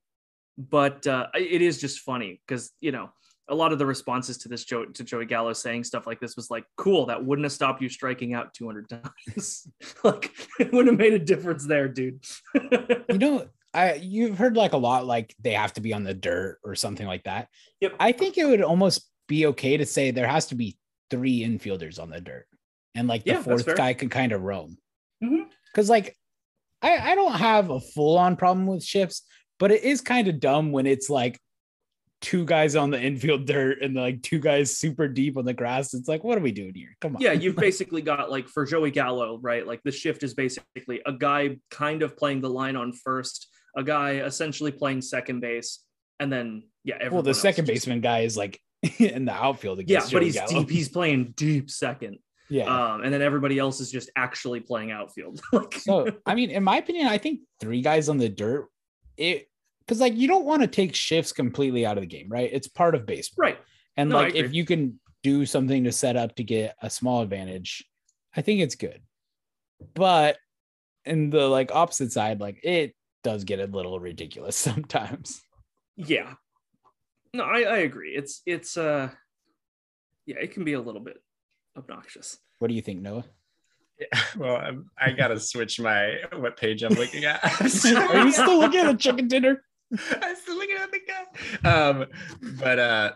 but 0.59 1.07
uh 1.07 1.29
it 1.35 1.63
is 1.63 1.81
just 1.81 2.01
funny 2.01 2.41
because 2.47 2.71
you 2.81 2.93
know 2.93 3.11
a 3.51 3.55
lot 3.55 3.73
of 3.73 3.79
the 3.79 3.87
responses 3.87 4.39
to 4.39 4.49
this 4.49 4.65
Joe 4.65 4.87
to 4.87 5.05
Joey 5.05 5.27
Gallo 5.27 5.53
saying 5.53 5.85
stuff 5.85 6.07
like 6.07 6.21
this 6.21 6.37
was 6.37 6.51
like, 6.51 6.65
cool, 6.77 7.07
that 7.07 7.25
wouldn't 7.25 7.45
have 7.45 7.53
stopped 7.53 7.83
you 7.83 7.89
striking 7.89 8.33
out 8.33 8.55
200 8.55 8.89
times. 8.89 9.69
like, 10.05 10.33
it 10.59 10.73
wouldn't 10.73 10.89
have 10.89 10.99
made 10.99 11.13
a 11.13 11.19
difference 11.19 11.67
there, 11.67 11.89
dude. 11.89 12.25
you 12.55 13.19
know, 13.19 13.47
I 13.75 13.95
you've 13.95 14.39
heard 14.39 14.57
like 14.57 14.73
a 14.73 14.79
lot 14.79 15.07
like 15.07 15.35
they 15.41 15.53
have 15.53 15.73
to 15.75 15.81
be 15.81 15.93
on 15.93 16.05
the 16.05 16.15
dirt 16.15 16.59
or 16.65 16.75
something 16.75 17.07
like 17.07 17.25
that. 17.25 17.49
Yep. 17.81 17.97
I 18.01 18.13
think 18.13 18.39
it 18.39 18.47
would 18.47 18.63
almost 18.63 19.09
be 19.29 19.47
okay 19.47 19.77
to 19.77 19.87
say 19.87 20.11
there 20.11 20.27
has 20.27 20.47
to 20.47 20.55
be 20.55 20.77
three 21.11 21.41
infielders 21.41 22.01
on 22.01 22.11
the 22.11 22.21
dirt, 22.21 22.47
and 22.95 23.09
like 23.09 23.25
the 23.25 23.33
Yeah, 23.33 23.43
fourth 23.43 23.77
guy 23.77 23.95
can 23.95 24.09
kind 24.09 24.33
of 24.33 24.43
roam. 24.43 24.79
Mm-hmm. 25.23 25.45
Because 25.73 25.91
like, 25.91 26.17
I 26.83 27.13
I 27.13 27.15
don't 27.15 27.35
have 27.35 27.71
a 27.71 27.81
full 27.81 28.17
on 28.17 28.37
problem 28.37 28.67
with 28.67 28.85
shifts, 28.85 29.23
but 29.59 29.71
it 29.71 29.83
is 29.83 30.01
kind 30.01 30.29
of 30.29 30.41
dumb 30.41 30.73
when 30.73 30.87
it's 30.87 31.11
like 31.11 31.41
two 32.21 32.45
guys 32.45 32.77
on 32.77 32.91
the 32.91 33.01
infield 33.01 33.47
dirt 33.47 33.81
and 33.83 33.95
like 33.95 34.23
two 34.23 34.39
guys 34.39 34.77
super 34.77 35.09
deep 35.09 35.37
on 35.37 35.45
the 35.45 35.55
grass. 35.55 35.95
It's 35.95 36.09
like, 36.09 36.23
what 36.23 36.37
are 36.37 36.43
we 36.43 36.53
doing 36.53 36.75
here? 36.75 36.97
Come 37.01 37.17
on. 37.17 37.23
yeah, 37.23 37.33
you've 37.33 37.57
basically 37.69 38.03
got 38.03 38.31
like 38.31 38.49
for 38.49 38.65
Joey 38.67 38.91
Gallo, 38.91 39.39
right? 39.41 39.67
Like 39.67 39.83
the 39.83 39.93
shift 39.93 40.23
is 40.23 40.35
basically 40.35 41.01
a 41.07 41.13
guy 41.13 41.57
kind 41.71 42.03
of 42.03 42.17
playing 42.17 42.41
the 42.43 42.51
line 42.51 42.77
on 42.77 42.93
first, 42.93 43.49
a 43.77 43.83
guy 43.83 44.17
essentially 44.21 44.71
playing 44.73 45.03
second 45.03 45.41
base, 45.41 45.81
and 46.19 46.33
then 46.33 46.65
yeah, 46.85 47.09
well, 47.09 47.23
the 47.23 47.35
second 47.35 47.67
just- 47.67 47.75
baseman 47.75 48.01
guy 48.01 48.21
is 48.21 48.37
like 48.37 48.61
in 48.99 49.25
the 49.27 49.33
outfield 49.33 49.79
Yeah, 49.79 49.99
against 49.99 50.13
but 50.13 50.23
he's 50.23 50.35
Gallo. 50.37 50.61
deep. 50.61 50.71
He's 50.71 50.89
playing 50.89 51.35
deep 51.37 51.71
second, 51.71 52.19
yeah. 52.49 52.65
um, 52.65 53.03
and 53.03 53.13
then 53.13 53.21
everybody 53.23 53.59
else 53.59 53.81
is 53.81 53.91
just 53.91 54.11
actually 54.17 54.61
playing 54.61 54.91
outfield. 54.91 55.41
like, 55.53 55.75
so 55.75 56.07
I 56.25 56.35
mean, 56.35 56.51
in 56.51 56.65
my 56.65 56.79
opinion, 56.79 57.07
I 57.07 57.19
think 57.19 57.41
three 57.61 57.83
guys 57.83 58.09
on 58.09 58.17
the 58.17 58.29
dirt, 58.31 58.69
it 59.19 59.50
because 59.91 60.01
like 60.01 60.17
you 60.17 60.29
don't 60.29 60.45
want 60.45 60.63
to 60.63 60.69
take 60.69 60.95
shifts 60.95 61.33
completely 61.33 61.85
out 61.85 61.99
of 61.99 62.03
the 62.03 62.07
game, 62.07 62.29
right? 62.29 62.49
It's 62.53 62.69
part 62.69 62.95
of 62.95 63.07
baseball. 63.07 63.43
right? 63.43 63.59
And 63.97 64.11
No, 64.11 64.19
like 64.19 64.37
if 64.37 64.55
you 64.55 64.65
can 64.65 65.01
do 65.25 65.45
something 65.45 65.83
to 65.83 65.91
set 65.91 66.17
up 66.17 66.37
to 66.37 66.45
get 66.45 66.77
a 66.81 66.89
small 66.89 67.23
advantage, 67.23 67.85
I 68.37 68.43
think 68.43 68.61
it's 68.61 68.77
good. 68.77 69.03
But 69.95 70.37
in 71.05 71.31
the 71.31 71.49
like 71.49 71.73
opposite 71.75 72.13
side, 72.13 72.39
like 72.39 72.61
it 72.63 72.95
does 73.25 73.43
get 73.43 73.59
a 73.59 73.67
little 73.67 73.99
ridiculous 73.99 74.55
sometimes. 74.71 75.43
Yeah, 75.97 76.35
no, 77.35 77.43
I, 77.43 77.63
I 77.63 77.77
agree. 77.79 78.13
It's 78.13 78.43
it's 78.47 78.77
uh, 78.77 79.11
yeah, 80.25 80.37
it 80.41 80.53
can 80.53 80.63
be 80.63 80.75
a 80.75 80.81
little 80.81 81.01
bit 81.01 81.21
obnoxious. 81.77 82.39
What 82.61 82.69
do 82.69 82.75
you 82.75 82.83
think, 82.83 83.03
Noah? 83.03 83.25
Yeah, 83.99 84.21
well, 84.39 84.55
I'm, 84.55 84.89
I 84.97 85.11
gotta 85.11 85.41
switch 85.41 85.81
my 85.81 86.19
what 86.37 86.57
page 86.57 86.85
I'm 86.85 86.95
looking 86.95 87.25
at. 87.25 87.43
Are 87.61 88.25
you 88.25 88.31
still 88.31 88.61
looking 88.61 88.87
at 88.87 89.01
chicken 89.01 89.27
dinner? 89.27 89.65
I'm 90.23 90.37
still 90.37 90.57
looking 90.57 90.77
at 90.77 90.91
the 90.91 91.01
guy. 91.07 91.69
Um, 91.69 92.07
but 92.61 92.79
uh, 92.79 93.13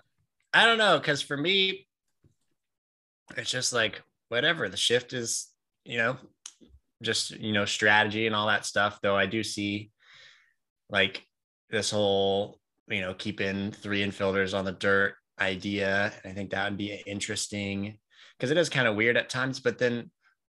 I 0.52 0.66
don't 0.66 0.78
know, 0.78 0.98
because 0.98 1.22
for 1.22 1.36
me, 1.36 1.86
it's 3.36 3.50
just 3.50 3.72
like 3.72 4.02
whatever. 4.28 4.68
The 4.68 4.76
shift 4.76 5.12
is, 5.12 5.48
you 5.84 5.98
know, 5.98 6.16
just 7.02 7.30
you 7.30 7.52
know, 7.52 7.64
strategy 7.64 8.26
and 8.26 8.34
all 8.34 8.48
that 8.48 8.66
stuff. 8.66 8.98
Though 9.02 9.16
I 9.16 9.26
do 9.26 9.42
see 9.42 9.90
like 10.90 11.24
this 11.70 11.90
whole, 11.90 12.58
you 12.88 13.00
know, 13.00 13.14
keeping 13.14 13.72
three 13.72 14.04
infielders 14.04 14.56
on 14.56 14.64
the 14.64 14.72
dirt 14.72 15.14
idea. 15.40 16.12
I 16.24 16.30
think 16.30 16.50
that 16.50 16.68
would 16.68 16.78
be 16.78 17.02
interesting 17.06 17.98
because 18.38 18.50
it 18.50 18.58
is 18.58 18.68
kind 18.68 18.88
of 18.88 18.96
weird 18.96 19.16
at 19.16 19.28
times, 19.28 19.60
but 19.60 19.78
then 19.78 20.10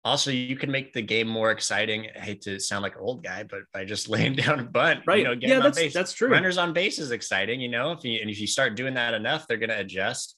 also 0.04 0.30
you 0.30 0.56
can 0.56 0.70
make 0.70 0.92
the 0.92 1.02
game 1.02 1.28
more 1.28 1.50
exciting. 1.50 2.06
I 2.14 2.20
hate 2.20 2.42
to 2.42 2.58
sound 2.60 2.82
like 2.82 2.94
an 2.94 3.02
old 3.02 3.22
guy, 3.22 3.44
but 3.44 3.60
by 3.72 3.84
just 3.84 4.08
laying 4.14 4.34
down 4.34 4.60
a 4.60 4.64
bunt, 4.64 5.00
Right? 5.06 5.18
You 5.18 5.24
know, 5.24 5.34
getting 5.34 5.50
yeah, 5.50 5.56
on 5.56 5.62
that's 5.62 5.78
base. 5.78 5.94
that's 5.94 6.12
true. 6.12 6.28
Runners 6.30 6.58
on 6.58 6.72
base 6.72 6.98
is 6.98 7.10
exciting, 7.10 7.60
you 7.60 7.68
know. 7.68 7.92
If 7.92 8.04
you 8.04 8.18
and 8.20 8.30
if 8.30 8.40
you 8.40 8.46
start 8.46 8.76
doing 8.76 8.94
that 8.94 9.14
enough, 9.14 9.46
they're 9.46 9.58
going 9.58 9.70
to 9.70 9.80
adjust. 9.80 10.36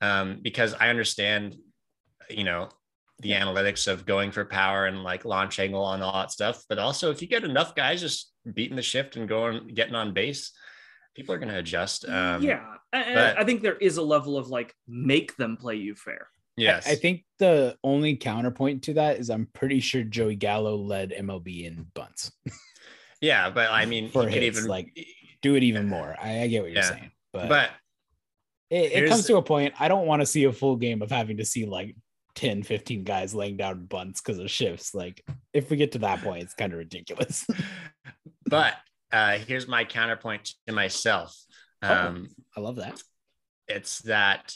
Um, 0.00 0.40
because 0.42 0.74
I 0.74 0.88
understand, 0.88 1.56
you 2.28 2.44
know, 2.44 2.68
the 3.20 3.30
analytics 3.30 3.86
of 3.86 4.04
going 4.04 4.32
for 4.32 4.44
power 4.44 4.86
and 4.86 5.02
like 5.02 5.24
launch 5.24 5.58
angle 5.58 5.88
and 5.92 6.02
all 6.02 6.12
that 6.14 6.32
stuff. 6.32 6.64
But 6.68 6.78
also, 6.78 7.10
if 7.10 7.22
you 7.22 7.28
get 7.28 7.44
enough 7.44 7.74
guys 7.74 8.00
just 8.00 8.32
beating 8.52 8.76
the 8.76 8.82
shift 8.82 9.16
and 9.16 9.28
going 9.28 9.68
getting 9.68 9.94
on 9.94 10.12
base, 10.12 10.50
people 11.14 11.34
are 11.34 11.38
going 11.38 11.52
to 11.52 11.58
adjust. 11.58 12.06
Um, 12.08 12.42
yeah, 12.42 12.64
and 12.92 13.14
but- 13.14 13.38
I 13.38 13.44
think 13.44 13.62
there 13.62 13.76
is 13.76 13.96
a 13.96 14.02
level 14.02 14.36
of 14.36 14.48
like 14.48 14.74
make 14.88 15.36
them 15.36 15.56
play 15.56 15.76
you 15.76 15.94
fair. 15.94 16.28
Yes. 16.56 16.86
I, 16.86 16.92
I 16.92 16.94
think 16.94 17.24
the 17.38 17.76
only 17.82 18.16
counterpoint 18.16 18.84
to 18.84 18.94
that 18.94 19.18
is 19.18 19.28
I'm 19.30 19.46
pretty 19.52 19.80
sure 19.80 20.02
Joey 20.04 20.36
Gallo 20.36 20.76
led 20.76 21.10
MLB 21.10 21.64
in 21.66 21.86
bunts. 21.94 22.30
Yeah, 23.20 23.50
but 23.50 23.70
I 23.70 23.86
mean, 23.86 24.10
For 24.10 24.28
hits, 24.28 24.58
even 24.58 24.68
like, 24.68 24.96
Do 25.42 25.54
it 25.56 25.62
even 25.64 25.88
more. 25.88 26.14
I, 26.20 26.42
I 26.42 26.46
get 26.46 26.62
what 26.62 26.70
you're 26.70 26.82
Yeah. 26.82 26.88
saying, 26.90 27.10
but, 27.32 27.48
but 27.48 27.70
it, 28.70 28.92
it 28.92 29.08
comes 29.08 29.26
to 29.26 29.36
a 29.36 29.42
point. 29.42 29.74
I 29.78 29.88
don't 29.88 30.06
want 30.06 30.22
to 30.22 30.26
see 30.26 30.44
a 30.44 30.52
full 30.52 30.76
game 30.76 31.02
of 31.02 31.10
having 31.10 31.36
to 31.38 31.44
see 31.44 31.66
like 31.66 31.96
10, 32.36 32.62
15 32.62 33.04
guys 33.04 33.34
laying 33.34 33.56
down 33.56 33.86
bunts 33.86 34.20
because 34.20 34.38
of 34.38 34.50
shifts. 34.50 34.94
Like 34.94 35.24
if 35.52 35.70
we 35.70 35.76
get 35.76 35.92
to 35.92 35.98
that 35.98 36.22
point, 36.22 36.42
it's 36.42 36.54
kind 36.54 36.72
of 36.72 36.78
ridiculous. 36.78 37.46
but 38.46 38.74
uh, 39.12 39.38
here's 39.38 39.68
my 39.68 39.84
counterpoint 39.84 40.52
to 40.66 40.72
myself. 40.72 41.36
Oh. 41.82 41.92
Um, 41.92 42.28
I 42.56 42.60
love 42.60 42.76
that. 42.76 43.00
it's 43.68 44.00
that 44.02 44.54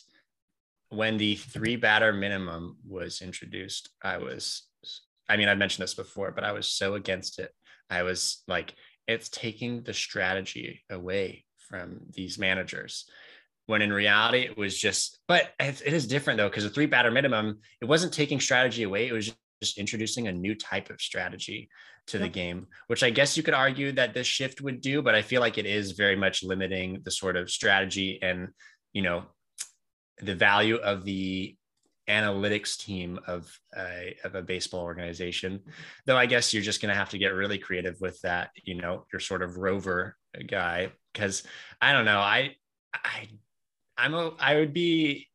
when 0.91 1.18
the 1.18 1.36
three 1.36 1.76
batter 1.76 2.12
minimum 2.12 2.76
was 2.86 3.20
introduced, 3.20 3.91
I 4.03 4.18
was, 4.18 4.62
I 5.28 5.36
mean, 5.36 5.49
I've 5.49 5.59
mentioned 5.59 5.82
this 5.82 5.95
before, 5.95 6.32
but 6.32 6.45
I 6.45 6.53
was 6.53 6.66
so 6.66 6.95
against 6.95 7.39
it. 7.39 7.53
I 7.91 8.03
was 8.03 8.43
like, 8.49 8.74
it's 9.07 9.28
taking 9.28 9.82
the 9.82 9.95
strategy 9.95 10.82
away 10.91 11.45
from 11.68 12.01
these 12.12 12.39
managers. 12.39 13.05
When 13.66 13.82
in 13.82 13.93
reality, 13.93 14.41
it 14.41 14.57
was 14.57 14.78
just, 14.78 15.18
but 15.28 15.53
it 15.61 15.82
is 15.82 16.07
different 16.07 16.39
though, 16.39 16.49
because 16.49 16.64
the 16.64 16.70
three 16.70 16.86
batter 16.86 17.11
minimum, 17.11 17.61
it 17.82 17.84
wasn't 17.84 18.14
taking 18.14 18.41
strategy 18.41 18.84
away. 18.84 19.09
It 19.09 19.12
was 19.12 19.34
just 19.62 19.78
introducing 19.78 20.28
a 20.28 20.32
new 20.32 20.55
type 20.55 20.89
of 20.89 21.01
strategy 21.01 21.68
to 22.07 22.16
the 22.16 22.28
game, 22.28 22.66
which 22.86 23.03
I 23.03 23.11
guess 23.11 23.36
you 23.36 23.43
could 23.43 23.53
argue 23.53 23.93
that 23.93 24.14
this 24.14 24.26
shift 24.26 24.62
would 24.62 24.80
do, 24.80 25.03
but 25.03 25.14
I 25.14 25.20
feel 25.20 25.43
like 25.43 25.59
it 25.59 25.66
is 25.66 25.93
very 25.93 26.16
much 26.16 26.43
limiting 26.43 27.03
the 27.05 27.11
sort 27.11 27.36
of 27.36 27.51
strategy 27.51 28.18
and, 28.22 28.49
you 28.95 29.03
know, 29.03 29.24
the 30.22 30.34
value 30.34 30.76
of 30.76 31.04
the 31.04 31.56
analytics 32.08 32.78
team 32.78 33.20
of 33.26 33.52
a, 33.76 34.16
of 34.24 34.34
a 34.34 34.42
baseball 34.42 34.80
organization 34.80 35.60
though 36.06 36.16
i 36.16 36.24
guess 36.24 36.54
you're 36.54 36.62
just 36.62 36.80
going 36.80 36.92
to 36.92 36.98
have 36.98 37.10
to 37.10 37.18
get 37.18 37.34
really 37.34 37.58
creative 37.58 38.00
with 38.00 38.18
that 38.22 38.50
you 38.64 38.74
know 38.74 39.04
your 39.12 39.20
sort 39.20 39.42
of 39.42 39.58
rover 39.58 40.16
guy 40.46 40.90
because 41.12 41.42
i 41.82 41.92
don't 41.92 42.06
know 42.06 42.18
i 42.18 42.54
i 42.94 43.28
i'm 43.98 44.14
a 44.14 44.32
i 44.40 44.54
would 44.54 44.72
be 44.72 45.26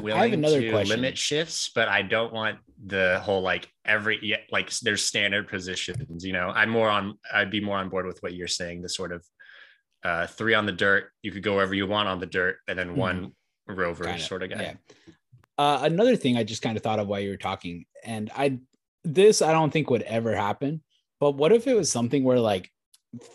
willing 0.00 0.20
I 0.20 0.28
have 0.28 0.38
another 0.38 0.60
to 0.60 0.70
question. 0.70 0.96
limit 0.96 1.18
shifts 1.18 1.70
but 1.74 1.88
i 1.88 2.02
don't 2.02 2.32
want 2.32 2.58
the 2.86 3.20
whole 3.24 3.42
like 3.42 3.68
every 3.84 4.38
like 4.52 4.70
there's 4.78 5.04
standard 5.04 5.48
positions 5.48 6.24
you 6.24 6.32
know 6.32 6.50
i'm 6.50 6.70
more 6.70 6.88
on 6.88 7.18
i'd 7.34 7.50
be 7.50 7.60
more 7.60 7.78
on 7.78 7.88
board 7.88 8.06
with 8.06 8.22
what 8.22 8.34
you're 8.34 8.46
saying 8.46 8.82
the 8.82 8.88
sort 8.88 9.12
of 9.12 9.24
uh 10.04 10.28
three 10.28 10.54
on 10.54 10.64
the 10.64 10.72
dirt 10.72 11.10
you 11.22 11.32
could 11.32 11.42
go 11.42 11.54
wherever 11.54 11.74
you 11.74 11.88
want 11.88 12.08
on 12.08 12.20
the 12.20 12.26
dirt 12.26 12.58
and 12.68 12.78
then 12.78 12.90
mm-hmm. 12.90 13.00
one 13.00 13.32
rover 13.74 14.04
kind 14.04 14.16
of, 14.16 14.22
sort 14.22 14.42
of 14.42 14.50
guy 14.50 14.62
yeah 14.62 14.74
uh, 15.60 15.80
another 15.82 16.16
thing 16.16 16.38
I 16.38 16.42
just 16.42 16.62
kind 16.62 16.74
of 16.78 16.82
thought 16.82 16.98
of 16.98 17.06
while 17.06 17.20
you 17.20 17.28
were 17.28 17.36
talking, 17.36 17.84
and 18.02 18.30
I 18.34 18.60
this 19.04 19.42
I 19.42 19.52
don't 19.52 19.70
think 19.70 19.90
would 19.90 20.00
ever 20.02 20.34
happen. 20.34 20.82
But 21.20 21.32
what 21.32 21.52
if 21.52 21.66
it 21.66 21.74
was 21.74 21.92
something 21.92 22.24
where 22.24 22.40
like 22.40 22.70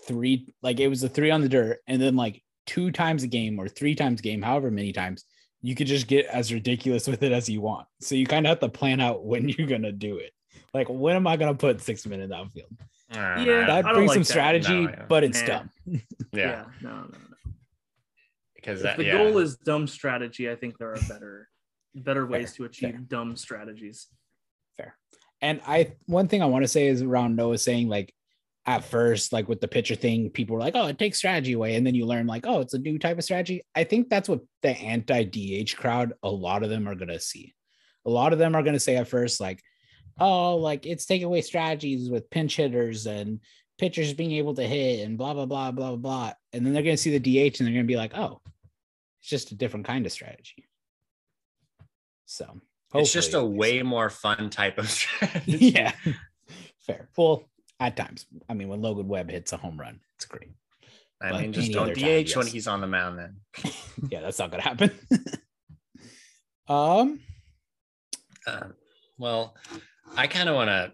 three, 0.08 0.52
like 0.64 0.80
it 0.80 0.88
was 0.88 1.04
a 1.04 1.10
three 1.10 1.30
on 1.30 1.42
the 1.42 1.50
dirt, 1.50 1.82
and 1.86 2.02
then 2.02 2.16
like 2.16 2.42
two 2.66 2.90
times 2.90 3.22
a 3.22 3.28
game 3.28 3.60
or 3.60 3.68
three 3.68 3.94
times 3.94 4.22
a 4.22 4.24
game, 4.24 4.42
however 4.42 4.72
many 4.72 4.92
times, 4.92 5.24
you 5.62 5.76
could 5.76 5.86
just 5.86 6.08
get 6.08 6.26
as 6.26 6.52
ridiculous 6.52 7.08
with 7.08 7.22
it 7.22 7.32
as 7.32 7.48
you 7.48 7.62
want. 7.62 7.86
So 8.02 8.16
you 8.16 8.26
kind 8.26 8.48
of 8.48 8.50
have 8.50 8.60
to 8.62 8.70
plan 8.70 9.02
out 9.02 9.24
when 9.24 9.48
you're 9.50 9.68
gonna 9.68 9.92
do 9.92 10.18
it. 10.18 10.32
Like 10.74 10.88
when 10.90 11.16
am 11.16 11.28
I 11.28 11.38
gonna 11.38 11.54
put 11.54 11.80
six 11.80 12.08
men 12.08 12.22
in 12.22 12.30
the 12.30 12.38
outfield? 12.38 12.72
Uh, 13.12 13.44
yeah, 13.46 13.68
that 13.68 13.84
brings 13.84 14.08
like 14.08 14.16
some 14.16 14.22
that. 14.22 14.26
strategy, 14.26 14.82
no, 14.86 14.90
yeah. 14.90 15.06
but 15.08 15.24
it's 15.24 15.42
nah. 15.42 15.48
dumb. 15.48 15.70
yeah. 15.86 16.02
yeah, 16.34 16.66
no, 16.82 16.90
no, 16.90 17.04
no. 17.04 17.35
Because 18.66 18.84
if 18.84 18.98
the 18.98 19.06
yeah. 19.06 19.18
goal 19.18 19.38
is 19.38 19.58
dumb 19.58 19.88
strategy, 19.88 20.50
I 20.50 20.56
think 20.56 20.78
there 20.78 20.92
are 20.92 21.00
better 21.08 21.50
better 21.94 22.26
ways 22.26 22.56
Fair. 22.56 22.68
to 22.68 22.72
achieve 22.72 22.92
Fair. 22.92 23.00
dumb 23.08 23.36
strategies. 23.36 24.08
Fair. 24.76 24.98
And 25.42 25.62
I 25.68 25.94
one 26.08 26.28
thing 26.28 26.42
I 26.42 26.48
want 26.48 26.64
to 26.64 26.68
say 26.68 26.88
is 26.88 27.02
around 27.02 27.36
Noah 27.36 27.58
saying 27.58 27.90
like 27.90 28.14
at 28.66 28.84
first, 28.84 29.32
like 29.32 29.48
with 29.48 29.62
the 29.62 29.68
pitcher 29.68 29.94
thing, 29.94 30.32
people 30.32 30.56
were 30.56 30.62
like, 30.62 30.76
oh, 30.76 30.88
it 30.88 30.98
takes 30.98 31.20
strategy 31.20 31.54
away. 31.54 31.76
And 31.76 31.86
then 31.86 31.94
you 31.94 32.08
learn 32.08 32.26
like, 32.26 32.48
oh, 32.48 32.62
it's 32.62 32.74
a 32.74 32.80
new 32.80 32.98
type 32.98 33.20
of 33.20 33.24
strategy. 33.24 33.62
I 33.76 33.84
think 33.84 34.10
that's 34.10 34.28
what 34.28 34.40
the 34.64 34.70
anti-DH 34.70 35.78
crowd, 35.78 36.14
a 36.24 36.30
lot 36.30 36.64
of 36.64 36.72
them 36.72 36.88
are 36.88 36.96
gonna 36.96 37.20
see. 37.20 37.54
A 38.08 38.10
lot 38.10 38.34
of 38.34 38.40
them 38.40 38.56
are 38.56 38.64
gonna 38.64 38.80
say 38.80 38.96
at 38.96 39.08
first, 39.08 39.40
like, 39.40 39.62
oh, 40.20 40.56
like 40.56 40.88
it's 40.88 41.06
taking 41.06 41.28
away 41.28 41.42
strategies 41.42 42.10
with 42.10 42.32
pinch 42.32 42.56
hitters 42.56 43.06
and 43.06 43.42
pitchers 43.78 44.14
being 44.14 44.32
able 44.32 44.56
to 44.56 44.64
hit 44.64 45.06
and 45.06 45.20
blah 45.20 45.36
blah 45.36 45.46
blah 45.46 45.70
blah 45.70 45.96
blah. 45.96 46.34
And 46.52 46.66
then 46.66 46.74
they're 46.74 46.82
gonna 46.82 46.98
see 46.98 47.16
the 47.16 47.20
DH 47.20 47.60
and 47.60 47.68
they're 47.68 47.76
gonna 47.76 47.84
be 47.84 47.98
like, 47.98 48.18
oh, 48.18 48.42
it's 49.26 49.30
just 49.32 49.52
a 49.52 49.56
different 49.56 49.88
kind 49.88 50.06
of 50.06 50.12
strategy. 50.12 50.68
So 52.26 52.62
it's 52.94 53.12
just 53.12 53.34
a 53.34 53.44
way 53.44 53.82
more 53.82 54.12
fun 54.12 54.52
type 54.52 54.78
of 54.78 54.88
strategy. 54.92 55.72
yeah. 55.74 55.94
Fair. 56.82 57.10
Well, 57.18 57.44
at 57.80 57.98
times. 57.98 58.28
I 58.48 58.54
mean, 58.54 58.68
when 58.68 58.84
Logan 58.84 59.08
Webb 59.08 59.32
hits 59.32 59.52
a 59.52 59.58
home 59.58 59.80
run, 59.80 60.00
it's 60.16 60.26
great. 60.26 60.52
I 61.20 61.32
but 61.32 61.42
mean, 61.42 61.54
just 61.54 61.72
don't 61.72 61.96
DH 61.96 62.00
time, 62.00 62.08
yes. 62.08 62.36
when 62.36 62.46
he's 62.46 62.68
on 62.68 62.82
the 62.82 62.88
mound 62.88 63.18
then. 63.18 63.38
yeah, 64.12 64.22
that's 64.22 64.38
not 64.38 64.52
gonna 64.52 64.62
happen. 64.62 64.92
um 66.68 67.20
uh, 68.46 68.68
well, 69.18 69.56
I 70.16 70.28
kind 70.28 70.50
of 70.50 70.56
want 70.56 70.68
to 70.68 70.92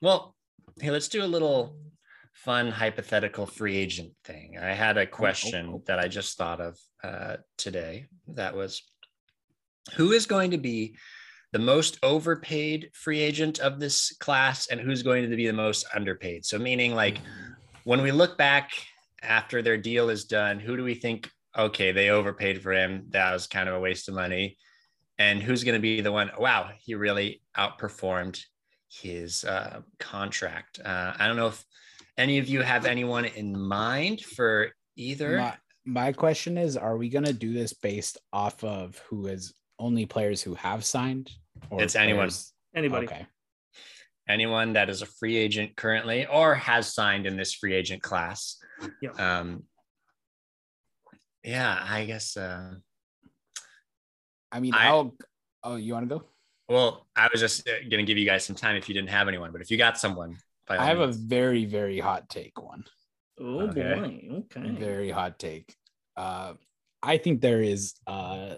well, 0.00 0.34
hey, 0.80 0.90
let's 0.90 1.08
do 1.08 1.22
a 1.22 1.26
little 1.26 1.76
fun 2.44 2.70
hypothetical 2.70 3.46
free 3.46 3.76
agent 3.76 4.12
thing. 4.24 4.58
I 4.60 4.72
had 4.72 4.98
a 4.98 5.00
oh, 5.00 5.04
oh, 5.04 5.06
question 5.06 5.66
oh, 5.70 5.74
oh, 5.76 5.82
that 5.86 5.98
I 5.98 6.08
just 6.08 6.36
thought 6.36 6.60
of 6.60 6.78
uh, 7.02 7.36
today 7.56 8.06
that 8.28 8.54
was 8.54 8.82
who 9.94 10.12
is 10.12 10.26
going 10.26 10.50
to 10.50 10.58
be 10.58 10.96
the 11.52 11.58
most 11.58 11.98
overpaid 12.02 12.90
free 12.94 13.20
agent 13.20 13.60
of 13.60 13.78
this 13.78 14.14
class 14.18 14.66
and 14.68 14.80
who's 14.80 15.02
going 15.02 15.28
to 15.28 15.36
be 15.36 15.46
the 15.46 15.52
most 15.52 15.86
underpaid. 15.94 16.44
So, 16.44 16.58
meaning 16.58 16.94
like 16.94 17.18
when 17.84 18.02
we 18.02 18.12
look 18.12 18.36
back 18.36 18.70
after 19.22 19.62
their 19.62 19.76
deal 19.76 20.10
is 20.10 20.24
done, 20.24 20.58
who 20.58 20.76
do 20.76 20.84
we 20.84 20.94
think, 20.94 21.30
okay, 21.56 21.92
they 21.92 22.10
overpaid 22.10 22.62
for 22.62 22.72
him? 22.72 23.06
That 23.10 23.32
was 23.32 23.46
kind 23.46 23.68
of 23.68 23.76
a 23.76 23.80
waste 23.80 24.08
of 24.08 24.14
money. 24.14 24.58
And 25.18 25.40
who's 25.42 25.62
going 25.62 25.76
to 25.76 25.80
be 25.80 26.00
the 26.00 26.10
one, 26.10 26.30
wow, 26.38 26.70
he 26.80 26.96
really 26.96 27.40
outperformed 27.56 28.42
his 28.88 29.44
uh, 29.44 29.80
contract? 30.00 30.80
Uh, 30.84 31.12
I 31.16 31.28
don't 31.28 31.36
know 31.36 31.46
if 31.46 31.64
any 32.16 32.38
of 32.38 32.48
you 32.48 32.62
have 32.62 32.86
anyone 32.86 33.24
in 33.24 33.58
mind 33.58 34.20
for 34.20 34.70
either. 34.96 35.38
My, 35.38 35.56
my 35.84 36.12
question 36.12 36.58
is 36.58 36.76
Are 36.76 36.96
we 36.96 37.08
going 37.08 37.24
to 37.24 37.32
do 37.32 37.52
this 37.52 37.72
based 37.72 38.18
off 38.32 38.62
of 38.64 39.00
who 39.08 39.26
is 39.26 39.54
only 39.78 40.06
players 40.06 40.42
who 40.42 40.54
have 40.54 40.84
signed? 40.84 41.30
Or 41.70 41.82
it's 41.82 41.96
anyone. 41.96 42.30
Anybody. 42.74 43.06
Okay. 43.06 43.26
Anyone 44.28 44.72
that 44.72 44.88
is 44.88 45.02
a 45.02 45.06
free 45.06 45.36
agent 45.36 45.76
currently 45.76 46.26
or 46.26 46.54
has 46.54 46.92
signed 46.92 47.26
in 47.26 47.36
this 47.36 47.52
free 47.52 47.74
agent 47.74 48.02
class. 48.02 48.56
Yeah. 49.02 49.10
Um, 49.10 49.64
yeah, 51.42 51.78
I 51.86 52.06
guess. 52.06 52.36
Uh, 52.36 52.74
I 54.50 54.60
mean, 54.60 54.72
I, 54.72 54.92
will 54.92 55.14
Oh, 55.64 55.76
you 55.76 55.94
want 55.94 56.08
to 56.08 56.18
go? 56.18 56.24
Well, 56.68 57.06
I 57.16 57.28
was 57.32 57.40
just 57.40 57.66
uh, 57.66 57.72
going 57.90 58.04
to 58.04 58.04
give 58.04 58.18
you 58.18 58.26
guys 58.26 58.44
some 58.44 58.54
time 58.54 58.76
if 58.76 58.88
you 58.88 58.94
didn't 58.94 59.08
have 59.08 59.28
anyone, 59.28 59.50
but 59.50 59.62
if 59.62 59.70
you 59.70 59.78
got 59.78 59.98
someone, 59.98 60.36
I 60.68 60.84
have 60.84 60.98
means. 60.98 61.16
a 61.16 61.18
very, 61.18 61.64
very 61.64 61.98
hot 61.98 62.28
take 62.28 62.60
one. 62.60 62.84
Oh 63.40 63.62
okay. 63.68 63.94
boy. 63.94 64.44
Okay. 64.56 64.70
Very 64.70 65.10
hot 65.10 65.38
take. 65.38 65.74
Uh, 66.16 66.54
I 67.02 67.18
think 67.18 67.40
there 67.40 67.62
is 67.62 67.94
uh, 68.06 68.54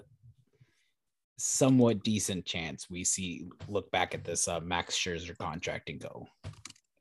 somewhat 1.39 2.03
decent 2.03 2.45
chance 2.45 2.89
we 2.89 3.05
see 3.05 3.47
look 3.69 3.91
back 3.91 4.15
at 4.15 4.25
this 4.25 4.49
uh, 4.49 4.61
Max 4.61 4.97
Scherzer 4.97 5.37
contract 5.37 5.91
and 5.91 6.01
go, 6.01 6.27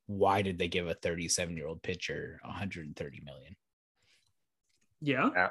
why 0.07 0.41
did 0.41 0.57
they 0.57 0.67
give 0.67 0.87
a 0.87 0.93
37 0.95 1.55
year 1.55 1.67
old 1.67 1.81
pitcher 1.83 2.39
130 2.43 3.21
million? 3.23 3.55
Yeah. 5.01 5.29
yeah. 5.35 5.49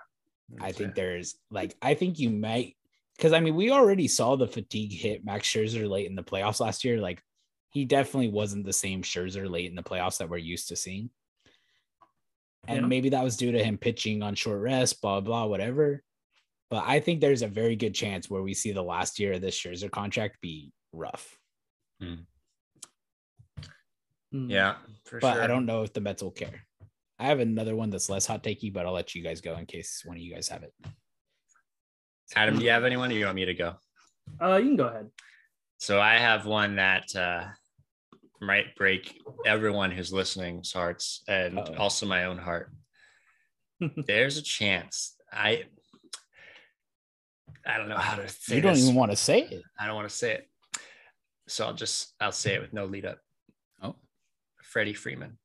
I 0.61 0.73
think 0.73 0.95
there's 0.95 1.37
like, 1.51 1.75
I 1.81 1.95
think 1.95 2.19
you 2.19 2.31
might, 2.31 2.77
because 3.17 3.33
I 3.33 3.41
mean, 3.41 3.55
we 3.55 3.71
already 3.71 4.09
saw 4.09 4.37
the 4.37 4.49
fatigue 4.49 4.93
hit 4.93 5.25
Max 5.25 5.49
Scherzer 5.49 5.89
late 5.89 6.07
in 6.07 6.15
the 6.15 6.23
playoffs 6.23 6.61
last 6.61 6.85
year. 6.85 7.01
Like, 7.01 7.23
he 7.75 7.85
definitely 7.85 8.29
wasn't 8.29 8.65
the 8.65 8.73
same 8.73 9.03
Scherzer 9.03 9.51
late 9.51 9.69
in 9.69 9.75
the 9.75 9.83
playoffs 9.83 10.19
that 10.19 10.31
we're 10.31 10.37
used 10.37 10.69
to 10.69 10.77
seeing. 10.77 11.11
And 12.69 12.83
yeah. 12.83 12.87
maybe 12.87 13.09
that 13.11 13.25
was 13.25 13.37
due 13.37 13.51
to 13.51 13.63
him 13.63 13.79
pitching 13.79 14.23
on 14.23 14.37
short 14.37 14.61
rest, 14.61 15.03
blah, 15.03 15.21
blah, 15.21 15.45
whatever. 15.47 16.01
But 16.71 16.85
I 16.87 17.01
think 17.01 17.21
there's 17.21 17.43
a 17.43 17.49
very 17.49 17.75
good 17.75 17.93
chance 17.93 18.31
where 18.31 18.43
we 18.43 18.55
see 18.55 18.71
the 18.71 18.81
last 18.81 19.19
year 19.19 19.33
of 19.33 19.41
this 19.41 19.59
Scherzer 19.59 19.91
contract 19.91 20.41
be 20.41 20.73
rough. 20.93 21.37
Mm. 22.01 22.25
Yeah, 24.33 24.77
but 25.21 25.35
sure. 25.35 25.43
I 25.43 25.47
don't 25.49 25.67
know 25.67 25.83
if 25.83 25.93
the 25.93 26.01
Mets 26.01 26.23
will 26.23 26.31
care. 26.31 26.65
I 27.19 27.27
have 27.27 27.41
another 27.41 27.75
one 27.75 27.91
that's 27.91 28.09
less 28.09 28.27
hot 28.27 28.45
takey, 28.45 28.73
but 28.73 28.87
I'll 28.87 28.93
let 28.93 29.17
you 29.17 29.23
guys 29.23 29.41
go 29.41 29.57
in 29.57 29.67
case 29.67 30.03
one 30.05 30.17
of 30.17 30.23
you 30.23 30.33
guys 30.33 30.49
have 30.49 30.63
it. 30.63 30.73
Adam, 32.37 32.57
do 32.57 32.65
you 32.65 32.71
have 32.71 32.85
anyone 32.85 33.11
or 33.11 33.15
you 33.15 33.25
want 33.25 33.37
me 33.37 33.45
to 33.45 33.55
go? 33.55 33.75
Uh, 34.41 34.57
you 34.57 34.67
can 34.67 34.77
go 34.77 34.87
ahead. 34.87 35.11
So 35.79 36.01
I 36.01 36.15
have 36.15 36.47
one 36.47 36.77
that 36.77 37.15
uh, 37.15 37.45
might 38.41 38.75
break 38.77 39.21
everyone 39.47 39.91
who's 39.91 40.13
listening's 40.13 40.73
hearts 40.73 41.23
and 41.29 41.59
Uh-oh. 41.59 41.75
also 41.77 42.07
my 42.07 42.25
own 42.25 42.39
heart. 42.39 42.71
There's 44.07 44.37
a 44.39 44.43
chance. 44.43 45.17
I 45.33 45.65
I 47.67 47.79
don't 47.79 47.89
know 47.89 47.97
how 47.97 48.17
to 48.17 48.29
say 48.29 48.57
You 48.57 48.61
don't 48.63 48.75
this. 48.75 48.85
even 48.85 48.95
want 48.95 49.11
to 49.11 49.17
say 49.17 49.41
it. 49.41 49.63
I 49.81 49.87
don't 49.87 49.95
want 49.97 50.09
to 50.09 50.15
say 50.15 50.33
it. 50.35 50.49
So 51.49 51.67
I'll 51.67 51.75
just 51.75 52.15
I'll 52.21 52.33
say 52.33 52.55
it 52.55 52.61
with 52.61 52.73
no 52.73 52.85
lead 52.85 53.07
up. 53.07 53.19
Oh. 53.83 53.97
Freddie 54.63 54.95
Freeman. 54.95 55.39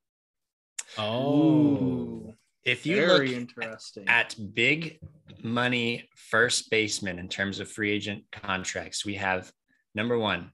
Oh. 0.98 2.34
If 2.66 2.86
you 2.86 2.98
Very 2.98 3.30
look 3.30 3.38
interesting. 3.38 4.08
at 4.08 4.36
big 4.54 5.00
money 5.44 6.10
first 6.16 6.70
baseman 6.70 7.18
in 7.20 7.30
terms 7.30 7.60
of 7.60 7.72
free 7.72 7.92
agent 7.92 8.24
contracts, 8.32 9.06
we 9.06 9.16
have 9.16 9.52
number 9.96 10.18
one, 10.20 10.52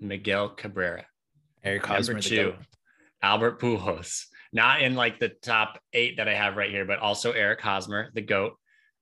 Miguel 0.00 0.50
Cabrera. 0.50 1.06
Eric 1.64 1.86
Hosmer, 1.86 2.14
number 2.14 2.22
two, 2.22 2.54
Albert 3.22 3.60
Pujols. 3.60 4.24
Not 4.52 4.80
in 4.80 4.94
like 4.94 5.20
the 5.20 5.28
top 5.28 5.78
eight 5.92 6.16
that 6.16 6.28
I 6.28 6.34
have 6.34 6.56
right 6.56 6.70
here, 6.70 6.86
but 6.86 7.00
also 7.00 7.32
Eric 7.32 7.60
Hosmer, 7.60 8.10
the 8.14 8.22
GOAT, 8.22 8.54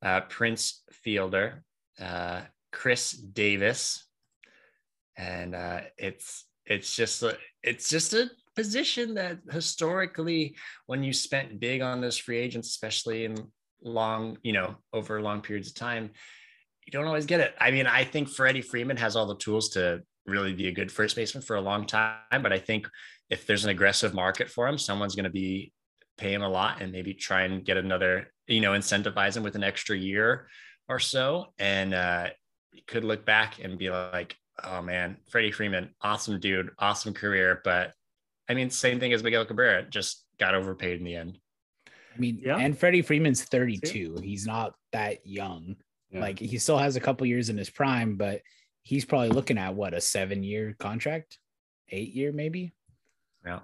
uh, 0.03 0.23
Prince 0.23 0.83
Fielder, 0.91 1.63
uh, 2.01 2.43
Chris 2.73 3.13
Davis, 3.13 4.05
and 5.17 5.55
uh, 5.55 5.81
it's 5.97 6.47
it's 6.67 6.97
just 6.97 7.23
a, 7.23 7.37
it's 7.63 7.89
just 7.89 8.13
a 8.13 8.29
position 8.57 9.15
that 9.15 9.39
historically, 9.51 10.57
when 10.87 11.05
you 11.05 11.13
spent 11.13 11.61
big 11.61 11.81
on 11.81 12.01
those 12.01 12.19
free 12.19 12.39
agents, 12.39 12.69
especially 12.69 13.25
in 13.25 13.37
long, 13.83 14.39
you 14.43 14.53
know, 14.53 14.75
over 14.93 15.23
long 15.23 15.43
periods 15.43 15.69
of 15.69 15.75
time, 15.75 16.11
you 16.85 16.91
don't 16.91 17.07
always 17.07 17.27
get 17.27 17.41
it. 17.41 17.55
I 17.61 17.71
mean, 17.71 17.87
I 17.87 18.03
think 18.05 18.29
Freddie 18.29 18.63
Freeman 18.63 18.97
has 18.97 19.15
all 19.15 19.27
the 19.27 19.37
tools 19.37 19.71
to 19.71 20.03
really 20.27 20.53
be 20.53 20.69
a 20.69 20.73
good 20.73 20.91
first 20.91 21.17
baseman 21.17 21.43
for 21.43 21.57
a 21.57 21.61
long 21.61 21.87
time. 21.87 22.19
But 22.43 22.53
I 22.53 22.59
think 22.59 22.89
if 23.31 23.47
there's 23.47 23.65
an 23.65 23.71
aggressive 23.71 24.15
market 24.15 24.51
for 24.51 24.67
him, 24.69 24.79
someone's 24.79 25.15
going 25.15 25.25
to 25.25 25.31
be 25.31 25.73
pay 26.19 26.33
him 26.33 26.43
a 26.43 26.49
lot 26.49 26.81
and 26.81 26.93
maybe 26.93 27.13
try 27.13 27.43
and 27.43 27.65
get 27.65 27.77
another, 27.77 28.33
you 28.47 28.61
know, 28.61 28.73
incentivize 28.73 29.37
him 29.37 29.43
with 29.43 29.55
an 29.55 29.65
extra 29.65 29.97
year 29.97 30.49
or 30.89 30.99
so. 30.99 31.53
And 31.59 31.93
uh, 31.93 32.29
could 32.87 33.05
look 33.05 33.25
back 33.27 33.63
and 33.63 33.79
be 33.79 33.91
like, 33.91 34.37
oh 34.65 34.81
man, 34.83 35.19
Freddie 35.29 35.53
Freeman, 35.53 35.91
awesome 36.01 36.41
dude, 36.41 36.71
awesome 36.79 37.13
career. 37.13 37.61
But 37.65 37.93
I 38.49 38.55
mean, 38.55 38.71
same 38.71 39.01
thing 39.01 39.13
as 39.13 39.23
Miguel 39.23 39.45
Cabrera, 39.45 39.83
just 39.89 40.25
got 40.39 40.55
overpaid 40.55 40.99
in 40.99 41.05
the 41.05 41.17
end. 41.17 41.39
I 42.15 42.19
mean, 42.19 42.41
Yeah. 42.43 42.57
and 42.57 42.79
Freddie 42.79 43.03
Freeman's 43.03 43.45
32. 43.45 44.19
He's 44.23 44.47
not 44.47 44.75
that 44.93 45.27
young. 45.27 45.77
Yeah. 46.11 46.21
Like 46.21 46.39
he 46.39 46.57
still 46.59 46.79
has 46.79 46.97
a 46.97 47.01
couple 47.01 47.27
years 47.27 47.51
in 47.51 47.59
his 47.59 47.69
prime, 47.69 48.17
but 48.17 48.41
he's 48.87 49.05
probably 49.05 49.31
looking 49.31 49.59
at 49.59 49.75
what 49.75 49.95
a 49.95 50.01
seven 50.01 50.45
year 50.45 50.77
contract, 50.79 51.39
eight 51.91 52.15
year 52.15 52.31
maybe. 52.31 52.73
Yeah. 53.45 53.59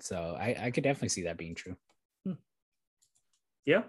So 0.00 0.36
I, 0.38 0.56
I 0.60 0.70
could 0.72 0.82
definitely 0.82 1.10
see 1.10 1.22
that 1.22 1.36
being 1.36 1.54
true. 1.54 1.76
Yeah. 3.66 3.82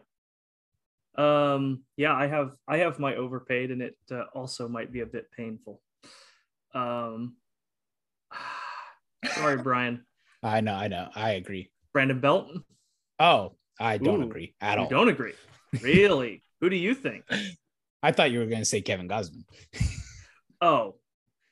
Um. 1.15 1.83
Yeah, 1.97 2.13
I 2.13 2.27
have 2.27 2.51
I 2.67 2.77
have 2.77 2.99
my 2.99 3.15
overpaid, 3.15 3.71
and 3.71 3.81
it 3.81 3.97
uh, 4.11 4.23
also 4.33 4.67
might 4.67 4.91
be 4.91 4.99
a 5.01 5.05
bit 5.05 5.31
painful. 5.31 5.81
Um. 6.75 7.37
Sorry, 9.35 9.57
Brian. 9.57 10.05
I 10.43 10.61
know, 10.61 10.73
I 10.73 10.87
know, 10.87 11.07
I 11.15 11.31
agree. 11.31 11.71
Brandon 11.93 12.19
Belt. 12.19 12.51
Oh, 13.19 13.53
I 13.79 13.97
don't 13.97 14.21
Ooh, 14.21 14.25
agree 14.25 14.55
at 14.61 14.77
you 14.77 14.83
all. 14.83 14.89
don't 14.89 15.09
agree. 15.09 15.33
Really? 15.81 16.43
Who 16.61 16.69
do 16.69 16.75
you 16.75 16.93
think? 16.95 17.23
I 18.03 18.11
thought 18.11 18.31
you 18.31 18.39
were 18.39 18.45
going 18.47 18.61
to 18.61 18.65
say 18.65 18.81
Kevin 18.81 19.07
Gausman. 19.07 19.43
Oh, 20.63 20.97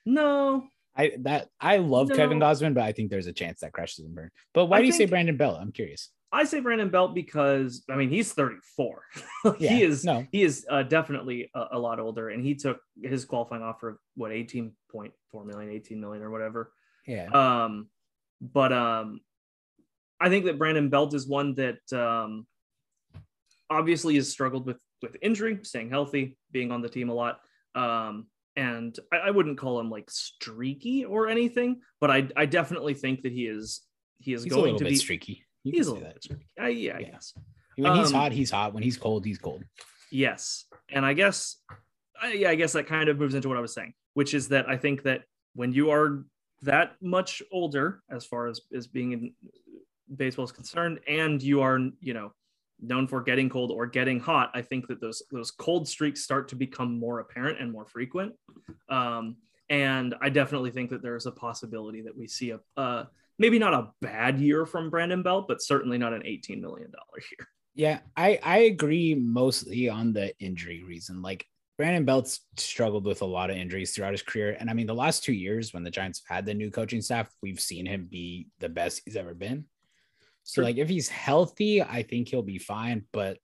no. 0.06 0.66
I 0.96 1.14
that 1.22 1.48
I 1.60 1.78
love 1.78 2.10
Kevin 2.10 2.40
Gausman, 2.40 2.76
but 2.76 2.84
I 2.84 2.92
think 2.92 3.10
there's 3.10 3.26
a 3.26 3.34
chance 3.34 3.62
that 3.62 3.74
crashes 3.74 4.06
and 4.06 4.14
burn. 4.14 4.30
But 4.54 4.66
why 4.66 4.78
I 4.78 4.82
do 4.82 4.86
you 4.86 4.94
say 4.94 5.06
Brandon 5.06 5.36
Belt? 5.36 5.58
I'm 5.60 5.72
curious. 5.72 6.12
I 6.32 6.44
say 6.44 6.60
Brandon 6.60 6.90
Belt 6.90 7.16
because 7.16 7.84
I 7.90 7.96
mean 7.96 8.10
he's 8.12 8.34
34. 8.34 9.02
Yeah, 9.60 9.70
he 9.72 9.82
is 9.82 10.06
no, 10.06 10.28
he 10.32 10.44
is 10.44 10.64
uh, 10.70 10.84
definitely 10.84 11.50
a, 11.56 11.66
a 11.72 11.80
lot 11.80 12.00
older, 12.00 12.30
and 12.30 12.44
he 12.46 12.54
took 12.54 12.80
his 13.02 13.26
qualifying 13.26 13.64
offer 13.64 13.90
of 13.90 13.98
what 14.16 14.32
18.4 14.32 14.72
million, 15.46 15.72
18 15.72 16.00
million, 16.00 16.22
or 16.22 16.30
whatever. 16.30 16.72
yeah, 17.08 17.30
Um, 17.34 17.90
but 18.42 18.72
um, 18.72 19.22
I 20.22 20.30
think 20.30 20.46
that 20.46 20.60
Brandon 20.60 20.90
Belt 20.90 21.16
is 21.16 21.28
one 21.28 21.56
that 21.56 21.80
um, 21.94 22.46
obviously 23.70 24.16
has 24.16 24.30
struggled 24.30 24.66
with 24.68 24.78
with 25.02 25.16
injury, 25.22 25.60
staying 25.64 25.90
healthy, 25.90 26.38
being 26.52 26.72
on 26.72 26.82
the 26.82 26.90
team 26.90 27.10
a 27.10 27.14
lot. 27.14 27.40
Um, 27.76 28.28
and 28.56 28.98
I, 29.12 29.18
I 29.18 29.32
wouldn't 29.32 29.58
call 29.58 29.80
him 29.80 29.90
like 29.90 30.10
streaky 30.10 31.06
or 31.06 31.28
anything, 31.28 31.82
but 32.02 32.12
I 32.12 32.28
I 32.36 32.46
definitely 32.46 32.94
think 32.94 33.22
that 33.24 33.32
he 33.32 33.46
is 33.48 33.82
he 34.20 34.34
is 34.34 34.44
he's 34.44 34.52
a 34.52 34.56
going 34.56 34.64
little 34.66 34.80
to 34.80 34.86
bit 34.86 34.92
be 34.92 34.96
streaky. 34.98 35.46
You 35.64 35.72
he's 35.74 35.88
a 35.88 35.94
little 35.94 36.08
bit 36.10 36.24
streaky. 36.24 36.46
I, 36.60 36.70
yeah, 36.70 36.98
I 36.98 37.00
Yeah. 37.00 37.10
guess. 37.12 37.34
When 37.78 37.96
he's 37.96 38.08
Um, 38.08 38.14
hot, 38.14 38.32
he's 38.34 38.52
hot. 38.52 38.74
When 38.74 38.84
he's 38.84 38.98
cold, 38.98 39.26
he's 39.26 39.38
cold. 39.38 39.64
Yes. 40.12 40.66
And 40.90 41.06
I 41.06 41.14
guess, 41.14 41.58
I, 42.22 42.34
yeah, 42.34 42.50
I 42.50 42.56
guess 42.56 42.74
that 42.74 42.88
kind 42.88 43.08
of 43.08 43.18
moves 43.18 43.36
into 43.36 43.48
what 43.48 43.58
I 43.58 43.62
was 43.62 43.74
saying, 43.74 43.94
which 44.16 44.34
is 44.34 44.50
that 44.50 44.68
I 44.68 44.76
think 44.76 45.04
that 45.04 45.22
when 45.54 45.72
you 45.72 45.92
are 45.92 46.26
that 46.64 46.96
much 47.02 47.42
older, 47.52 48.02
as 48.10 48.26
far 48.26 48.48
as, 48.48 48.60
as 48.74 48.88
being 48.88 49.12
in 49.14 49.34
baseball 50.14 50.44
is 50.44 50.52
concerned, 50.52 51.00
and 51.08 51.42
you 51.42 51.62
are, 51.62 51.80
you 52.02 52.14
know, 52.14 52.34
known 52.82 53.08
for 53.08 53.22
getting 53.22 53.50
cold 53.50 53.72
or 53.72 53.86
getting 53.86 54.20
hot, 54.20 54.52
I 54.54 54.62
think 54.62 54.88
that 54.88 55.02
those 55.02 55.24
those 55.32 55.52
cold 55.52 55.88
streaks 55.88 56.24
start 56.24 56.48
to 56.50 56.56
become 56.56 57.00
more 57.00 57.20
apparent 57.20 57.60
and 57.60 57.72
more 57.72 57.86
frequent. 57.86 58.34
Um, 58.90 59.38
and 59.70 60.16
I 60.22 60.30
definitely 60.30 60.72
think 60.72 60.90
that 60.90 61.02
there 61.02 61.16
is 61.16 61.26
a 61.26 61.32
possibility 61.32 62.02
that 62.02 62.18
we 62.18 62.28
see 62.28 62.52
a 62.52 62.60
uh, 62.78 63.06
maybe 63.38 63.60
not 63.60 63.74
a 63.74 63.90
bad 64.02 64.40
year 64.40 64.66
from 64.66 64.90
Brandon 64.90 65.24
Belt, 65.24 65.48
but 65.48 65.62
certainly 65.62 65.98
not 65.98 66.14
an 66.14 66.22
$18 66.24 66.60
million 66.60 66.92
year. 67.32 67.48
Yeah, 67.76 68.00
I 68.18 68.40
I 68.44 68.58
agree 68.60 69.16
mostly 69.16 69.90
on 69.90 70.12
the 70.12 70.34
injury 70.40 70.84
reason. 70.84 71.22
Like 71.22 71.46
Brandon 71.78 72.04
Belt's 72.04 72.42
struggled 72.58 73.06
with 73.06 73.22
a 73.22 73.26
lot 73.26 73.50
of 73.50 73.56
injuries 73.56 73.94
throughout 73.94 74.12
his 74.12 74.22
career, 74.22 74.58
and 74.60 74.70
I 74.70 74.74
mean 74.74 74.88
the 74.88 74.94
last 74.94 75.24
two 75.24 75.34
years 75.34 75.74
when 75.74 75.84
the 75.84 75.92
Giants 75.92 76.22
have 76.28 76.36
had 76.38 76.46
the 76.46 76.54
new 76.54 76.72
coaching 76.72 77.02
staff, 77.02 77.30
we've 77.42 77.60
seen 77.60 77.86
him 77.86 78.08
be 78.10 78.48
the 78.60 78.70
best 78.70 79.04
he's 79.06 79.16
ever 79.16 79.34
been. 79.34 79.66
So 80.50 80.62
Sure. 80.62 80.64
like 80.64 80.78
if 80.78 80.90
he's 80.90 81.08
healthy, 81.10 81.80
I 81.84 82.02
think 82.02 82.28
he'll 82.28 82.42
be 82.42 82.58
fine, 82.58 83.06
but 83.14 83.38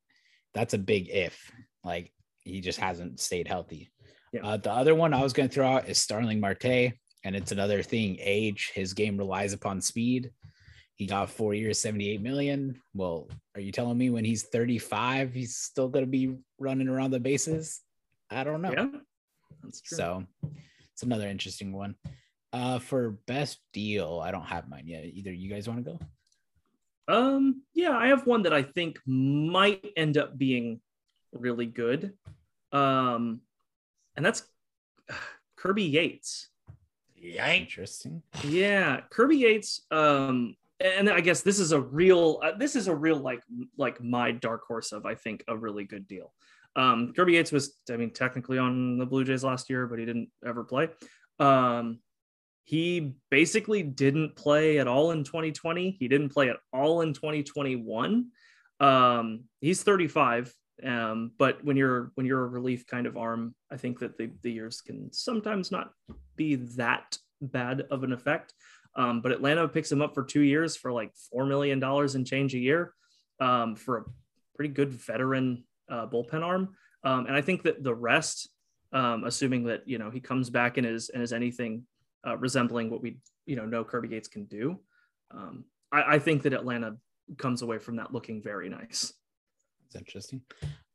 that's 0.56 0.74
a 0.74 0.80
big 0.80 1.08
if. 1.10 1.52
Like 1.84 2.12
he 2.40 2.62
just 2.62 2.80
hasn't 2.80 3.20
stayed 3.20 3.48
healthy. 3.48 3.92
Yeah. 4.34 4.44
Uh, 4.44 4.58
the 4.58 4.72
other 4.72 4.96
one 4.96 5.14
I 5.14 5.22
was 5.22 5.32
going 5.32 5.48
to 5.48 5.54
throw 5.54 5.68
out 5.68 5.88
is 5.88 6.00
Starling 6.00 6.40
Marte, 6.40 6.94
and 7.24 7.36
it's 7.36 7.52
another 7.52 7.84
thing. 7.84 8.18
Age, 8.20 8.72
his 8.74 8.96
game 8.96 9.18
relies 9.18 9.54
upon 9.54 9.82
speed. 9.82 10.32
He 10.96 11.06
got 11.06 11.30
four 11.30 11.54
years, 11.54 11.78
78 11.78 12.24
million. 12.24 12.82
Well, 12.96 13.30
are 13.54 13.62
you 13.62 13.72
telling 13.72 14.00
me 14.00 14.10
when 14.10 14.26
he's 14.26 14.42
35, 14.44 15.32
he's 15.32 15.58
still 15.58 15.90
going 15.90 16.06
to 16.06 16.10
be 16.10 16.36
running 16.58 16.88
around 16.88 17.12
the 17.12 17.20
bases? 17.20 17.82
I 18.32 18.44
don't 18.44 18.64
know. 18.64 18.72
Yeah, 18.72 18.88
that's 19.62 19.82
true. 19.82 19.96
So 19.96 20.24
it's 20.92 21.04
another 21.04 21.28
interesting 21.28 21.72
one. 21.72 21.94
Uh, 22.52 22.80
for 22.80 23.12
best 23.28 23.60
deal, 23.74 24.22
I 24.24 24.32
don't 24.32 24.48
have 24.48 24.68
mine 24.68 24.88
yet. 24.88 25.06
Either 25.06 25.32
you 25.32 25.52
guys 25.52 25.68
want 25.68 25.86
to 25.86 25.92
go? 25.92 26.00
Um, 27.08 27.64
yeah, 27.74 27.96
I 27.98 28.08
have 28.08 28.26
one 28.26 28.44
that 28.44 28.54
I 28.54 28.64
think 28.64 29.00
might 29.06 29.86
end 29.96 30.18
up 30.18 30.38
being 30.38 30.82
really 31.34 31.66
good. 31.66 32.14
Um, 32.72 33.42
and 34.16 34.26
that's 34.26 34.44
Kirby 35.56 35.84
Yates. 35.84 36.50
Yeah, 37.16 37.52
Interesting. 37.54 38.22
Yeah, 38.44 39.02
Kirby 39.10 39.38
Yates. 39.38 39.82
Um, 39.92 40.56
and 40.80 41.10
I 41.10 41.22
guess 41.22 41.42
this 41.42 41.60
is 41.60 41.72
a 41.72 41.80
real, 41.80 42.40
uh, 42.44 42.52
this 42.58 42.76
is 42.76 42.88
a 42.88 42.96
real 42.96 43.18
like 43.18 43.42
like 43.78 44.04
my 44.04 44.32
dark 44.32 44.64
horse 44.68 44.92
of 44.92 45.06
I 45.06 45.16
think 45.16 45.44
a 45.48 45.58
really 45.58 45.86
good 45.86 46.08
deal. 46.08 46.34
Um, 46.76 47.14
Kirby 47.16 47.34
Yates 47.34 47.52
was, 47.52 47.78
I 47.90 47.96
mean, 47.96 48.12
technically 48.12 48.58
on 48.58 48.98
the 48.98 49.06
Blue 49.06 49.24
Jays 49.24 49.44
last 49.44 49.70
year, 49.70 49.88
but 49.88 49.98
he 49.98 50.06
didn't 50.06 50.30
ever 50.46 50.64
play. 50.64 50.90
Um, 51.40 52.00
he 52.66 53.14
basically 53.30 53.84
didn't 53.84 54.36
play 54.36 54.80
at 54.80 54.88
all 54.88 55.12
in 55.12 55.24
2020. 55.24 55.98
He 56.00 56.08
didn't 56.08 56.30
play 56.30 56.50
at 56.50 56.58
all 56.74 57.02
in 57.02 57.14
2021. 57.14 58.32
Um, 58.80 59.44
he's 59.62 59.84
35. 59.84 60.52
Um, 60.84 61.32
but 61.38 61.64
when 61.64 61.78
you're 61.78 62.12
when 62.16 62.26
you're 62.26 62.44
a 62.44 62.48
relief 62.48 62.86
kind 62.88 63.06
of 63.06 63.18
arm, 63.18 63.56
I 63.72 63.78
think 63.78 64.00
that 64.00 64.18
the, 64.18 64.32
the 64.42 64.52
years 64.52 64.82
can 64.82 65.14
sometimes 65.14 65.72
not 65.72 65.92
be 66.36 66.56
that 66.76 67.18
bad 67.40 67.84
of 67.92 68.04
an 68.04 68.12
effect. 68.12 68.54
Um, 68.96 69.22
but 69.22 69.32
Atlanta 69.32 69.68
picks 69.68 69.92
him 69.92 70.02
up 70.02 70.16
for 70.16 70.24
two 70.24 70.42
years 70.42 70.76
for 70.76 70.92
like 70.92 71.12
four 71.32 71.46
million 71.46 71.80
dollars 71.80 72.16
and 72.16 72.26
change 72.26 72.56
a 72.56 72.60
year 72.60 72.94
um, 73.40 73.76
for 73.76 73.98
a 73.98 74.04
pretty 74.56 74.74
good 74.74 74.90
veteran 74.92 75.64
uh, 75.88 76.08
bullpen 76.08 76.44
arm. 76.44 76.76
Um, 77.04 77.28
and 77.28 77.36
I 77.36 77.42
think 77.42 77.64
that 77.64 77.84
the 77.84 77.94
rest, 77.94 78.50
um, 78.92 79.24
assuming 79.24 79.66
that 79.66 79.88
you 79.88 80.00
know 80.00 80.10
he 80.10 80.20
comes 80.20 80.50
back 80.50 80.78
and 80.78 80.88
is 80.88 81.10
and 81.10 81.22
is 81.22 81.32
anything 81.32 81.86
uh, 82.26 82.38
resembling 82.38 82.90
what 82.90 83.02
we 83.02 83.18
you 83.46 83.56
know 83.56 83.66
know 83.66 83.84
Kirby 83.84 84.10
Yates 84.10 84.28
can 84.28 84.46
do, 84.46 84.80
um, 85.32 85.66
I, 85.92 86.16
I 86.16 86.20
think 86.20 86.44
that 86.44 86.54
Atlanta 86.54 86.98
comes 87.38 87.62
away 87.62 87.78
from 87.78 87.96
that 87.98 88.14
looking 88.14 88.42
very 88.42 88.70
nice. 88.70 89.14
It's 89.88 89.96
interesting. 89.96 90.42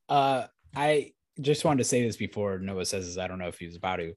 Uh, 0.08 0.44
I 0.74 1.12
just 1.40 1.64
wanted 1.64 1.78
to 1.78 1.84
say 1.84 2.02
this 2.02 2.16
before 2.16 2.58
Noah 2.58 2.84
says 2.84 3.06
this. 3.06 3.18
I 3.18 3.26
don't 3.26 3.38
know 3.38 3.48
if 3.48 3.58
he 3.58 3.66
was 3.66 3.76
about 3.76 3.96
to, 3.96 4.14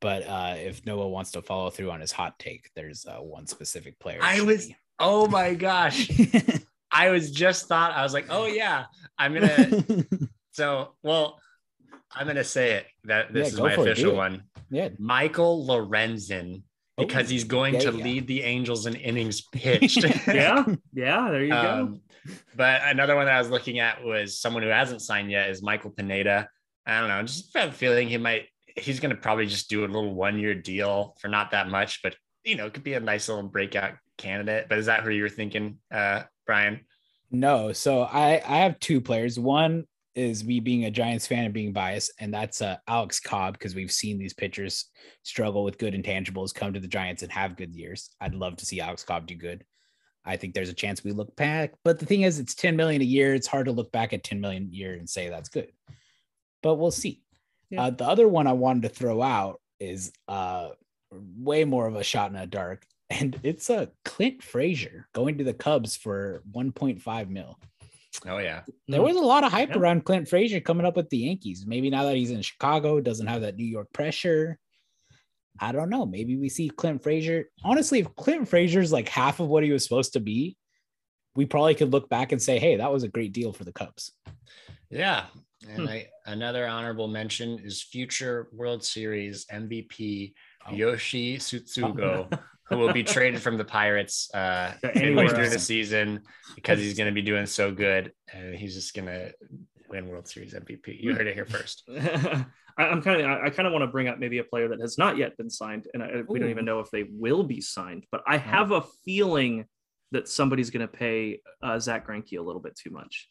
but 0.00 0.26
uh, 0.26 0.54
if 0.56 0.84
Noah 0.86 1.08
wants 1.08 1.30
to 1.32 1.42
follow 1.42 1.70
through 1.70 1.90
on 1.90 2.00
his 2.00 2.12
hot 2.12 2.38
take, 2.38 2.70
there's 2.74 3.06
uh, 3.06 3.18
one 3.18 3.46
specific 3.46 3.98
player. 3.98 4.18
I 4.22 4.40
was- 4.40 4.68
be. 4.68 4.76
Oh 5.00 5.26
my 5.26 5.54
gosh. 5.54 6.08
I 6.94 7.10
was 7.10 7.32
just 7.32 7.66
thought 7.66 7.92
I 7.92 8.02
was 8.04 8.14
like, 8.14 8.26
oh 8.30 8.46
yeah, 8.46 8.84
I'm 9.18 9.34
gonna 9.34 9.82
so 10.52 10.94
well, 11.02 11.40
I'm 12.16 12.26
gonna 12.26 12.44
say 12.44 12.72
it 12.72 12.86
that 13.04 13.32
this 13.32 13.48
Yeah, 13.48 13.54
is 13.54 13.60
my 13.60 13.72
official 13.74 14.12
it. 14.12 14.16
one. 14.16 14.42
yeah, 14.70 14.88
Michael 14.98 15.66
Lorenzen, 15.66 16.62
because 16.96 17.26
Oh, 17.26 17.30
he's 17.30 17.44
going 17.44 17.74
yeah, 17.74 17.80
to 17.80 17.92
yeah. 17.96 18.04
lead 18.04 18.26
the 18.26 18.42
Angels 18.42 18.86
in 18.86 18.94
innings 18.94 19.40
pitched. 19.52 20.04
Yeah, 20.28 20.64
yeah, 20.94 21.28
there 21.30 21.42
you 21.42 21.50
go. 21.50 21.56
Um, 21.58 22.00
but 22.56 22.80
another 22.84 23.16
one 23.16 23.26
that 23.26 23.34
I 23.34 23.38
was 23.38 23.50
looking 23.50 23.78
at 23.80 24.02
was 24.02 24.38
someone 24.38 24.62
who 24.62 24.68
hasn't 24.70 25.02
signed 25.02 25.30
yet 25.30 25.50
is 25.50 25.62
Michael 25.62 25.90
Pineda. 25.90 26.48
I 26.86 27.00
don't 27.00 27.08
know, 27.08 27.22
just 27.22 27.54
have 27.56 27.70
a 27.70 27.72
feeling 27.72 28.08
he 28.08 28.16
might. 28.18 28.46
He's 28.76 28.98
going 29.00 29.14
to 29.14 29.20
probably 29.20 29.46
just 29.46 29.70
do 29.70 29.84
a 29.84 29.86
little 29.86 30.14
one-year 30.14 30.54
deal 30.56 31.16
for 31.20 31.28
not 31.28 31.52
that 31.52 31.68
much, 31.68 32.02
but 32.02 32.16
you 32.44 32.56
know, 32.56 32.66
it 32.66 32.74
could 32.74 32.82
be 32.84 32.94
a 32.94 33.00
nice 33.00 33.28
little 33.28 33.44
breakout 33.48 33.92
candidate. 34.18 34.66
But 34.68 34.78
is 34.78 34.86
that 34.86 35.02
who 35.02 35.10
you 35.10 35.22
were 35.22 35.28
thinking, 35.28 35.78
uh, 35.92 36.24
Brian? 36.46 36.80
No, 37.30 37.72
so 37.72 38.02
I 38.02 38.42
I 38.46 38.58
have 38.58 38.78
two 38.80 39.00
players. 39.00 39.38
One 39.38 39.84
is 40.14 40.44
me 40.44 40.60
being 40.60 40.84
a 40.84 40.90
Giants 40.90 41.26
fan 41.26 41.44
and 41.44 41.54
being 41.54 41.72
biased, 41.72 42.12
and 42.20 42.32
that's 42.32 42.62
uh, 42.62 42.76
Alex 42.86 43.20
Cobb 43.20 43.54
because 43.54 43.74
we've 43.74 43.90
seen 43.90 44.18
these 44.18 44.32
pitchers 44.32 44.86
struggle 45.22 45.64
with 45.64 45.78
good 45.78 45.94
intangibles, 45.94 46.54
come 46.54 46.72
to 46.72 46.80
the 46.80 46.88
Giants 46.88 47.22
and 47.22 47.32
have 47.32 47.56
good 47.56 47.74
years. 47.74 48.10
I'd 48.20 48.34
love 48.34 48.56
to 48.56 48.66
see 48.66 48.80
Alex 48.80 49.02
Cobb 49.02 49.26
do 49.26 49.34
good. 49.34 49.64
I 50.24 50.36
think 50.36 50.54
there's 50.54 50.70
a 50.70 50.74
chance 50.74 51.04
we 51.04 51.12
look 51.12 51.34
back, 51.36 51.74
but 51.84 51.98
the 51.98 52.06
thing 52.06 52.22
is, 52.22 52.38
it's 52.38 52.54
10 52.54 52.76
million 52.76 53.02
a 53.02 53.04
year. 53.04 53.34
It's 53.34 53.46
hard 53.46 53.66
to 53.66 53.72
look 53.72 53.92
back 53.92 54.12
at 54.12 54.24
10 54.24 54.40
million 54.40 54.68
a 54.72 54.74
year 54.74 54.94
and 54.94 55.08
say 55.08 55.28
that's 55.28 55.48
good, 55.48 55.72
but 56.62 56.76
we'll 56.76 56.90
see. 56.90 57.22
Yeah. 57.70 57.84
Uh, 57.84 57.90
the 57.90 58.06
other 58.06 58.28
one 58.28 58.46
I 58.46 58.52
wanted 58.52 58.82
to 58.82 58.88
throw 58.88 59.20
out 59.22 59.60
is 59.80 60.12
uh 60.28 60.68
way 61.10 61.64
more 61.64 61.86
of 61.86 61.96
a 61.96 62.04
shot 62.04 62.30
in 62.30 62.36
the 62.36 62.46
dark, 62.46 62.86
and 63.10 63.38
it's 63.42 63.68
a 63.68 63.90
Clint 64.04 64.42
Frazier 64.42 65.08
going 65.12 65.38
to 65.38 65.44
the 65.44 65.54
Cubs 65.54 65.96
for 65.96 66.42
1.5 66.52 67.28
mil. 67.28 67.58
Oh 68.26 68.38
yeah. 68.38 68.62
There 68.88 69.02
was 69.02 69.16
a 69.16 69.20
lot 69.20 69.44
of 69.44 69.50
hype 69.52 69.70
Yeah. 69.70 69.78
around 69.78 70.04
Clint 70.04 70.28
Frazier 70.28 70.60
coming 70.60 70.86
up 70.86 70.96
with 70.96 71.10
the 71.10 71.18
Yankees. 71.18 71.64
Maybe 71.66 71.90
now 71.90 72.04
that 72.04 72.16
he's 72.16 72.30
in 72.30 72.42
Chicago, 72.42 73.00
doesn't 73.00 73.26
have 73.26 73.42
that 73.42 73.56
New 73.56 73.64
York 73.66 73.92
pressure. 73.92 74.58
I 75.60 75.72
don't 75.72 75.90
know. 75.90 76.04
Maybe 76.06 76.36
we 76.36 76.48
see 76.48 76.68
Clint 76.68 77.02
Frazier. 77.02 77.48
Honestly, 77.64 78.00
if 78.00 78.14
Clint 78.16 78.48
Frazier's 78.48 78.92
like 78.92 79.08
half 79.08 79.40
of 79.40 79.48
what 79.48 79.62
he 79.64 79.70
was 79.70 79.84
supposed 79.84 80.12
to 80.14 80.20
be, 80.20 80.56
we 81.36 81.46
probably 81.46 81.74
could 81.74 81.92
look 81.92 82.08
back 82.08 82.32
and 82.32 82.40
say, 82.42 82.58
"Hey, 82.58 82.76
that 82.76 82.92
was 82.92 83.02
a 83.04 83.08
great 83.08 83.32
deal 83.32 83.52
for 83.52 83.64
the 83.64 83.72
Cubs." 83.72 84.12
Yeah. 84.90 85.26
And 85.68 85.82
Hmm. 85.82 85.88
I, 85.88 86.08
another 86.26 86.66
honorable 86.66 87.08
mention 87.08 87.58
is 87.60 87.82
future 87.82 88.48
World 88.52 88.84
Series 88.84 89.46
MVP 89.50 90.34
Oh. 90.66 90.72
Yoshi 90.74 91.36
Tsutsugo, 91.38 92.28
who 92.66 92.78
will 92.78 92.92
be 92.92 93.02
traded 93.02 93.42
from 93.42 93.56
the 93.56 93.64
Pirates 93.64 94.32
uh, 94.34 94.72
To 94.82 94.92
midway 94.94 95.28
through 95.28 95.50
the 95.50 95.58
season 95.58 96.22
because 96.54 96.78
he's 96.78 96.96
going 96.96 97.08
to 97.08 97.14
be 97.14 97.22
doing 97.22 97.46
so 97.46 97.70
good. 97.72 98.12
And 98.32 98.54
he's 98.54 98.74
just 98.74 98.94
going 98.94 99.06
to 99.06 99.32
win 99.88 100.08
World 100.08 100.28
Series 100.28 100.54
MVP. 100.54 101.00
You 101.00 101.14
heard 101.14 101.26
it 101.26 101.34
here 101.34 101.46
first. 101.46 101.84
I, 102.76 102.86
I'm 102.86 103.02
kind 103.02 103.20
of 103.20 103.26
I, 103.26 103.46
I 103.46 103.50
kind 103.50 103.66
of 103.66 103.72
want 103.72 103.82
to 103.82 103.88
bring 103.88 104.08
up 104.08 104.18
maybe 104.18 104.38
a 104.38 104.44
player 104.44 104.68
that 104.68 104.80
has 104.80 104.98
not 104.98 105.16
yet 105.16 105.36
been 105.36 105.50
signed, 105.50 105.86
and 105.94 106.02
I, 106.02 106.22
we 106.28 106.38
don't 106.38 106.50
even 106.50 106.64
know 106.64 106.80
if 106.80 106.90
they 106.90 107.04
will 107.08 107.44
be 107.44 107.60
signed. 107.60 108.04
But 108.10 108.22
I 108.26 108.36
have 108.36 108.72
a 108.72 108.82
feeling 109.04 109.66
that 110.10 110.28
somebody's 110.28 110.70
going 110.70 110.86
to 110.86 110.92
pay 110.92 111.40
uh, 111.62 111.78
Zack 111.78 112.08
Greinke 112.08 112.38
a 112.38 112.42
little 112.42 112.60
bit 112.60 112.76
too 112.76 112.90
much. 112.90 113.28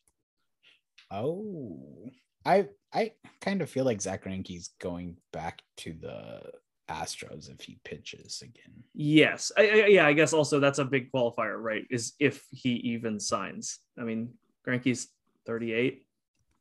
Oh, 1.12 2.12
I 2.46 2.68
I 2.94 3.12
kind 3.42 3.62
of 3.62 3.70
feel 3.70 3.86
like 3.86 4.02
Zack 4.02 4.26
Greinke's 4.26 4.70
going 4.80 5.18
back 5.32 5.62
to 5.78 5.94
the 5.94 6.52
Astros 6.90 7.50
if 7.54 7.62
he 7.62 7.80
pitches 7.84 8.42
again. 8.42 8.84
Yes, 8.94 9.52
I, 9.58 9.62
I, 9.62 9.86
yeah. 9.88 10.06
I 10.06 10.14
guess 10.14 10.34
also 10.34 10.60
that's 10.60 10.80
a 10.80 10.86
big 10.86 11.12
qualifier, 11.12 11.58
right? 11.58 11.86
Is 11.90 12.14
if 12.20 12.46
he 12.52 12.72
even 12.72 13.20
signs. 13.20 13.80
I 13.98 14.04
mean, 14.04 14.34
Greinke's 14.68 15.08
38, 15.46 16.06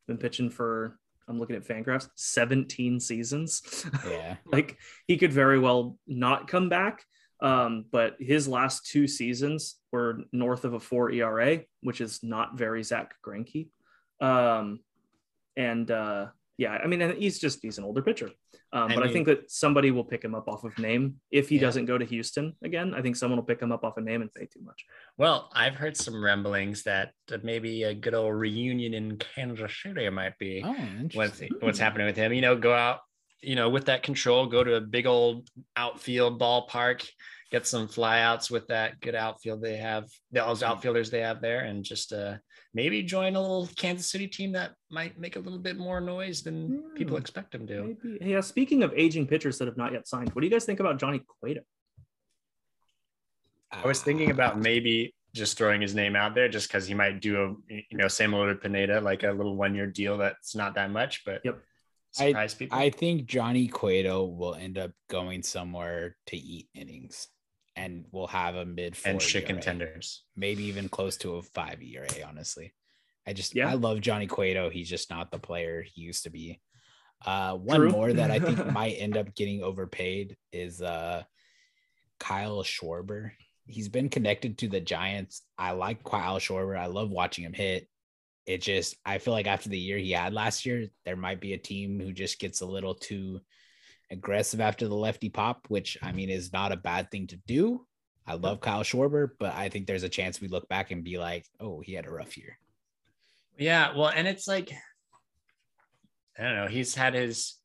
been 0.07 0.17
pitching 0.17 0.49
for. 0.49 0.97
I'm 1.27 1.39
looking 1.39 1.55
at 1.55 1.63
Fangraphs, 1.63 2.09
17 2.15 2.99
seasons. 2.99 3.85
Yeah. 4.05 4.35
like 4.45 4.77
he 5.07 5.15
could 5.15 5.31
very 5.31 5.57
well 5.57 5.97
not 6.05 6.49
come 6.49 6.67
back. 6.67 7.03
Um, 7.41 7.85
but 7.91 8.15
his 8.19 8.47
last 8.47 8.85
two 8.85 9.07
seasons 9.07 9.75
were 9.91 10.19
north 10.31 10.63
of 10.65 10.73
a 10.73 10.79
four 10.79 11.11
ERA, 11.11 11.61
which 11.81 11.99
is 12.01 12.23
not 12.23 12.57
very 12.57 12.83
Zack 12.83 13.15
Greinke. 13.25 13.67
Um, 14.21 14.79
and 15.57 15.89
uh, 15.91 16.27
yeah, 16.57 16.71
I 16.83 16.87
mean, 16.87 17.01
and 17.01 17.13
he's 17.17 17.39
just 17.39 17.59
he's 17.61 17.77
an 17.77 17.83
older 17.83 18.01
pitcher. 18.01 18.29
Um, 18.71 18.91
I 18.91 18.95
but 18.95 19.03
I 19.03 19.11
think 19.13 19.27
that 19.27 19.51
somebody 19.51 19.91
will 19.91 20.03
pick 20.03 20.23
him 20.23 20.33
up 20.33 20.47
off 20.47 20.63
of 20.63 20.77
name 20.79 21.15
if 21.31 21.49
he 21.49 21.55
Yeah. 21.55 21.61
doesn't 21.61 21.85
go 21.85 21.97
to 21.97 22.05
Houston 22.05 22.53
again. 22.63 22.93
I 22.95 23.01
think 23.03 23.15
someone 23.15 23.37
will 23.37 23.45
pick 23.45 23.61
him 23.61 23.71
up 23.71 23.83
off 23.83 23.97
of 23.97 24.03
name 24.03 24.21
and 24.21 24.31
pay 24.33 24.45
too 24.47 24.61
much. 24.63 24.83
Well, 25.17 25.49
I've 25.53 25.75
heard 25.75 25.95
some 25.97 26.23
rumblings 26.23 26.83
that 26.83 27.11
that 27.27 27.43
maybe 27.43 27.83
a 27.83 27.93
good 27.93 28.13
old 28.15 28.33
reunion 28.35 28.93
in 28.93 29.17
Kansas 29.17 29.71
City 29.81 30.09
might 30.09 30.37
be 30.39 30.61
Oh, 30.65 30.71
what's 30.71 31.39
interesting. 31.41 31.49
what's 31.59 31.79
happening 31.79 32.07
with 32.07 32.17
him. 32.17 32.33
You 32.33 32.41
know, 32.41 32.55
go 32.55 32.73
out, 32.73 32.99
you 33.41 33.55
know, 33.55 33.69
with 33.69 33.85
that 33.85 34.03
control, 34.03 34.47
go 34.47 34.63
to 34.63 34.75
a 34.75 34.81
big 34.81 35.05
old 35.05 35.49
outfield 35.75 36.39
ballpark, 36.39 37.07
get 37.51 37.67
some 37.67 37.87
flyouts 37.87 38.49
with 38.49 38.65
that 38.67 38.99
good 39.01 39.13
outfield 39.15 39.61
they 39.61 39.77
have, 39.77 40.05
those 40.31 40.63
outfielders 40.63 41.11
they 41.11 41.21
have 41.21 41.41
there, 41.41 41.59
and 41.61 41.83
just 41.83 42.11
uh 42.13 42.37
maybe 42.73 43.03
join 43.03 43.35
a 43.35 43.41
little 43.41 43.67
Kansas 43.75 44.09
City 44.09 44.27
team 44.27 44.51
that 44.53 44.73
might 44.89 45.19
make 45.19 45.35
a 45.35 45.39
little 45.39 45.59
bit 45.59 45.77
more 45.77 46.01
noise 46.01 46.41
than 46.41 46.83
people 46.95 47.15
Hmm. 47.15 47.21
expect 47.21 47.51
them 47.51 47.67
to. 47.67 47.95
Maybe. 48.03 48.17
Yeah. 48.31 48.41
Speaking 48.41 48.83
of 48.83 48.93
aging 48.95 49.27
pitchers 49.27 49.57
that 49.59 49.67
have 49.67 49.77
not 49.77 49.91
yet 49.93 50.07
signed, 50.07 50.29
what 50.33 50.41
do 50.41 50.47
you 50.47 50.51
guys 50.51 50.65
think 50.65 50.79
about 50.79 50.99
Johnny 50.99 51.21
Cueto? 51.39 51.61
I 53.71 53.85
was 53.87 54.01
thinking 54.03 54.29
about 54.31 54.59
maybe 54.59 55.15
just 55.33 55.57
throwing 55.57 55.81
his 55.81 55.95
name 55.95 56.15
out 56.15 56.35
there 56.35 56.47
just 56.47 56.67
because 56.67 56.85
he 56.87 56.93
might 56.93 57.19
do 57.21 57.43
a 57.43 57.73
you 57.73 57.97
know 57.97 58.07
Samuel 58.07 58.43
or 58.43 58.55
Pineda 58.55 59.01
like 59.01 59.23
a 59.23 59.31
little 59.31 59.55
one 59.55 59.73
year 59.73 59.87
deal 59.87 60.17
that's 60.17 60.55
not 60.55 60.75
that 60.75 60.91
much, 60.91 61.23
but 61.25 61.41
Yep. 61.43 61.59
surprise 62.11 62.53
people. 62.53 62.77
I 62.77 62.91
think 62.91 63.25
Johnny 63.25 63.67
Cueto 63.67 64.25
will 64.25 64.53
end 64.53 64.77
up 64.77 64.91
going 65.09 65.41
somewhere 65.41 66.17
to 66.27 66.37
eat 66.37 66.69
innings 66.75 67.29
and 67.75 68.05
we'll 68.11 68.27
have 68.27 68.55
a 68.55 68.65
mid 68.65 68.95
four 68.95 69.11
and 69.13 69.21
chicken 69.21 69.55
ERA, 69.55 69.63
tenders. 69.63 70.23
maybe 70.35 70.63
even 70.65 70.89
close 70.89 71.17
to 71.17 71.35
a 71.35 71.41
five 71.41 71.81
ERA. 71.81 72.07
Honestly, 72.27 72.73
I 73.27 73.33
just 73.33 73.55
Yeah. 73.55 73.69
I 73.69 73.73
love 73.73 74.01
Johnny 74.01 74.27
Cueto. 74.27 74.69
He's 74.69 74.89
just 74.89 75.09
not 75.09 75.31
the 75.31 75.39
player 75.39 75.81
he 75.83 76.01
used 76.01 76.23
to 76.23 76.29
be. 76.29 76.61
Uh, 77.25 77.55
one 77.55 77.79
True. 77.79 77.89
more 77.89 78.11
that 78.13 78.31
I 78.31 78.39
think 78.39 78.65
might 78.71 78.95
end 78.99 79.15
up 79.17 79.33
getting 79.33 79.63
overpaid 79.63 80.35
is 80.51 80.81
uh, 80.81 81.23
Kyle 82.19 82.63
Schwarber. 82.63 83.31
He's 83.65 83.87
been 83.89 84.09
connected 84.09 84.57
to 84.57 84.67
the 84.67 84.81
Giants. 84.81 85.41
I 85.57 85.71
like 85.71 86.03
Kyle 86.03 86.37
Schwarber. 86.39 86.77
I 86.77 86.87
love 86.87 87.09
watching 87.09 87.45
him 87.45 87.53
hit. 87.53 87.87
It 88.45 88.61
just, 88.61 88.97
I 89.05 89.19
feel 89.19 89.33
like 89.33 89.47
after 89.47 89.69
the 89.69 89.79
year 89.79 89.97
he 89.97 90.11
had 90.11 90.33
last 90.33 90.65
year, 90.65 90.87
there 91.05 91.15
might 91.15 91.39
be 91.39 91.53
a 91.53 91.57
team 91.57 91.97
who 92.01 92.11
just 92.11 92.39
gets 92.39 92.59
a 92.59 92.65
little 92.65 92.93
too 92.93 93.39
aggressive 94.11 94.61
after 94.61 94.87
the 94.87 94.95
lefty 94.95 95.29
pop, 95.29 95.65
which 95.69 95.97
I 96.01 96.11
mean 96.11 96.29
is 96.29 96.53
not 96.53 96.71
a 96.71 96.77
bad 96.77 97.09
thing 97.11 97.27
to 97.27 97.37
do. 97.47 97.85
I 98.25 98.35
love 98.35 98.61
Kyle 98.61 98.83
Schwarber, 98.83 99.31
but 99.37 99.53
I 99.53 99.67
think 99.67 99.85
there's 99.85 100.03
a 100.03 100.09
chance 100.09 100.39
we 100.39 100.47
look 100.47 100.69
back 100.69 100.91
and 100.91 101.03
be 101.03 101.17
like, 101.17 101.45
oh, 101.59 101.81
he 101.81 101.93
had 101.93 102.05
a 102.05 102.11
rough 102.11 102.37
year. 102.37 102.57
Yeah, 103.57 103.95
well, 103.97 104.07
and 104.07 104.27
it's 104.27 104.47
like 104.47 104.71
I 106.39 106.43
don't 106.43 106.55
know, 106.55 106.67
he's 106.67 106.95
had 106.95 107.13
his 107.13 107.55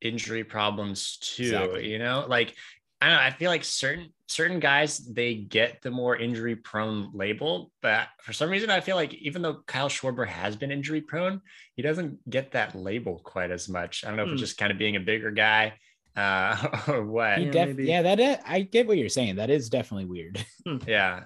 injury 0.00 0.44
problems 0.44 1.16
too, 1.18 1.44
Exactly. 1.44 1.90
you 1.90 1.98
know? 1.98 2.24
Like 2.28 2.54
I 3.00 3.06
don't 3.08 3.16
know, 3.16 3.22
I 3.22 3.30
feel 3.30 3.50
like 3.50 3.64
certain 3.64 4.12
certain 4.26 4.60
guys 4.60 4.98
they 4.98 5.34
get 5.34 5.80
the 5.82 5.90
more 5.90 6.16
injury 6.16 6.56
prone 6.56 7.10
label, 7.14 7.70
but 7.80 8.08
for 8.22 8.32
some 8.32 8.50
reason 8.50 8.70
I 8.70 8.80
feel 8.80 8.96
like 8.96 9.14
even 9.14 9.40
though 9.40 9.62
Kyle 9.66 9.88
Schwarber 9.88 10.26
has 10.26 10.56
been 10.56 10.70
injury 10.70 11.00
prone, 11.00 11.40
he 11.76 11.82
doesn't 11.82 12.28
get 12.28 12.52
that 12.52 12.74
label 12.74 13.20
quite 13.24 13.50
as 13.50 13.68
much. 13.68 14.04
I 14.04 14.08
don't 14.08 14.16
know 14.16 14.24
if 14.24 14.28
Hmm. 14.28 14.32
it's 14.34 14.42
just 14.42 14.58
kind 14.58 14.72
of 14.72 14.78
being 14.78 14.96
a 14.96 15.00
bigger 15.00 15.30
guy 15.30 15.74
uh 16.16 16.82
or 16.88 17.04
what. 17.04 17.40
Yeah, 17.40 17.50
def- 17.52 17.78
yeah, 17.78 18.02
that 18.02 18.18
is, 18.20 18.36
I 18.44 18.62
get 18.62 18.86
what 18.88 18.98
you're 18.98 19.08
saying. 19.08 19.36
That 19.36 19.50
is 19.50 19.68
definitely 19.70 20.06
weird. 20.06 20.44
Yeah. 20.86 21.22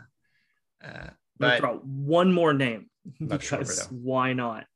Uh, 0.84 1.08
but 1.38 1.58
throw 1.60 1.78
one 1.78 2.32
more 2.32 2.52
name 2.52 2.88
Love 3.20 3.40
Schwarber, 3.40 3.58
because 3.60 3.86
why 3.90 4.32
not? 4.34 4.66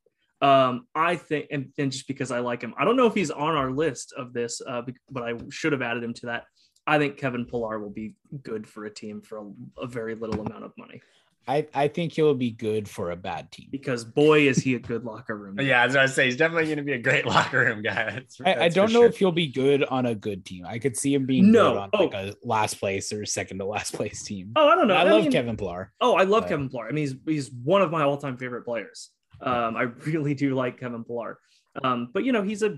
Um, 0.42 0.86
I 0.94 1.16
think, 1.16 1.47
and, 1.51 1.72
and 1.78 1.90
just 1.92 2.07
because 2.09 2.30
I 2.30 2.40
like 2.40 2.61
him, 2.62 2.74
I 2.78 2.84
don't 2.84 2.97
know 2.97 3.07
if 3.07 3.14
he's 3.14 3.30
on 3.30 3.55
our 3.55 3.70
list 3.70 4.12
of 4.16 4.32
this, 4.32 4.61
uh, 4.66 4.82
but 5.11 5.22
I 5.22 5.32
should 5.51 5.72
have 5.72 5.80
added 5.82 6.03
him 6.05 6.12
to 6.14 6.26
that. 6.26 6.44
I 6.87 6.99
think 6.99 7.16
Kevin 7.16 7.45
Pillar 7.45 7.78
will 7.78 7.91
be 7.91 8.14
good 8.43 8.66
for 8.66 8.84
a 8.84 8.91
team 8.91 9.20
for 9.20 9.39
a, 9.39 9.82
a 9.82 9.87
very 9.87 10.14
little 10.14 10.41
amount 10.47 10.64
of 10.64 10.72
money 10.78 11.01
I, 11.49 11.64
I 11.72 11.87
think 11.87 12.12
he'll 12.14 12.34
be 12.34 12.51
good 12.51 12.89
for 12.89 13.12
a 13.12 13.16
bad 13.16 13.53
team. 13.53 13.68
because 13.70 14.05
boy 14.05 14.49
is 14.49 14.59
he 14.59 14.74
a 14.74 14.80
good 14.80 15.05
locker 15.05 15.37
room. 15.39 15.61
yeah, 15.61 15.84
as 15.84 15.95
I 15.95 16.07
say, 16.07 16.24
he's 16.24 16.37
definitely 16.37 16.64
going 16.64 16.78
to 16.78 16.82
be 16.82 16.95
a 16.95 16.99
great 16.99 17.24
locker 17.34 17.61
room 17.61 17.82
guy. 17.82 18.11
That's, 18.14 18.41
I, 18.45 18.64
I 18.64 18.68
don't 18.68 18.93
know 18.93 19.03
sure. 19.03 19.07
if 19.11 19.16
he'll 19.18 19.30
be 19.30 19.47
good 19.47 19.84
on 19.84 20.07
a 20.07 20.14
good 20.16 20.45
team. 20.45 20.64
I 20.66 20.80
could 20.80 20.97
see 20.97 21.14
him 21.14 21.24
being 21.24 21.53
No. 21.53 21.70
good 21.74 21.78
on 21.78 21.91
Oh. 21.93 22.05
like 22.07 22.14
a 22.14 22.34
last 22.43 22.80
place 22.80 23.12
or 23.12 23.24
second 23.24 23.59
to 23.61 23.64
last 23.64 23.95
place 23.95 24.24
team. 24.24 24.55
Oh, 24.57 24.66
I 24.68 24.74
don't 24.74 24.89
know. 24.89 24.97
I 24.97 25.05
love 25.05 25.22
mean- 25.22 25.30
Kevin 25.30 25.57
Pillar. 25.57 25.93
Oh, 26.01 26.14
I 26.16 26.24
love 26.24 26.43
But- 26.43 26.49
Kevin 26.49 26.68
Pillar. 26.68 26.89
I 26.89 26.91
mean, 26.93 27.05
he's 27.07 27.14
he's 27.24 27.53
one 27.53 27.80
of 27.80 27.93
my 27.93 28.03
all 28.03 28.16
time 28.16 28.37
favorite 28.37 28.64
players. 28.64 29.11
Um, 29.41 29.76
I 29.76 29.82
really 29.82 30.34
do 30.34 30.53
like 30.57 30.80
Kevin 30.80 31.05
Pillar. 31.05 31.39
Um, 31.84 32.11
but 32.12 32.24
you 32.24 32.32
know, 32.32 32.43
he's 32.43 32.64
a 32.64 32.76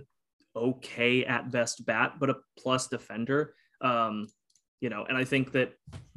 okay 0.55 1.25
at 1.25 1.51
best 1.51 1.87
bat, 1.87 2.15
but 2.21 2.29
a 2.29 2.35
plus 2.59 2.89
defender. 2.89 3.55
Um, 3.81 4.29
you 4.81 4.89
know, 4.89 5.05
and 5.09 5.17
I 5.17 5.25
think 5.25 5.53
that 5.53 5.73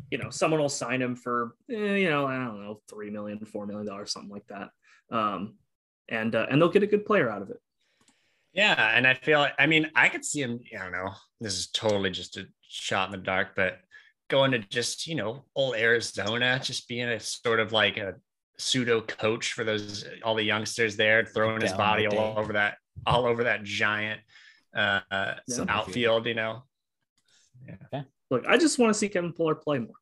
you 0.09 0.17
know 0.17 0.29
someone 0.29 0.59
will 0.59 0.69
sign 0.69 1.01
him 1.01 1.15
for 1.15 1.55
eh, 1.69 1.95
you 1.95 2.09
know 2.09 2.25
I 2.25 2.35
don't 2.35 2.63
know 2.63 2.81
three 2.89 3.09
million, 3.09 3.39
four 3.45 3.65
million 3.65 3.87
dollars, 3.87 4.11
something 4.11 4.31
like 4.31 4.47
that. 4.47 4.69
Um, 5.11 5.55
and 6.09 6.35
uh, 6.35 6.47
and 6.49 6.61
they'll 6.61 6.69
get 6.69 6.83
a 6.83 6.87
good 6.87 7.05
player 7.05 7.29
out 7.29 7.41
of 7.41 7.49
it. 7.49 7.57
Yeah, 8.53 8.75
and 8.95 9.07
I 9.07 9.13
feel 9.13 9.47
I 9.57 9.65
mean 9.65 9.89
I 9.95 10.09
could 10.09 10.25
see 10.25 10.41
him. 10.41 10.59
I 10.77 10.83
don't 10.83 10.91
know. 10.91 11.11
This 11.39 11.57
is 11.57 11.67
totally 11.67 12.09
just 12.11 12.37
a 12.37 12.45
shot 12.61 13.07
in 13.07 13.11
the 13.11 13.25
dark, 13.25 13.49
but 13.55 13.79
going 14.29 14.51
to 14.51 14.59
just 14.59 15.07
you 15.07 15.15
know 15.15 15.45
old 15.55 15.75
Arizona, 15.75 16.59
just 16.61 16.87
being 16.87 17.07
a 17.09 17.19
sort 17.19 17.59
of 17.59 17.71
like 17.71 17.97
a 17.97 18.15
pseudo 18.57 19.01
coach 19.01 19.53
for 19.53 19.63
those 19.63 20.05
all 20.23 20.35
the 20.35 20.43
youngsters 20.43 20.97
there, 20.97 21.25
throwing 21.25 21.61
his 21.61 21.73
body 21.73 22.07
all 22.07 22.37
over 22.37 22.53
that 22.53 22.77
all 23.05 23.25
over 23.25 23.45
that 23.45 23.63
giant 23.63 24.19
uh, 24.75 24.99
uh, 25.09 25.35
Yeah. 25.47 25.65
outfield. 25.69 26.25
You 26.27 26.35
know. 26.35 26.63
Look, 28.29 28.45
I 28.47 28.57
just 28.57 28.79
want 28.79 28.93
to 28.93 28.97
see 28.97 29.09
Kevin 29.09 29.33
Pillar 29.33 29.55
play 29.55 29.79
more. 29.79 29.95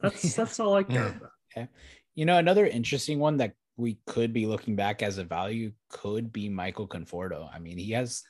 That's 0.00 0.34
that's 0.36 0.60
all 0.60 0.74
I 0.74 0.82
care 0.82 1.20
about. 1.56 1.68
You 2.14 2.24
know, 2.26 2.38
another 2.38 2.66
interesting 2.66 3.18
one 3.18 3.36
that 3.38 3.54
we 3.76 3.98
could 4.06 4.32
be 4.32 4.46
looking 4.46 4.76
back 4.76 5.02
as 5.02 5.18
a 5.18 5.24
value 5.24 5.72
could 5.88 6.32
be 6.32 6.48
Michael 6.48 6.88
Conforto. 6.88 7.48
I 7.52 7.58
mean, 7.58 7.78
he 7.78 7.92
has 7.92 8.22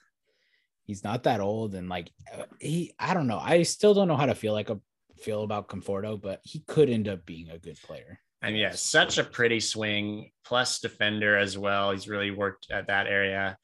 he's 0.84 1.04
not 1.04 1.24
that 1.24 1.40
old 1.40 1.74
and 1.74 1.88
like 1.88 2.10
uh, 2.32 2.44
he 2.60 2.92
I 2.98 3.14
don't 3.14 3.26
know. 3.26 3.38
I 3.38 3.62
still 3.62 3.94
don't 3.94 4.08
know 4.08 4.16
how 4.16 4.26
to 4.26 4.34
feel 4.34 4.52
like 4.52 4.70
a 4.70 4.80
feel 5.20 5.42
about 5.42 5.68
Conforto, 5.68 6.20
but 6.20 6.40
he 6.44 6.60
could 6.60 6.90
end 6.90 7.08
up 7.08 7.24
being 7.26 7.50
a 7.50 7.58
good 7.58 7.80
player. 7.82 8.20
And 8.42 8.56
yeah, 8.56 8.72
such 8.72 9.18
a 9.18 9.24
pretty 9.24 9.60
swing, 9.60 10.30
plus 10.44 10.80
defender 10.80 11.36
as 11.36 11.58
well. 11.58 11.92
He's 11.92 12.08
really 12.08 12.30
worked 12.30 12.68
at 12.70 12.86
that 12.86 13.06
area. 13.06 13.58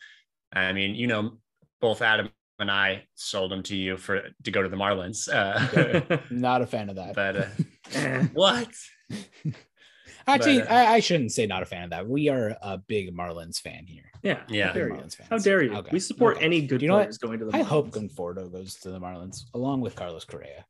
I 0.53 0.73
mean, 0.73 0.95
you 0.95 1.07
know, 1.07 1.39
both 1.81 2.03
Adam 2.03 2.29
and 2.59 2.71
I 2.71 3.05
sold 3.15 3.53
him 3.53 3.63
to 3.65 3.77
you 3.77 3.97
for 3.97 4.23
to 4.45 4.51
go 4.51 4.63
to 4.63 4.69
the 4.69 4.77
Marlins. 4.77 5.29
Uh, 5.33 6.19
Not 6.31 6.63
a 6.63 6.67
fan 6.67 6.89
of 6.91 6.97
that. 6.97 7.15
but 7.15 7.37
uh, 7.37 8.21
what? 8.33 8.69
Actually, 10.29 10.59
but, 10.59 10.71
uh, 10.71 10.75
I, 10.75 10.93
I 10.95 11.01
shouldn't 11.01 11.31
say 11.31 11.47
not 11.47 11.63
a 11.63 11.67
fan 11.67 11.85
of 11.85 11.91
that. 11.91 12.09
We 12.09 12.29
are 12.31 12.57
a 12.61 12.79
big 12.79 13.17
Marlins 13.17 13.61
fan 13.61 13.87
here. 13.87 14.11
yeah. 14.25 14.41
Yeah. 14.49 14.67
How 14.69 14.73
dare 14.73 14.89
you? 14.89 14.97
Fans. 14.97 15.17
How 15.31 15.39
dare 15.39 15.63
you? 15.63 15.75
Okay. 15.77 15.91
We 15.93 16.01
support 16.01 16.37
Okay. 16.39 16.45
any 16.47 16.67
good 16.67 16.83
You 16.83 16.89
know 16.89 16.95
what? 16.95 17.03
players 17.05 17.19
going 17.19 17.39
to 17.39 17.45
the. 17.45 17.57
I 17.57 17.63
hope 17.63 17.91
Conforto 17.91 18.51
goes 18.51 18.75
to 18.81 18.91
the 18.91 18.99
Marlins 18.99 19.45
along 19.55 19.83
with 19.83 19.95
Carlos 19.95 20.25
Correa. 20.25 20.65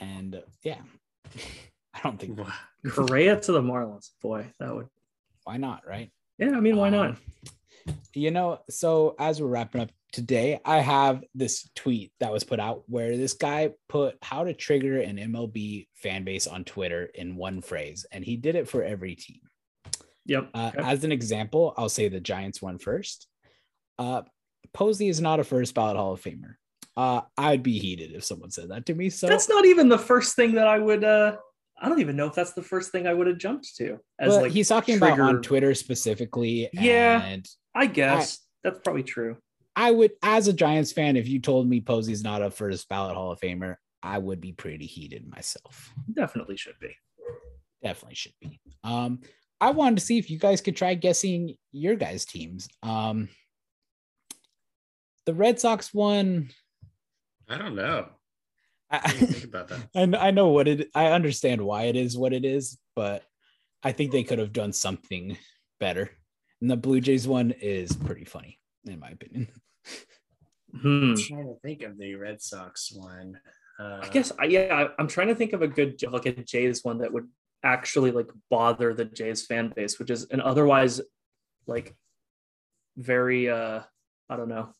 And 0.00 0.34
uh, 0.34 0.40
yeah, 0.64 0.80
I 1.94 2.00
don't 2.02 2.18
think 2.18 2.40
Correa 2.90 3.38
to 3.38 3.52
the 3.52 3.62
Marlins. 3.62 4.10
Boy, 4.20 4.46
that 4.58 4.74
would. 4.74 4.88
why 5.44 5.58
not, 5.58 5.82
right? 5.86 6.10
Yeah, 6.38 6.50
I 6.56 6.60
mean, 6.60 6.76
why 6.76 6.90
not? 6.90 7.18
You 8.14 8.30
know, 8.30 8.60
so 8.68 9.14
as 9.18 9.40
we're 9.40 9.48
wrapping 9.48 9.80
up 9.80 9.90
today, 10.12 10.60
I 10.64 10.78
have 10.78 11.24
this 11.34 11.68
tweet 11.74 12.12
that 12.20 12.32
was 12.32 12.44
put 12.44 12.60
out 12.60 12.82
where 12.86 13.16
this 13.16 13.32
guy 13.32 13.70
put 13.88 14.16
how 14.22 14.44
to 14.44 14.52
trigger 14.52 15.00
an 15.00 15.16
MLB 15.16 15.88
fan 15.94 16.24
base 16.24 16.46
on 16.46 16.64
Twitter 16.64 17.04
in 17.14 17.36
one 17.36 17.62
phrase, 17.62 18.04
and 18.12 18.24
he 18.24 18.36
did 18.36 18.54
it 18.54 18.68
for 18.68 18.82
every 18.82 19.14
team. 19.14 19.40
Yep. 20.26 20.50
Uh, 20.54 20.70
Okay. 20.76 20.86
As 20.88 21.04
an 21.04 21.12
example, 21.12 21.74
I'll 21.76 21.88
say 21.88 22.08
the 22.08 22.20
Giants 22.20 22.60
one 22.62 22.78
first. 22.78 23.26
Uh, 23.98 24.22
Posey 24.74 25.08
is 25.08 25.20
not 25.20 25.40
a 25.40 25.44
first 25.44 25.74
ballot 25.74 25.96
Hall 25.96 26.12
of 26.12 26.20
Famer. 26.22 26.54
Uh, 26.96 27.22
I'd 27.38 27.62
be 27.62 27.78
heated 27.78 28.12
if 28.12 28.24
someone 28.24 28.50
said 28.50 28.68
that 28.70 28.86
to 28.86 28.94
me. 28.94 29.08
So 29.10 29.26
that's 29.26 29.48
not 29.48 29.64
even 29.64 29.88
the 29.88 29.98
first 29.98 30.36
thing 30.36 30.52
that 30.56 30.66
I 30.68 30.78
would. 30.78 31.04
uh 31.04 31.36
I 31.80 31.88
don't 31.88 32.00
even 32.00 32.14
know 32.14 32.26
if 32.26 32.34
that's 32.34 32.52
the 32.52 32.62
first 32.62 32.92
thing 32.92 33.08
I 33.08 33.14
would 33.14 33.26
have 33.26 33.38
jumped 33.38 33.74
to. 33.78 33.98
As 34.20 34.36
like 34.36 34.52
he's 34.52 34.68
talking 34.68 34.98
about 34.98 35.18
on 35.18 35.42
Twitter 35.42 35.74
specifically. 35.74 36.68
Yeah. 36.72 37.20
And 37.24 37.48
I 37.74 37.86
guess 37.86 38.40
that's 38.62 38.80
probably 38.80 39.02
true. 39.02 39.36
I 39.74 39.90
would, 39.90 40.12
as 40.22 40.48
a 40.48 40.52
Giants 40.52 40.92
fan, 40.92 41.16
if 41.16 41.26
you 41.26 41.40
told 41.40 41.68
me 41.68 41.80
Posey's 41.80 42.22
not 42.22 42.42
a 42.42 42.50
first 42.50 42.88
ballot 42.88 43.16
Hall 43.16 43.32
of 43.32 43.40
Famer, 43.40 43.76
I 44.02 44.18
would 44.18 44.40
be 44.40 44.52
pretty 44.52 44.86
heated 44.86 45.26
myself. 45.26 45.92
Definitely 46.12 46.56
should 46.56 46.78
be. 46.80 46.94
Definitely 47.82 48.16
should 48.16 48.34
be. 48.40 48.60
Um, 48.84 49.20
I 49.60 49.70
wanted 49.70 49.98
to 49.98 50.04
see 50.04 50.18
if 50.18 50.30
you 50.30 50.38
guys 50.38 50.60
could 50.60 50.76
try 50.76 50.94
guessing 50.94 51.56
your 51.70 51.94
guys' 51.94 52.24
teams. 52.24 52.68
Um, 52.82 53.28
the 55.24 55.34
Red 55.34 55.60
Sox 55.60 55.94
one. 55.94 56.50
I 57.48 57.58
don't 57.58 57.76
know. 57.76 58.08
I, 58.90 58.98
What 58.98 59.12
think 59.12 59.44
about 59.44 59.68
that? 59.68 59.88
I, 60.20 60.28
I 60.28 60.30
know 60.32 60.48
what 60.48 60.68
it. 60.68 60.90
I 60.94 61.06
understand 61.06 61.62
why 61.62 61.84
it 61.84 61.96
is 61.96 62.18
what 62.18 62.32
it 62.32 62.44
is, 62.44 62.78
but 62.94 63.24
I 63.82 63.92
think 63.92 64.12
they 64.12 64.24
could 64.24 64.38
have 64.38 64.52
done 64.52 64.72
something 64.72 65.38
better. 65.80 66.10
And 66.62 66.70
the 66.70 66.76
Blue 66.76 67.00
Jays 67.00 67.26
one 67.26 67.50
is 67.50 67.92
pretty 67.92 68.24
funny, 68.24 68.60
in 68.86 68.98
my 68.98 69.10
opinion. 69.10 69.48
Hmm. 70.80 71.10
I'm 71.10 71.16
trying 71.18 71.48
to 71.48 71.56
think 71.60 71.82
of 71.82 71.98
the 71.98 72.14
Red 72.14 72.40
Sox 72.40 72.90
one. 72.94 73.38
Uh, 73.78 74.00
I 74.02 74.08
guess 74.08 74.32
I, 74.40 74.44
yeah, 74.46 74.74
I, 74.74 74.88
I'm 74.98 75.06
trying 75.06 75.28
to 75.28 75.34
think 75.34 75.52
of 75.52 75.60
a 75.60 75.68
good 75.68 76.02
like 76.10 76.24
a 76.24 76.32
Jays 76.32 76.82
one 76.82 76.96
that 77.00 77.12
would 77.12 77.28
actually 77.62 78.10
like 78.10 78.30
bother 78.48 78.94
the 78.94 79.04
Jays 79.04 79.44
fan 79.44 79.70
base, 79.76 79.98
which 79.98 80.08
is 80.08 80.24
an 80.30 80.40
otherwise 80.40 81.02
like 81.66 81.94
very 82.96 83.50
uh 83.50 83.80
I 84.30 84.36
don't 84.38 84.48
know, 84.48 84.70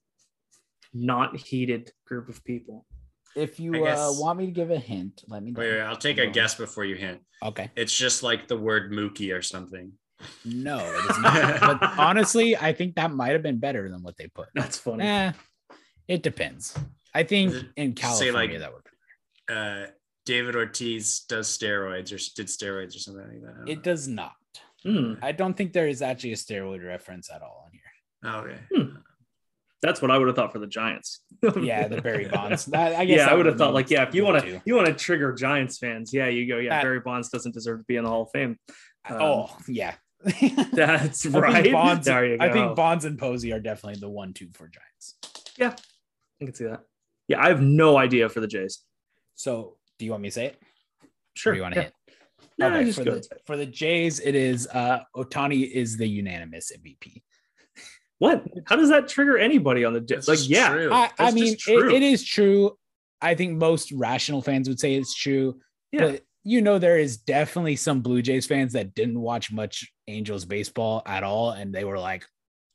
not 0.95 1.37
heated 1.37 1.93
group 2.07 2.31
of 2.31 2.43
people. 2.43 2.87
If 3.37 3.61
I 3.61 3.65
you 3.65 3.87
uh, 3.87 4.13
want 4.13 4.39
me 4.39 4.47
to 4.47 4.53
give 4.53 4.71
a 4.71 4.79
hint, 4.79 5.23
let 5.29 5.43
me 5.43 5.51
know. 5.51 5.61
Wait, 5.61 5.73
wait, 5.73 5.83
I'll 5.83 5.95
take 5.95 6.17
a 6.17 6.27
guess 6.27 6.55
before 6.55 6.87
you 6.87 6.95
hint. 6.95 7.21
Okay. 7.43 7.71
It's 7.77 7.95
just 7.95 8.23
like 8.23 8.49
the 8.49 8.57
word 8.57 8.93
Mookie 8.93 9.37
or 9.37 9.43
something. 9.43 9.93
No, 10.45 10.79
it 10.79 11.11
is 11.11 11.19
not. 11.19 11.61
but 11.81 11.83
honestly, 11.99 12.57
I 12.57 12.73
think 12.73 12.97
that 12.97 13.13
might 13.13 13.33
have 13.33 13.43
been 13.43 13.59
better 13.59 13.89
than 13.89 14.03
what 14.03 14.17
they 14.17 14.29
put. 14.29 14.49
That's 14.55 14.79
funny. 14.79 15.05
Eh, 15.05 15.33
it 16.09 16.23
depends. 16.23 16.79
I 17.15 17.23
think 17.23 17.53
Does 17.53 17.63
it 17.63 17.69
in 17.77 17.97
say, 17.97 18.31
like- 18.31 18.59
that 18.59 18.73
would. 18.73 18.83
Uh, 19.55 19.87
David 20.25 20.55
Ortiz 20.55 21.21
does 21.29 21.49
steroids 21.49 22.13
or 22.13 22.19
did 22.37 22.47
steroids 22.47 22.95
or 22.95 23.01
something 23.01 23.25
like 23.27 23.43
that. 23.43 23.55
I 23.55 23.59
don't 23.59 23.69
It 23.69 23.83
does 23.83 24.07
not. 24.07 24.33
Hmm. 24.85 25.15
I 25.21 25.33
don't 25.33 25.57
think 25.57 25.73
there 25.73 25.89
is 25.89 26.01
actually 26.01 26.33
a 26.33 26.37
steroid 26.37 26.85
reference 26.87 27.29
at 27.31 27.43
all 27.43 27.69
in 27.73 27.79
here. 27.79 28.35
Okay. 28.35 28.59
Hmm. 28.75 28.97
That's 29.83 30.01
what 30.01 30.13
I 30.13 30.19
would 30.19 30.29
have 30.29 30.37
thought 30.37 30.53
for 30.53 30.61
the 30.61 30.67
Giants. 30.67 31.21
Yeah, 31.61 31.89
the 31.89 32.01
Barry 32.01 32.29
Bonds. 32.29 32.67
That- 32.67 32.95
I 32.95 33.05
guess 33.05 33.19
yeah, 33.19 33.27
I 33.27 33.35
would 33.35 33.47
have 33.47 33.59
thought 33.59 33.75
like, 33.75 33.91
yeah, 33.91 34.07
if 34.07 34.15
you 34.15 34.25
want 34.25 34.45
to, 34.45 34.63
you 34.65 34.77
want 34.77 34.87
to 34.87 34.95
trigger 34.95 35.33
Giants 35.33 35.79
fans, 35.79 36.15
yeah, 36.15 36.29
you 36.29 36.47
go, 36.47 36.59
yeah, 36.59 36.71
That- 36.71 36.83
Barry 36.85 37.01
Bonds 37.01 37.29
doesn't 37.31 37.53
deserve 37.53 37.81
to 37.81 37.85
be 37.89 37.97
in 37.97 38.05
the 38.05 38.11
Hall 38.11 38.23
of 38.23 38.31
Fame. 38.33 38.59
Um, 39.09 39.21
oh, 39.21 39.57
yeah. 39.67 39.95
That's 40.73 41.27
I 41.27 41.39
right. 41.39 41.63
think 41.63 41.75
Bonds. 41.75 42.07
there 42.07 42.25
you 42.27 42.39
go. 42.39 42.45
I 42.45 42.53
think 42.53 42.77
Bonds 42.77 43.05
and 43.05 43.19
Posey 43.19 43.53
are 43.53 43.61
definitely 43.61 44.01
the 44.01 44.09
one-two 44.09 44.49
for 44.53 44.69
Giants. 44.69 45.17
Yeah, 45.59 45.75
I 46.41 46.45
can 46.45 46.55
see 46.55 46.65
that. 46.65 46.83
Yeah, 47.29 47.43
I 47.43 47.49
have 47.49 47.61
no 47.61 47.97
idea 47.97 48.29
for 48.29 48.41
the 48.41 48.47
Jays. 48.47 48.81
So, 49.35 49.77
do 49.99 50.05
you 50.05 50.11
want 50.11 50.23
me 50.23 50.29
to 50.29 50.33
say 50.33 50.47
it? 50.47 50.63
Sure. 51.35 51.53
Or 51.53 51.55
do 51.55 51.59
you 51.59 51.63
want 51.63 51.75
to 51.75 51.81
yeah. 51.81 51.85
hit? 51.85 51.95
No, 52.59 52.67
Okay, 52.69 52.85
just 52.85 52.99
for, 52.99 53.05
go 53.05 53.15
the, 53.15 53.29
for 53.47 53.57
the 53.57 53.67
Jays, 53.67 54.21
it 54.21 54.35
is 54.35 54.69
uh 54.69 55.01
Ohtani 55.17 55.71
is 55.71 55.97
the 55.97 56.07
unanimous 56.07 56.71
MVP. 56.77 57.23
What? 58.19 58.45
How 58.67 58.77
does 58.77 58.91
that 58.91 59.09
trigger 59.09 59.39
anybody 59.39 59.85
on 59.85 59.95
the 59.95 60.01
Jays? 60.01 60.29
Like, 60.29 60.49
yeah, 60.49 60.69
true. 60.69 60.93
I, 60.93 61.11
I 61.19 61.33
mean, 61.33 61.55
just 61.55 61.69
it, 61.69 61.93
it 61.93 62.03
is 62.03 62.23
true. 62.25 62.77
I 63.21 63.35
think 63.35 63.59
most 63.59 63.91
rational 63.93 64.43
fans 64.43 64.69
would 64.69 64.79
say 64.79 64.95
it's 64.95 65.15
true. 65.15 65.61
yeah. 65.91 66.01
But 66.03 66.23
you 66.45 66.61
know, 66.63 66.79
there 66.79 66.99
is 66.99 67.17
definitely 67.19 67.77
some 67.77 68.01
Blue 68.01 68.23
Jays 68.23 68.47
fans 68.47 68.73
that 68.73 68.95
didn't 68.95 69.21
watch 69.21 69.53
much 69.53 69.91
Angels 70.09 70.45
baseball 70.45 71.03
at 71.07 71.23
all, 71.23 71.51
and 71.51 71.75
they 71.75 71.85
were 71.85 71.99
like, 71.99 72.25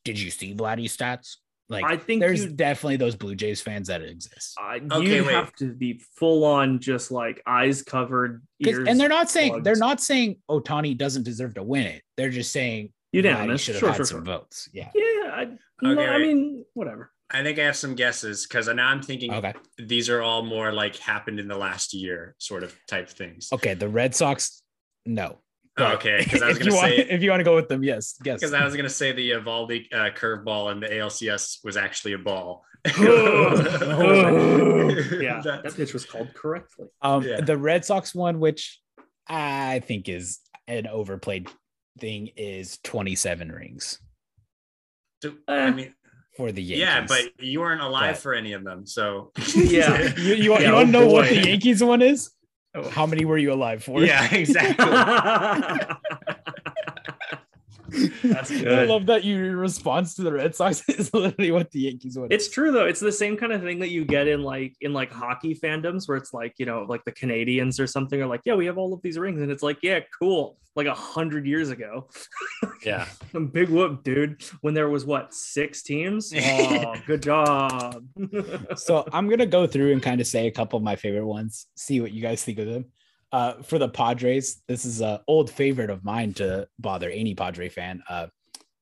"Did 0.05 0.19
you 0.19 0.31
see 0.31 0.53
Vladdy's 0.53 0.95
stats?" 0.95 1.35
Like, 1.69 1.83
I 1.83 1.97
think 1.97 2.21
there's 2.21 2.45
you- 2.45 2.51
definitely 2.51 2.95
those 2.95 3.17
Blue 3.17 3.35
Jays 3.35 3.59
fans 3.61 3.89
that 3.89 4.01
exist. 4.01 4.55
I, 4.57 4.77
Okay, 4.89 5.17
you 5.17 5.25
wait. 5.25 5.33
have 5.33 5.53
to 5.55 5.73
be 5.73 6.01
full 6.15 6.45
on, 6.45 6.79
just 6.79 7.11
like 7.11 7.41
eyes 7.45 7.83
covered, 7.83 8.41
'Cause- 8.63 8.73
ears. 8.75 8.87
and 8.87 8.97
they're 8.97 9.09
not 9.09 9.29
saying 9.29 9.49
plugged. 9.51 9.65
they're 9.65 9.75
not 9.75 9.99
saying 9.99 10.37
Ohtani 10.49 10.97
doesn't 10.97 11.23
deserve 11.23 11.55
to 11.55 11.63
win 11.63 11.85
it. 11.87 12.03
They're 12.15 12.29
just 12.29 12.53
saying 12.53 12.93
unanimous. 13.11 13.61
should 13.61 13.75
have 13.75 13.79
Sure, 13.81 13.89
had 13.89 13.95
sure, 13.97 14.05
some 14.05 14.17
sure. 14.25 14.37
votes. 14.37 14.69
Yeah. 14.71 14.89
Yeah, 14.95 15.01
I, 15.33 15.47
no, 15.81 15.99
I 15.99 16.19
mean, 16.19 16.63
whatever. 16.73 17.11
I 17.29 17.43
think 17.43 17.59
I 17.59 17.63
have 17.63 17.75
some 17.75 17.95
guesses 17.95 18.45
because 18.47 18.67
now 18.67 18.87
I'm 18.87 19.01
thinking 19.01 19.33
Okay. 19.33 19.53
these 19.77 20.09
are 20.09 20.21
all 20.21 20.43
more 20.43 20.71
like 20.71 20.95
happened 20.97 21.39
in 21.39 21.47
the 21.47 21.57
last 21.57 21.93
year 21.93 22.35
sort 22.37 22.63
of 22.63 22.73
type 22.87 23.09
things. 23.09 23.49
Okay. 23.51 23.73
The 23.73 23.89
Red 23.89 24.15
Sox, 24.15 24.63
no. 25.05 25.39
Oh, 25.79 25.93
okay, 25.93 26.21
because 26.23 26.41
I 26.41 26.47
was 26.47 26.57
gonna 26.59 26.73
want, 26.73 26.87
say 26.87 26.97
if 27.09 27.21
you 27.21 27.29
want 27.29 27.39
to 27.39 27.43
go 27.43 27.55
with 27.55 27.67
them, 27.67 27.83
yes, 27.83 28.15
yes. 28.23 28.39
because 28.39 28.53
I 28.53 28.63
was 28.65 28.75
gonna 28.75 28.89
say 28.89 29.11
the 29.11 29.31
Eovaldi 29.31 29.85
uh, 29.93 30.09
curveball 30.09 30.71
and 30.71 30.81
the 30.81 30.87
ALCS 30.87 31.63
was 31.63 31.77
actually 31.77 32.13
a 32.13 32.17
ball. 32.17 32.63
yeah, 32.85 32.93
that 35.41 35.43
That's- 35.43 35.75
pitch 35.75 35.93
was 35.93 36.05
called 36.05 36.33
correctly. 36.33 36.87
Um, 37.01 37.23
Yeah. 37.23 37.41
the 37.41 37.57
Red 37.57 37.85
Sox 37.85 38.15
one, 38.15 38.39
which 38.39 38.79
I 39.27 39.79
think 39.85 40.09
is 40.09 40.39
an 40.67 40.87
overplayed 40.87 41.47
thing, 41.99 42.29
is 42.37 42.79
27 42.83 43.51
rings 43.51 43.99
so, 45.23 45.33
I 45.47 45.71
mean, 45.71 45.95
for 46.37 46.51
the 46.51 46.61
Yankees. 46.61 46.79
yeah, 46.79 47.05
but 47.07 47.43
you 47.43 47.59
weren't 47.59 47.81
alive 47.81 48.13
But- 48.13 48.21
for 48.21 48.33
any 48.35 48.53
of 48.53 48.63
them, 48.63 48.85
so 48.85 49.31
Yeah. 49.55 50.13
you, 50.17 50.35
you, 50.35 50.51
want- 50.51 50.61
you 50.63 50.67
Yeah, 50.69 50.73
want 50.73 50.91
to 50.91 50.97
oh 50.97 51.01
know 51.01 51.07
what 51.11 51.27
the 51.27 51.35
Yankees 51.35 51.83
one 51.83 52.01
is? 52.03 52.29
Oh. 52.75 52.87
How 52.89 53.07
many 53.07 53.25
were 53.25 53.39
you 53.39 53.51
alive 53.53 53.83
for? 53.83 54.03
yeah, 54.03 54.31
exactly. 54.33 54.85
That's 58.23 58.51
I 58.51 58.83
love 58.85 59.05
that 59.07 59.23
your 59.23 59.57
response 59.57 60.15
to 60.15 60.23
the 60.23 60.31
Red 60.31 60.55
Sox 60.55 60.87
is 60.89 61.13
literally 61.13 61.51
what 61.51 61.71
the 61.71 61.81
Yankees 61.81 62.17
one. 62.17 62.27
It's 62.31 62.49
true 62.49 62.71
though. 62.71 62.85
It's 62.85 62.99
the 62.99 63.11
same 63.11 63.37
kind 63.37 63.51
of 63.53 63.61
thing 63.61 63.79
that 63.79 63.89
you 63.89 64.05
get 64.05 64.27
in 64.27 64.43
like 64.43 64.75
in 64.81 64.93
like 64.93 65.11
hockey 65.11 65.55
fandoms 65.55 66.07
where 66.07 66.17
it's 66.17 66.33
like, 66.33 66.53
you 66.57 66.65
know, 66.65 66.85
like 66.87 67.03
the 67.05 67.11
Canadiens 67.11 67.79
or 67.79 67.87
something 67.87 68.21
are 68.21 68.27
like, 68.27 68.41
yeah, 68.45 68.55
we 68.55 68.65
have 68.65 68.77
all 68.77 68.93
of 68.93 69.01
these 69.01 69.17
rings. 69.17 69.41
And 69.41 69.51
it's 69.51 69.63
like, 69.63 69.77
yeah, 69.81 69.99
cool. 70.19 70.57
Like 70.75 70.87
a 70.87 70.93
hundred 70.93 71.47
years 71.47 71.69
ago. 71.69 72.07
yeah. 72.85 73.07
Big 73.51 73.69
whoop, 73.69 74.03
dude. 74.03 74.43
When 74.61 74.73
there 74.73 74.89
was 74.89 75.05
what, 75.05 75.33
six 75.33 75.81
teams? 75.81 76.33
Oh, 76.47 76.95
good 77.05 77.23
job. 77.23 78.03
so 78.75 79.07
I'm 79.11 79.29
gonna 79.29 79.45
go 79.45 79.67
through 79.67 79.93
and 79.93 80.01
kind 80.01 80.21
of 80.21 80.27
say 80.27 80.47
a 80.47 80.51
couple 80.51 80.77
of 80.77 80.83
my 80.83 80.95
favorite 80.95 81.25
ones. 81.25 81.67
See 81.75 82.01
what 82.01 82.11
you 82.11 82.21
guys 82.21 82.43
think 82.43 82.59
of 82.59 82.67
them. 82.67 82.85
Uh, 83.31 83.61
for 83.63 83.77
the 83.79 83.89
Padres, 83.89 84.61
this 84.67 84.85
is 84.85 85.01
a 85.01 85.21
old 85.27 85.49
favorite 85.49 85.89
of 85.89 86.03
mine 86.05 86.33
to 86.35 86.67
bother 86.79 87.09
any 87.09 87.35
Padre 87.35 87.67
fan. 87.69 88.01
Uh, 88.09 88.27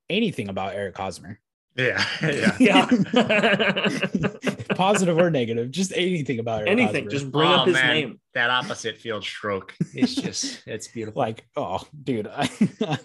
anything 0.09 0.49
about 0.49 0.75
Eric 0.75 0.95
Hosmer, 0.97 1.39
Yeah. 1.75 2.05
Yeah. 2.21 2.55
yeah. 2.59 3.89
positive 4.75 5.17
or 5.17 5.29
negative, 5.31 5.71
just 5.71 5.91
anything 5.95 6.39
about 6.39 6.59
Eric 6.61 6.69
Anything, 6.71 7.03
Hosmer. 7.05 7.09
just 7.09 7.31
bring 7.31 7.49
Oh, 7.49 7.53
up 7.55 7.65
his 7.67 7.73
man. 7.73 7.87
name. 7.93 8.19
That 8.33 8.49
opposite 8.49 8.97
field 8.97 9.23
stroke. 9.23 9.73
It's 9.93 10.13
just 10.13 10.61
it's 10.67 10.87
beautiful. 10.89 11.19
like, 11.21 11.47
oh, 11.55 11.81
dude, 12.03 12.27
I, 12.27 12.49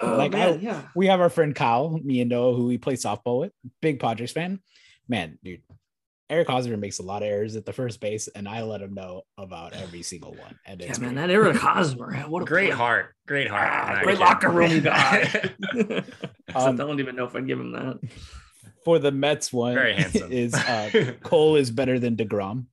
Oh, 0.01 0.17
like 0.17 0.33
man, 0.33 0.55
I, 0.55 0.57
yeah. 0.57 0.83
we 0.95 1.07
have 1.07 1.21
our 1.21 1.31
friend 1.31 1.55
Kyle, 1.55 1.99
me 2.03 2.21
and 2.21 2.29
Noah, 2.31 2.55
who 2.55 2.67
we 2.67 2.79
play 2.79 2.95
softball 2.97 3.41
with, 3.41 3.53
big 3.81 3.99
Padres 4.01 4.33
fan. 4.33 4.61
Man, 5.09 5.39
dude, 5.43 5.63
Eric 6.31 6.49
Hosmer 6.49 6.77
makes 6.77 7.01
a 7.01 7.03
lot 7.03 7.23
of 7.23 7.29
errors 7.29 7.57
at 7.57 7.67
the 7.67 7.73
first 7.73 8.01
base, 8.01 8.29
and 8.29 8.49
I 8.49 8.63
let 8.63 8.81
him 8.81 8.95
know 8.95 9.23
about 9.37 9.75
every 9.75 10.03
single 10.03 10.31
one. 10.33 10.57
And 10.65 10.81
Yeah, 10.81 10.87
it's 10.89 10.99
man, 11.01 11.15
great. 11.15 11.27
that 11.27 11.31
Eric 11.33 11.57
Hosmer, 11.57 12.15
what 12.29 12.43
a 12.43 12.45
great 12.47 12.67
player. 12.67 12.77
heart. 12.77 13.15
Great 13.27 13.49
heart. 13.49 13.69
Ah, 13.71 14.01
great 14.05 14.13
kidding. 14.19 14.21
locker 14.21 14.49
room 14.51 14.81
guy. 14.81 15.53
Um, 16.53 16.75
I 16.75 16.77
don't 16.85 16.99
even 16.99 17.15
know 17.15 17.27
if 17.27 17.37
I'd 17.37 17.47
give 17.47 17.61
him 17.61 17.71
that. 17.73 18.01
for 18.85 18.99
the 18.99 19.13
Mets 19.13 19.53
one 19.53 19.73
Very 19.75 19.95
handsome. 19.95 20.33
is 20.33 20.53
uh, 20.53 21.13
Cole 21.23 21.55
is 21.55 21.71
better 21.71 22.01
than 22.01 22.17
deGrom, 22.17 22.65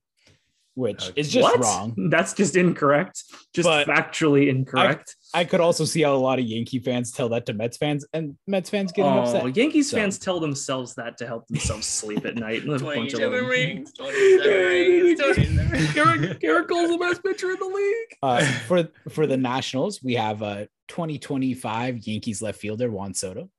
which 0.78 1.08
Okay. 1.10 1.20
is 1.20 1.28
just 1.28 1.42
what? 1.42 1.58
wrong. 1.60 2.08
That's 2.08 2.32
just 2.32 2.54
incorrect. 2.54 3.24
Just 3.52 3.66
But 3.66 3.88
factually 3.88 4.48
incorrect. 4.48 5.16
I 5.34 5.44
could 5.44 5.60
also 5.60 5.84
see 5.84 6.02
how 6.02 6.14
a 6.14 6.16
lot 6.16 6.38
of 6.38 6.44
Yankee 6.44 6.78
fans 6.78 7.10
tell 7.10 7.28
that 7.30 7.46
to 7.46 7.52
Mets 7.52 7.76
fans, 7.76 8.06
and 8.12 8.36
Mets 8.46 8.70
fans 8.70 8.92
getting 8.92 9.10
oh, 9.10 9.22
upset. 9.22 9.56
Yankees 9.56 9.90
So- 9.90 9.96
fans 9.96 10.18
tell 10.20 10.38
themselves 10.38 10.94
that 10.94 11.18
to 11.18 11.26
help 11.26 11.48
themselves 11.48 11.84
sleep 11.86 12.24
at 12.24 12.36
night. 12.36 12.62
And 12.62 12.72
a 12.72 12.78
bunch 12.84 13.12
of 13.12 13.18
27 13.20 13.32
them. 13.32 13.46
rings. 13.46 13.92
27 13.98 15.70
rings. 15.70 15.88
Gerrit, 15.88 16.40
Gerrit 16.40 16.68
Cole's 16.68 16.90
the 16.90 16.98
best 16.98 17.24
pitcher 17.24 17.50
in 17.50 17.58
the 17.58 17.66
league. 17.66 18.16
Uh, 18.22 18.44
for 18.68 18.88
for 19.10 19.26
the 19.26 19.36
Nationals, 19.36 20.00
we 20.02 20.14
have 20.14 20.42
a 20.42 20.68
2025 20.86 22.06
Yankees 22.06 22.40
left 22.40 22.60
fielder 22.60 22.88
Juan 22.90 23.14
Soto, 23.14 23.50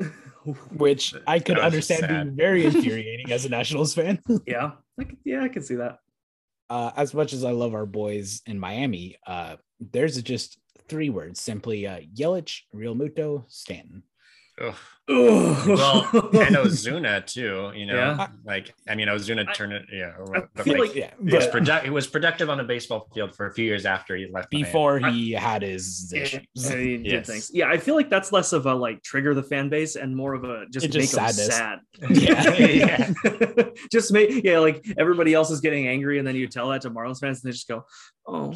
which 0.72 1.14
I 1.26 1.38
could 1.38 1.58
That 1.58 1.64
was 1.72 1.74
just 1.86 1.90
understand 1.90 2.00
sad. 2.00 2.24
being 2.24 2.36
very 2.36 2.64
infuriating 2.64 3.30
as 3.30 3.44
a 3.44 3.48
Nationals 3.50 3.94
fan. 3.94 4.20
Yeah, 4.46 4.72
I 4.98 5.04
could, 5.04 5.18
yeah, 5.24 5.42
I 5.42 5.48
can 5.48 5.62
see 5.62 5.74
that. 5.76 5.98
Uh, 6.68 6.90
as 6.96 7.14
much 7.14 7.32
as 7.32 7.44
I 7.44 7.52
love 7.52 7.74
our 7.74 7.86
boys 7.86 8.42
in 8.46 8.58
Miami, 8.58 9.16
uh, 9.26 9.56
there's 9.78 10.20
just 10.22 10.58
three 10.88 11.10
words: 11.10 11.40
simply 11.40 11.86
uh, 11.86 12.00
Yelich, 12.14 12.62
Realmuto, 12.74 13.44
Stanton. 13.48 14.02
Ugh. 14.58 14.74
well, 15.08 15.58
Well, 15.68 16.24
and 16.42 16.56
Ozuna 16.56 17.24
too. 17.32 17.70
You 17.78 17.86
know, 17.86 17.94
Yeah. 17.94 18.28
like 18.44 18.74
I 18.88 18.94
mean, 18.94 19.06
Ozuna 19.08 19.46
I- 19.48 19.52
turned 19.52 19.72
it. 19.74 19.84
Yeah, 19.92 20.12
I 20.34 20.40
but 20.54 20.64
feel 20.64 20.78
like, 20.78 20.88
like- 20.88 20.94
Yeah, 20.96 21.10
he 21.24 21.36
was, 21.36 21.46
but 21.46 21.62
produ- 21.62 21.82
he 21.84 21.90
was 21.90 22.06
productive 22.06 22.48
on 22.50 22.58
the 22.58 22.64
baseball 22.64 23.08
field 23.14 23.36
for 23.36 23.46
a 23.46 23.52
few 23.52 23.64
years 23.66 23.84
after 23.86 24.16
he 24.16 24.26
left. 24.26 24.52
Miami. 24.52 24.64
before 24.64 24.98
he 24.98 25.30
had 25.32 25.62
his 25.62 26.10
Yeah, 26.14 26.22
issues. 26.22 26.40
he 26.70 26.96
did 26.96 27.06
Yes. 27.06 27.26
things. 27.26 27.50
Yeah, 27.52 27.68
I 27.68 27.76
feel 27.76 27.94
like 27.94 28.08
that's 28.10 28.32
less 28.32 28.52
of 28.52 28.66
a 28.66 28.74
like 28.74 29.02
trigger 29.02 29.34
the 29.34 29.42
fan 29.44 29.68
base 29.68 29.94
and 29.96 30.16
more 30.16 30.34
of 30.34 30.44
a 30.44 30.66
just 30.70 30.86
It's 30.86 30.96
make 30.96 31.10
just 31.10 31.36
them 31.36 31.50
sad. 31.50 31.78
Yeah. 32.10 32.54
yeah. 32.56 33.12
just 33.92 34.10
make 34.12 34.42
yeah, 34.42 34.58
like 34.58 34.84
everybody 34.98 35.34
else 35.34 35.50
is 35.50 35.60
getting 35.60 35.86
angry, 35.86 36.18
and 36.18 36.26
then 36.26 36.34
you 36.34 36.48
tell 36.48 36.68
that 36.70 36.82
to 36.82 36.90
Marlins 36.90 37.20
fans, 37.20 37.44
and 37.44 37.48
they 37.48 37.52
just 37.52 37.68
go, 37.68 37.84
"Oh, 38.26 38.54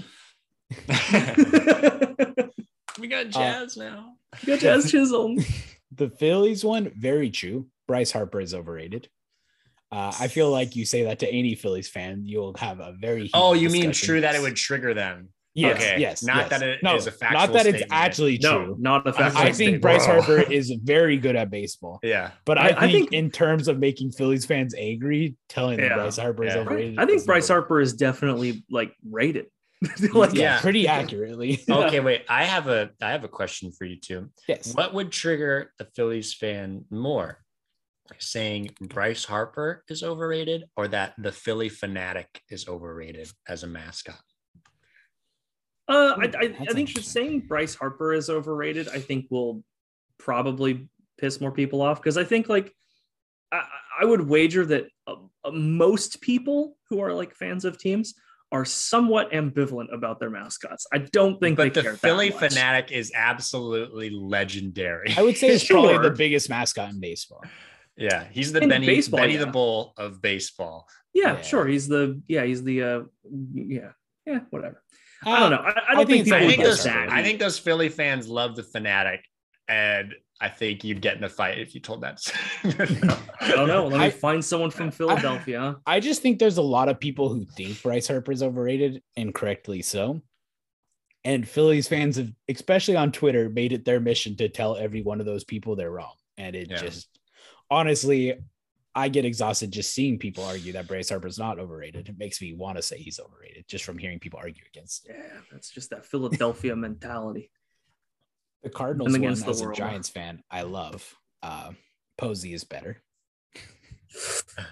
we 2.99 3.07
got 3.09 3.27
uh, 3.27 3.31
Jazz 3.31 3.77
now. 3.77 4.15
We 4.43 4.53
got 4.55 4.61
Jazz 4.61 4.91
Chisholm." 4.91 5.39
The 5.93 6.09
Phillies 6.11 6.65
one, 6.65 6.91
very 6.97 7.31
true. 7.31 7.67
Bryce 7.89 8.13
Harper 8.13 8.41
is 8.41 8.55
overrated. 8.55 9.09
Uh, 9.93 10.13
I 10.21 10.29
feel 10.29 10.51
like 10.51 10.77
you 10.77 10.85
say 10.85 11.03
that 11.05 11.19
to 11.19 11.29
any 11.29 11.57
Phillies 11.57 11.89
fan, 11.89 12.23
you'll 12.25 12.55
have 12.59 12.79
a 12.79 12.95
very. 13.01 13.29
Oh, 13.35 13.53
heated 13.53 13.63
you 13.75 13.83
mean 13.83 13.93
true 13.93 14.21
that 14.21 14.37
it 14.37 14.41
would 14.41 14.55
trigger 14.57 14.95
them? 14.95 15.31
Yes, 15.53 15.79
okay. 15.83 15.97
yes, 16.01 16.23
Not 16.23 16.37
yes. 16.37 16.49
that 16.51 16.63
it 16.63 16.81
no, 16.85 16.95
is 16.95 17.09
a 17.09 17.13
not 17.33 17.53
that 17.55 17.67
it's 17.67 17.79
statement. 17.79 17.87
actually 17.93 18.39
true. 18.39 18.51
No, 18.51 18.77
not 18.79 19.05
the 19.05 19.13
fact. 19.13 19.35
I 19.35 19.47
that 19.47 19.57
think 19.57 19.73
they- 19.73 19.79
Bryce 19.79 20.07
Whoa. 20.07 20.21
Harper 20.23 20.53
is 20.53 20.71
very 20.85 21.17
good 21.17 21.35
at 21.35 21.51
baseball, 21.51 21.99
Yeah. 22.05 22.31
but 22.45 22.57
I, 22.57 22.61
I- 22.61 22.67
I 22.69 22.81
think, 22.83 23.11
think- 23.11 23.13
in 23.15 23.31
terms 23.33 23.67
of 23.67 23.81
making 23.81 24.13
Phillies 24.13 24.47
fans 24.47 24.77
angry, 24.79 25.35
telling 25.49 25.81
them 25.81 25.93
Bryce 25.99 26.19
Harper 26.19 26.45
is 26.45 26.55
overrated. 26.55 27.01
I 27.01 27.05
think 27.07 27.27
Bryce 27.27 27.49
never- 27.49 27.63
Harper 27.63 27.81
is 27.81 27.95
definitely 27.95 28.65
like 28.71 28.93
rated. 29.11 29.47
like, 30.13 30.35
yeah, 30.35 30.43
Yeah. 30.43 30.61
pretty 30.61 30.87
accurately. 30.87 31.65
Okay, 31.71 32.01
wait. 32.01 32.25
I 32.29 32.45
have 32.45 32.69
a 32.69 32.91
I 33.01 33.11
have 33.13 33.25
a 33.25 33.29
question 33.29 33.73
for 33.73 33.85
you 33.85 33.97
too. 33.97 34.31
yes, 34.47 34.75
What 34.75 34.95
would 34.95 35.11
trigger 35.11 35.73
a 35.79 35.85
Phillies 35.85 36.35
fan 36.35 36.85
more? 36.91 37.39
Saying 38.19 38.71
Bryce 38.81 39.25
Harper 39.25 39.85
is 39.89 40.03
overrated 40.03 40.65
or 40.77 40.89
that 40.89 41.15
the 41.17 41.31
Phillie 41.31 41.71
Phanatic 41.71 42.27
is 42.51 42.67
overrated 42.67 43.31
as 43.49 43.63
a 43.63 43.69
mascot? 43.69 44.19
Uh, 45.89 46.15
I, 46.19 46.25
I, 46.25 46.25
I 46.25 46.27
think 46.29 46.59
that 46.59 46.79
interesting. 46.79 47.03
saying 47.03 47.41
Bryce 47.49 47.75
Harper 47.75 48.13
is 48.13 48.29
overrated, 48.29 48.89
I 48.89 48.99
think 49.01 49.27
will 49.31 49.63
probably 50.19 50.89
piss 51.19 51.41
more 51.41 51.53
people 51.53 51.83
off 51.83 52.01
because 52.01 52.17
I 52.17 52.25
think 52.25 52.49
like 52.49 52.73
I, 53.53 53.65
I 54.03 54.05
would 54.05 54.29
wager 54.29 54.65
that 54.67 54.89
uh, 55.07 55.17
uh, 55.45 55.51
most 55.53 56.21
people 56.21 56.77
who 56.89 57.01
are 57.01 57.13
like 57.13 57.35
fans 57.35 57.65
of 57.65 57.79
teams 57.79 58.15
are 58.53 58.65
somewhat 58.65 59.31
ambivalent 59.33 59.93
about 59.95 60.19
their 60.21 60.31
mascots. 60.31 60.87
I 60.93 60.99
don't 60.99 61.39
think 61.41 61.57
But 61.57 61.63
they 61.75 61.81
the 61.81 61.83
care 61.83 61.95
Philly 61.95 62.31
that 62.31 62.41
much. 62.41 62.53
fanatic 62.55 62.91
is 62.93 63.13
absolutely 63.15 64.11
legendary. 64.11 65.15
I 65.17 65.23
would 65.23 65.37
say 65.37 65.49
it's 65.49 65.65
probably 65.69 65.99
the 65.99 66.15
biggest 66.15 66.49
mascot 66.51 66.91
in 66.91 67.01
baseball. 67.01 67.43
yeah, 67.97 68.25
he's 68.31 68.53
the 68.53 68.61
In 68.63 68.69
Benny 68.69 68.87
baseball, 68.87 69.21
Benny 69.21 69.35
yeah. 69.35 69.41
the 69.41 69.47
Bull 69.47 69.95
of 69.97 70.21
baseball. 70.21 70.89
Yeah, 71.15 71.35
Yeah. 71.37 71.43
sure. 71.43 71.67
He's 71.67 71.87
the 71.89 72.21
yeah, 72.29 72.45
he's 72.45 72.63
the 72.65 72.83
uh 72.83 73.01
yeah 73.55 73.91
yeah 74.27 74.41
whatever. 74.51 74.83
I 75.25 75.39
don't 75.41 75.51
know. 75.51 75.59
I, 75.59 75.75
I 75.91 75.95
don't 75.95 76.07
think 76.07 76.25
think, 76.25 76.25
people 76.25 76.39
I 76.39 76.47
think 76.51 76.63
those 76.65 76.83
get 76.85 76.93
Harper. 76.93 77.11
sad. 77.11 77.19
I 77.19 77.23
think 77.23 77.39
those 77.41 77.59
Philly 77.59 77.89
fans 77.91 78.27
love 78.27 78.57
the 78.57 78.63
Phanatic, 78.63 79.19
and 79.71 80.15
I 80.41 80.49
think 80.49 80.85
you'd 80.85 81.01
get 81.03 81.17
in 81.17 81.25
a 81.25 81.29
fight 81.29 81.59
if 81.59 81.75
you 81.75 81.81
told 81.81 82.01
that. 82.03 82.19
I 83.41 83.51
don't 83.53 83.69
know. 83.69 83.87
Let 83.87 83.99
me 84.01 84.07
I- 84.07 84.11
find 84.11 84.45
someone 84.45 84.71
from 84.71 84.91
Philadelphia. 84.91 85.77
I 85.87 86.01
just 86.01 86.23
think 86.23 86.39
there's 86.39 86.57
a 86.59 86.63
lot 86.63 86.89
of 86.89 86.99
people 86.99 87.29
who 87.29 87.45
think 87.57 87.81
Bryce 87.83 88.09
Harper 88.09 88.33
is 88.33 88.43
overrated, 88.43 89.03
and 89.17 89.35
correctly 89.35 89.83
so. 89.83 90.23
And 91.25 91.47
Phillies 91.47 91.87
fans 91.87 92.17
have, 92.17 92.33
especially 92.49 92.97
on 92.97 93.13
Twitter, 93.13 93.51
made 93.51 93.73
it 93.73 93.85
their 93.85 94.01
mission 94.01 94.37
to 94.37 94.49
tell 94.49 94.77
every 94.77 95.03
one 95.03 95.21
of 95.21 95.27
those 95.27 95.45
people 95.45 95.77
they're 95.77 95.91
wrong. 95.91 96.15
And 96.39 96.57
it 96.57 96.71
Yeah. 96.71 96.79
just, 96.79 97.09
honestly, 97.71 98.35
I 98.95 99.09
get 99.11 99.27
exhausted 99.27 99.71
just 99.71 99.93
seeing 99.93 100.19
people 100.19 100.43
argue 100.45 100.73
that 100.73 100.89
Bryce 100.89 101.11
Harper's 101.11 101.39
not 101.39 101.59
overrated. 101.59 102.09
It 102.09 102.19
makes 102.19 102.41
me 102.41 102.55
want 102.55 102.77
to 102.79 102.83
say 102.83 102.97
he's 102.97 103.21
overrated 103.21 103.67
just 103.69 103.85
from 103.85 103.99
hearing 103.99 104.19
people 104.19 104.41
argue 104.43 104.65
against 104.73 105.09
it. 105.09 105.17
Yeah, 105.19 105.41
that's 105.53 105.71
just 105.71 105.91
that 105.91 106.07
Philadelphia 106.07 106.75
mentality. 106.89 107.51
The 108.63 108.71
Cardinals 108.71 109.07
And 109.15 109.23
one, 109.23 109.31
against 109.31 109.45
the 109.47 109.51
as 109.53 109.61
a. 109.63 109.73
Giants 109.73 110.09
fan, 110.09 110.43
I 110.51 110.63
love. 110.63 111.15
Uh, 111.43 111.73
Posey 112.19 112.53
is 112.53 112.65
better. 112.65 113.03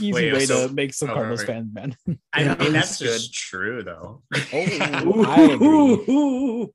Easy 0.00 0.12
Wait, 0.12 0.32
way 0.32 0.44
so- 0.46 0.68
to 0.68 0.74
make 0.74 0.92
some 0.92 1.10
oh, 1.10 1.14
Cardinals 1.14 1.40
right. 1.40 1.46
fans 1.48 1.72
man. 1.72 1.96
I 2.32 2.44
mean, 2.44 2.56
that's 2.72 2.72
that's 2.72 2.98
just 2.98 3.34
true, 3.34 3.82
though. 3.82 4.22
Oh, 4.34 5.24
I 5.26 5.40
agree. 5.52 5.66
Ooh, 5.68 6.74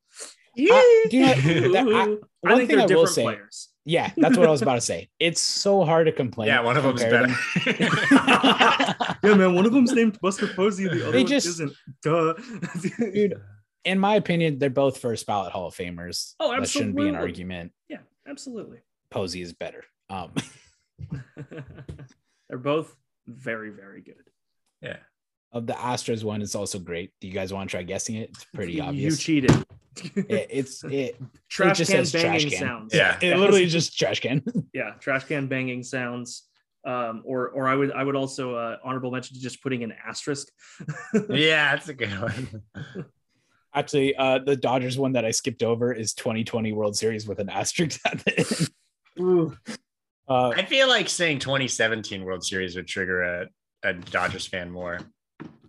do 0.55 0.61
you 0.63 0.69
know, 0.69 1.71
that- 1.73 1.87
I- 1.87 2.07
Ooh. 2.07 2.21
I 2.45 2.49
one 2.49 2.57
think 2.57 2.69
thing 2.71 2.79
I 2.79 2.85
will 2.85 3.07
say- 3.07 3.23
players. 3.23 3.69
Yeah, 3.85 4.11
that's 4.15 4.37
what 4.37 4.47
I 4.47 4.49
was 4.51 4.61
about 4.61 4.75
to 4.75 4.81
say. 4.81 5.09
It's 5.19 5.41
so 5.41 5.83
hard 5.83 6.05
to 6.05 6.13
complain. 6.13 6.47
yeah, 6.47 6.61
one 6.61 6.77
of 6.77 6.83
them's 6.83 7.01
compare 7.01 7.27
better. 7.27 7.35
them. 7.65 9.15
Yeah, 9.23 9.33
man. 9.35 9.55
One 9.55 9.65
of 9.65 9.73
them's 9.73 9.91
named 9.91 10.17
Buster 10.21 10.47
Posey. 10.47 10.87
The 10.87 11.03
other 11.03 11.11
They 11.11 11.23
one 11.23 11.27
just- 11.27 11.47
isn't. 11.47 11.73
Duh. 12.01 12.33
Dude, 12.97 13.41
in 13.85 13.99
my 13.99 14.15
opinion, 14.15 14.59
they're 14.59 14.69
both 14.69 14.97
first 14.97 15.25
ballot 15.25 15.51
Hall 15.51 15.67
of 15.67 15.75
Famers. 15.75 16.33
Oh, 16.39 16.51
absolutely. 16.51 16.59
That 16.59 16.69
shouldn't 16.69 16.95
be 16.95 17.07
an 17.09 17.15
argument. 17.15 17.71
yeah, 17.89 17.97
absolutely. 18.27 18.79
Posey 19.09 19.41
is 19.41 19.53
better. 19.53 19.83
Um, 20.09 20.31
they're 22.49 22.57
both 22.57 22.95
very, 23.27 23.69
very 23.69 24.01
good. 24.01 24.23
yeah. 24.81 24.97
of 25.51 25.67
the 25.67 25.73
Astros 25.73 26.23
one, 26.23 26.41
is 26.41 26.55
also 26.55 26.79
great. 26.79 27.11
Do 27.21 27.27
you 27.27 27.33
guys 27.33 27.53
want 27.53 27.69
to 27.69 27.71
try 27.71 27.83
guessing 27.83 28.15
it? 28.15 28.29
It's 28.29 28.45
pretty 28.45 28.79
obvious. 28.81 29.13
You 29.13 29.41
cheated. 29.41 29.65
It- 30.15 30.47
it's 30.49 30.83
it. 30.83 31.21
trash 31.49 31.77
just 31.77 31.91
can 31.91 32.05
says 32.05 32.11
trash 32.11 32.23
banging 32.43 32.49
can. 32.49 32.59
sounds. 32.59 32.93
Yeah. 32.95 33.17
It 33.21 33.37
literally 33.37 33.67
just 33.67 33.97
trash 33.97 34.21
can. 34.21 34.43
yeah, 34.73 34.91
trash 34.99 35.25
can 35.25 35.47
banging 35.47 35.83
sounds. 35.83 36.43
Um, 36.85 37.21
or 37.25 37.49
or 37.49 37.67
I 37.67 37.75
would 37.75 37.91
I 37.91 38.03
would 38.03 38.15
also 38.15 38.55
uh, 38.55 38.77
honorable 38.83 39.11
mention 39.11 39.35
to 39.35 39.41
just 39.41 39.61
putting 39.61 39.83
an 39.83 39.93
asterisk. 40.05 40.47
Yeah, 41.29 41.75
that's 41.75 41.87
a 41.89 41.93
good 41.93 42.09
one. 42.19 42.63
Actually, 43.75 44.15
uh, 44.15 44.39
the 44.39 44.55
Dodgers 44.55 44.97
one 44.97 45.13
that 45.13 45.25
I 45.25 45.31
skipped 45.31 45.63
over 45.63 45.91
is 45.93 46.13
2020 46.13 46.73
World 46.73 46.95
Series 46.95 47.27
with 47.27 47.39
an 47.39 47.49
asterisk 47.49 47.99
at 48.05 48.23
the 48.23 48.69
end. 49.19 49.57
Uh, 50.27 50.49
I 50.49 50.63
feel 50.65 50.87
like 50.87 51.09
saying 51.09 51.39
2017 51.39 52.23
World 52.23 52.45
Series 52.45 52.75
would 52.75 52.87
trigger 52.87 53.23
a, 53.23 53.47
a 53.83 53.93
Dodgers 53.93 54.45
fan 54.47 54.71
more. 54.71 54.99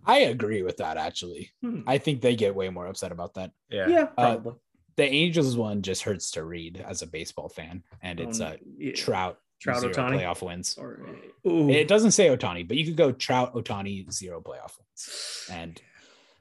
I 0.05 0.19
agree 0.19 0.61
with 0.61 0.77
that. 0.77 0.97
Actually, 0.97 1.51
Hmm. 1.61 1.81
I 1.87 1.97
think 1.97 2.21
they 2.21 2.35
get 2.35 2.55
way 2.55 2.69
more 2.69 2.85
upset 2.87 3.11
about 3.11 3.33
that. 3.35 3.51
Yeah. 3.69 3.87
Yeah, 3.87 4.01
Uh, 4.17 4.35
probably. 4.35 4.53
The 4.97 5.03
Angels 5.03 5.57
one 5.57 5.81
just 5.81 6.03
hurts 6.03 6.31
to 6.31 6.45
read 6.45 6.77
as 6.87 7.01
a 7.01 7.07
baseball 7.07 7.49
fan, 7.49 7.83
and 8.01 8.19
it's 8.21 8.39
Um, 8.39 8.47
uh, 8.47 8.55
yeah. 8.77 8.93
Trout 8.93 9.39
Trout 9.59 9.81
zero 9.81 9.93
Ohtani? 9.93 10.19
playoff 10.21 10.41
wins. 10.45 10.77
Or. 10.77 10.99
It 11.43 11.87
doesn't 11.89 12.11
say 12.11 12.27
Ohtani, 12.27 12.65
but 12.67 12.77
you 12.77 12.85
could 12.85 12.95
go 12.95 13.11
Trout 13.11 13.53
Ohtani 13.55 14.09
zero 14.11 14.41
playoff 14.41 14.77
wins, 14.77 15.47
and 15.51 15.81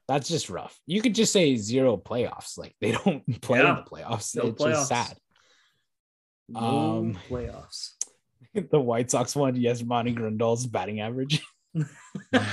that's 0.09 0.29
just 0.29 0.51
rough. 0.51 0.79
You 0.87 1.01
could 1.01 1.15
just 1.15 1.33
say 1.33 1.57
zero 1.57 1.97
playoffs, 1.97 2.59
like 2.59 2.75
they 2.81 2.93
don't 3.05 3.41
play 3.41 3.61
in 3.61 3.67
the 3.67 3.83
playoffs. 3.83 4.37
No 4.37 4.49
it's 4.49 4.63
just 4.63 4.89
sad. 4.89 5.17
No 6.49 6.61
um, 6.61 7.19
playoffs. 7.29 7.91
the 8.71 8.81
White 8.81 9.11
Sox 9.11 9.35
one, 9.35 9.57
yes, 9.57 9.83
Monty 9.83 10.13
Grundle's 10.13 10.67
batting 10.67 11.01
average 11.01 11.43
I 12.35 12.47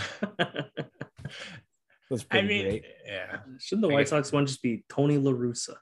pretty 2.30 2.48
mean, 2.48 2.66
great. 2.66 2.86
yeah. 3.06 3.38
Shouldn't 3.60 3.88
the 3.88 3.94
White 3.94 4.08
Sox 4.08 4.32
one 4.32 4.46
just 4.46 4.62
be 4.62 4.84
Tony 4.90 5.18
La 5.18 5.32
Russa? 5.32 5.76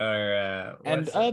or 0.00 0.34
uh, 0.34 0.74
And 0.84 1.08
uh, 1.14 1.32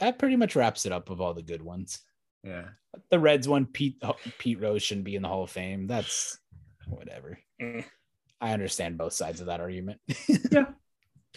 that 0.00 0.18
pretty 0.18 0.36
much 0.36 0.56
wraps 0.56 0.86
it 0.86 0.92
up 0.92 1.10
of 1.10 1.20
all 1.20 1.34
the 1.34 1.42
good 1.42 1.62
ones. 1.62 2.00
yeah. 2.42 2.64
The 3.10 3.18
Reds 3.18 3.48
one, 3.48 3.66
Pete 3.66 4.00
Pete 4.38 4.60
Rose 4.60 4.82
shouldn't 4.82 5.04
be 5.04 5.16
in 5.16 5.22
the 5.22 5.28
Hall 5.28 5.42
of 5.44 5.50
Fame. 5.50 5.88
That's 5.88 6.38
whatever. 6.88 7.38
Eh. 7.60 7.82
I 8.40 8.52
understand 8.52 8.98
both 8.98 9.12
sides 9.12 9.40
of 9.40 9.46
that 9.46 9.60
argument. 9.60 10.00
That's- 10.28 10.66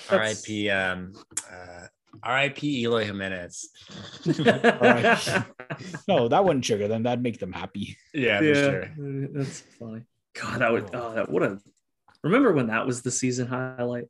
R.I.P. 0.09 0.69
Um, 0.69 1.13
uh, 1.51 1.87
R.I.P. 2.23 2.83
Eloy 2.83 3.05
Jimenez. 3.05 3.69
No, 6.07 6.27
that 6.29 6.43
wouldn't 6.45 6.63
trigger 6.63 6.87
them. 6.87 7.03
That'd 7.03 7.21
make 7.21 7.39
them 7.39 7.51
happy. 7.51 7.97
yeah, 8.13 8.39
for 8.39 8.43
yeah, 8.45 8.53
sure. 8.53 8.89
that's 9.33 9.61
funny. 9.79 10.03
God, 10.33 10.59
that 10.59 10.71
would 10.71 10.89
oh 10.93 11.13
that 11.13 11.29
would 11.29 11.41
have. 11.41 11.61
Remember 12.23 12.53
when 12.53 12.67
that 12.67 12.85
was 12.85 13.01
the 13.01 13.11
season 13.11 13.47
highlight? 13.47 14.05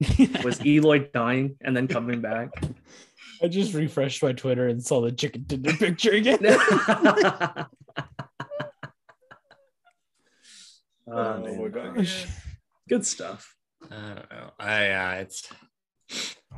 Was 0.44 0.64
Eloy 0.64 1.00
dying 1.12 1.56
and 1.60 1.76
then 1.76 1.86
coming 1.86 2.20
back? 2.22 2.48
I 3.42 3.48
just 3.48 3.74
refreshed 3.74 4.22
my 4.22 4.32
Twitter 4.32 4.68
and 4.68 4.82
saw 4.82 5.02
the 5.02 5.12
chicken 5.12 5.44
dinner 5.46 5.72
picture 5.74 6.12
again. 6.12 6.38
Oh, 11.12 11.44
Oh 11.46 11.62
my 11.62 11.68
gosh. 11.68 12.26
Good 12.88 13.06
stuff. 13.06 13.54
I 13.90 13.94
don't 14.14 14.30
know. 14.30 14.50
I 14.58 14.88
uh, 14.90 15.12
it's 15.20 15.48
I 16.10 16.56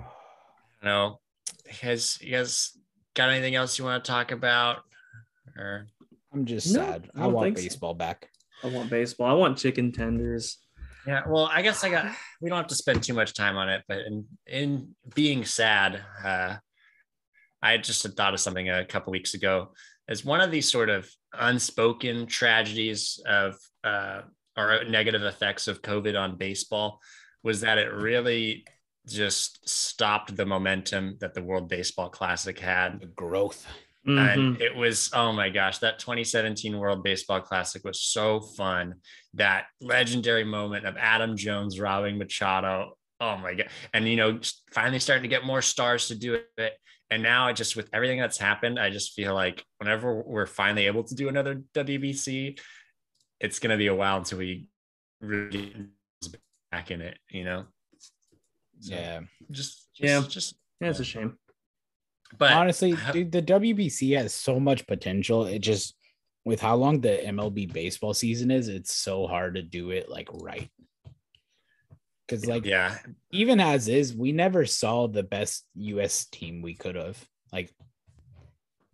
don't 0.83 0.85
know. 0.85 1.21
You 1.67 1.73
guys, 1.83 2.19
you 2.21 2.33
guys 2.33 2.77
got 3.15 3.31
anything 3.31 3.55
else 3.55 3.79
you 3.79 3.85
want 3.85 4.03
to 4.05 4.11
talk 4.11 4.33
about? 4.33 4.79
Or 5.57 5.87
I'm 6.33 6.45
just 6.45 6.75
No, 6.75 6.81
sad. 6.81 7.11
I 7.17 7.25
I, 7.25 7.27
want 7.27 7.47
think 7.47 7.59
so. 7.59 7.65
baseball 7.65 7.95
back. 7.95 8.29
I 8.65 8.69
want 8.69 8.91
baseball. 8.91 9.29
I 9.29 9.35
want 9.35 9.59
chicken 9.59 9.93
tenders. 9.93 10.59
yeah, 11.07 11.23
well, 11.29 11.49
I 11.53 11.63
guess 11.63 11.85
I 11.85 11.91
got. 11.91 12.07
We 12.41 12.49
don't 12.49 12.59
have 12.59 12.67
to 12.69 12.75
spend 12.75 13.03
too 13.03 13.15
much 13.15 13.35
time 13.35 13.57
on 13.57 13.69
it, 13.69 13.83
but 13.87 13.99
in 13.99 14.25
in 14.47 14.95
being 15.15 15.45
sad, 15.45 16.01
uh, 16.25 16.57
I 17.63 17.77
just 17.79 18.03
had 18.03 18.17
thought 18.17 18.35
of 18.35 18.41
something 18.41 18.69
a 18.71 18.85
couple 18.85 19.11
weeks 19.13 19.35
ago 19.35 19.73
as 20.09 20.25
one 20.25 20.41
of 20.41 20.51
these 20.51 20.71
sort 20.71 20.91
of 20.91 21.09
unspoken 21.33 22.27
tragedies 22.27 23.21
of 23.27 23.55
uh, 23.85 24.23
or 24.57 24.85
negative 24.85 25.23
effects 25.23 25.69
of 25.69 25.83
COVID 25.83 26.19
on 26.19 26.37
baseball 26.37 27.01
was 27.43 27.61
that 27.63 27.79
it 27.79 27.93
really 27.93 28.65
just 29.07 29.69
stopped 29.69 30.37
the 30.37 30.47
momentum 30.47 31.17
that 31.21 31.35
the 31.35 31.43
World 31.43 31.69
Baseball 31.69 32.09
Classic 32.09 32.59
had. 32.59 33.01
The 33.01 33.07
growth. 33.07 33.67
Mhm. 34.07 34.35
And 34.35 34.61
it 34.61 34.75
was, 34.75 35.11
oh 35.13 35.33
my 35.33 35.49
gosh, 35.49 35.79
that 35.79 35.99
2017 35.99 36.77
World 36.77 37.03
Baseball 37.03 37.41
Classic 37.41 37.85
was 37.85 38.01
so 38.01 38.41
fun. 38.41 38.95
That 39.35 39.67
legendary 39.81 40.45
moment 40.45 40.87
of 40.87 40.97
Adam 40.97 41.37
Jones 41.37 41.79
robbing 41.81 42.19
Machado. 42.19 42.97
Oh 43.21 43.37
my 43.37 43.55
God. 43.55 43.69
And, 43.95 44.09
you 44.09 44.17
know, 44.17 44.41
finally 44.73 44.99
starting 44.99 45.23
to 45.23 45.29
get 45.29 45.45
more 45.45 45.63
stars 45.63 46.09
to 46.09 46.17
do 46.17 46.41
it. 46.57 46.73
And 47.11 47.23
now 47.23 47.47
I 47.47 47.53
just, 47.53 47.77
with 47.77 47.89
everything 47.93 48.19
that's 48.19 48.39
happened, 48.39 48.79
I 48.79 48.91
just 48.91 49.13
feel 49.13 49.35
like 49.35 49.65
whenever 49.79 50.23
we're 50.23 50.47
finally 50.47 50.87
able 50.87 51.05
to 51.05 51.15
do 51.15 51.29
another 51.29 51.63
WBC, 51.75 52.59
it's 53.43 53.59
going 53.59 53.73
to 53.73 53.77
be 53.77 53.89
a 53.89 53.95
while 53.95 54.19
until 54.19 54.39
we 54.39 54.69
really 55.21 55.75
get 56.23 56.37
back 56.71 56.91
in 56.91 57.03
it, 57.03 57.19
you 57.29 57.45
know? 57.45 57.67
So 58.81 58.95
Yeah. 58.95 59.21
Just, 59.51 59.93
just, 59.95 59.99
Yeah. 59.99 60.23
just, 60.29 60.55
Yeah, 60.81 60.91
it's 60.91 61.01
a 61.01 61.05
shame. 61.05 61.39
but 62.39 62.53
Honestly, 62.53 62.97
dude, 63.13 63.33
the 63.33 63.43
WBC 63.43 64.17
has 64.17 64.33
so 64.35 64.59
much 64.59 64.87
potential. 64.87 65.45
It 65.45 65.59
just 65.59 65.97
with 66.45 66.61
how 66.61 66.77
long 66.77 67.01
the 67.01 67.21
MLB 67.25 67.73
baseball 67.73 68.15
season 68.15 68.51
is, 68.51 68.69
it's 68.69 68.95
so 68.95 69.27
hard 69.27 69.55
to 69.57 69.63
do 69.63 69.91
it 69.91 70.09
like 70.09 70.29
right. 70.33 70.69
Because 72.27 72.47
like 72.47 72.65
yeah, 72.65 72.99
even 73.31 73.61
as 73.61 73.89
is, 73.89 74.17
we 74.17 74.33
never 74.33 74.65
saw 74.67 75.07
the 75.07 75.23
best 75.23 75.67
US 75.75 76.25
team 76.27 76.63
we 76.63 76.75
could 76.75 76.95
have. 76.97 77.23
Like 77.53 77.71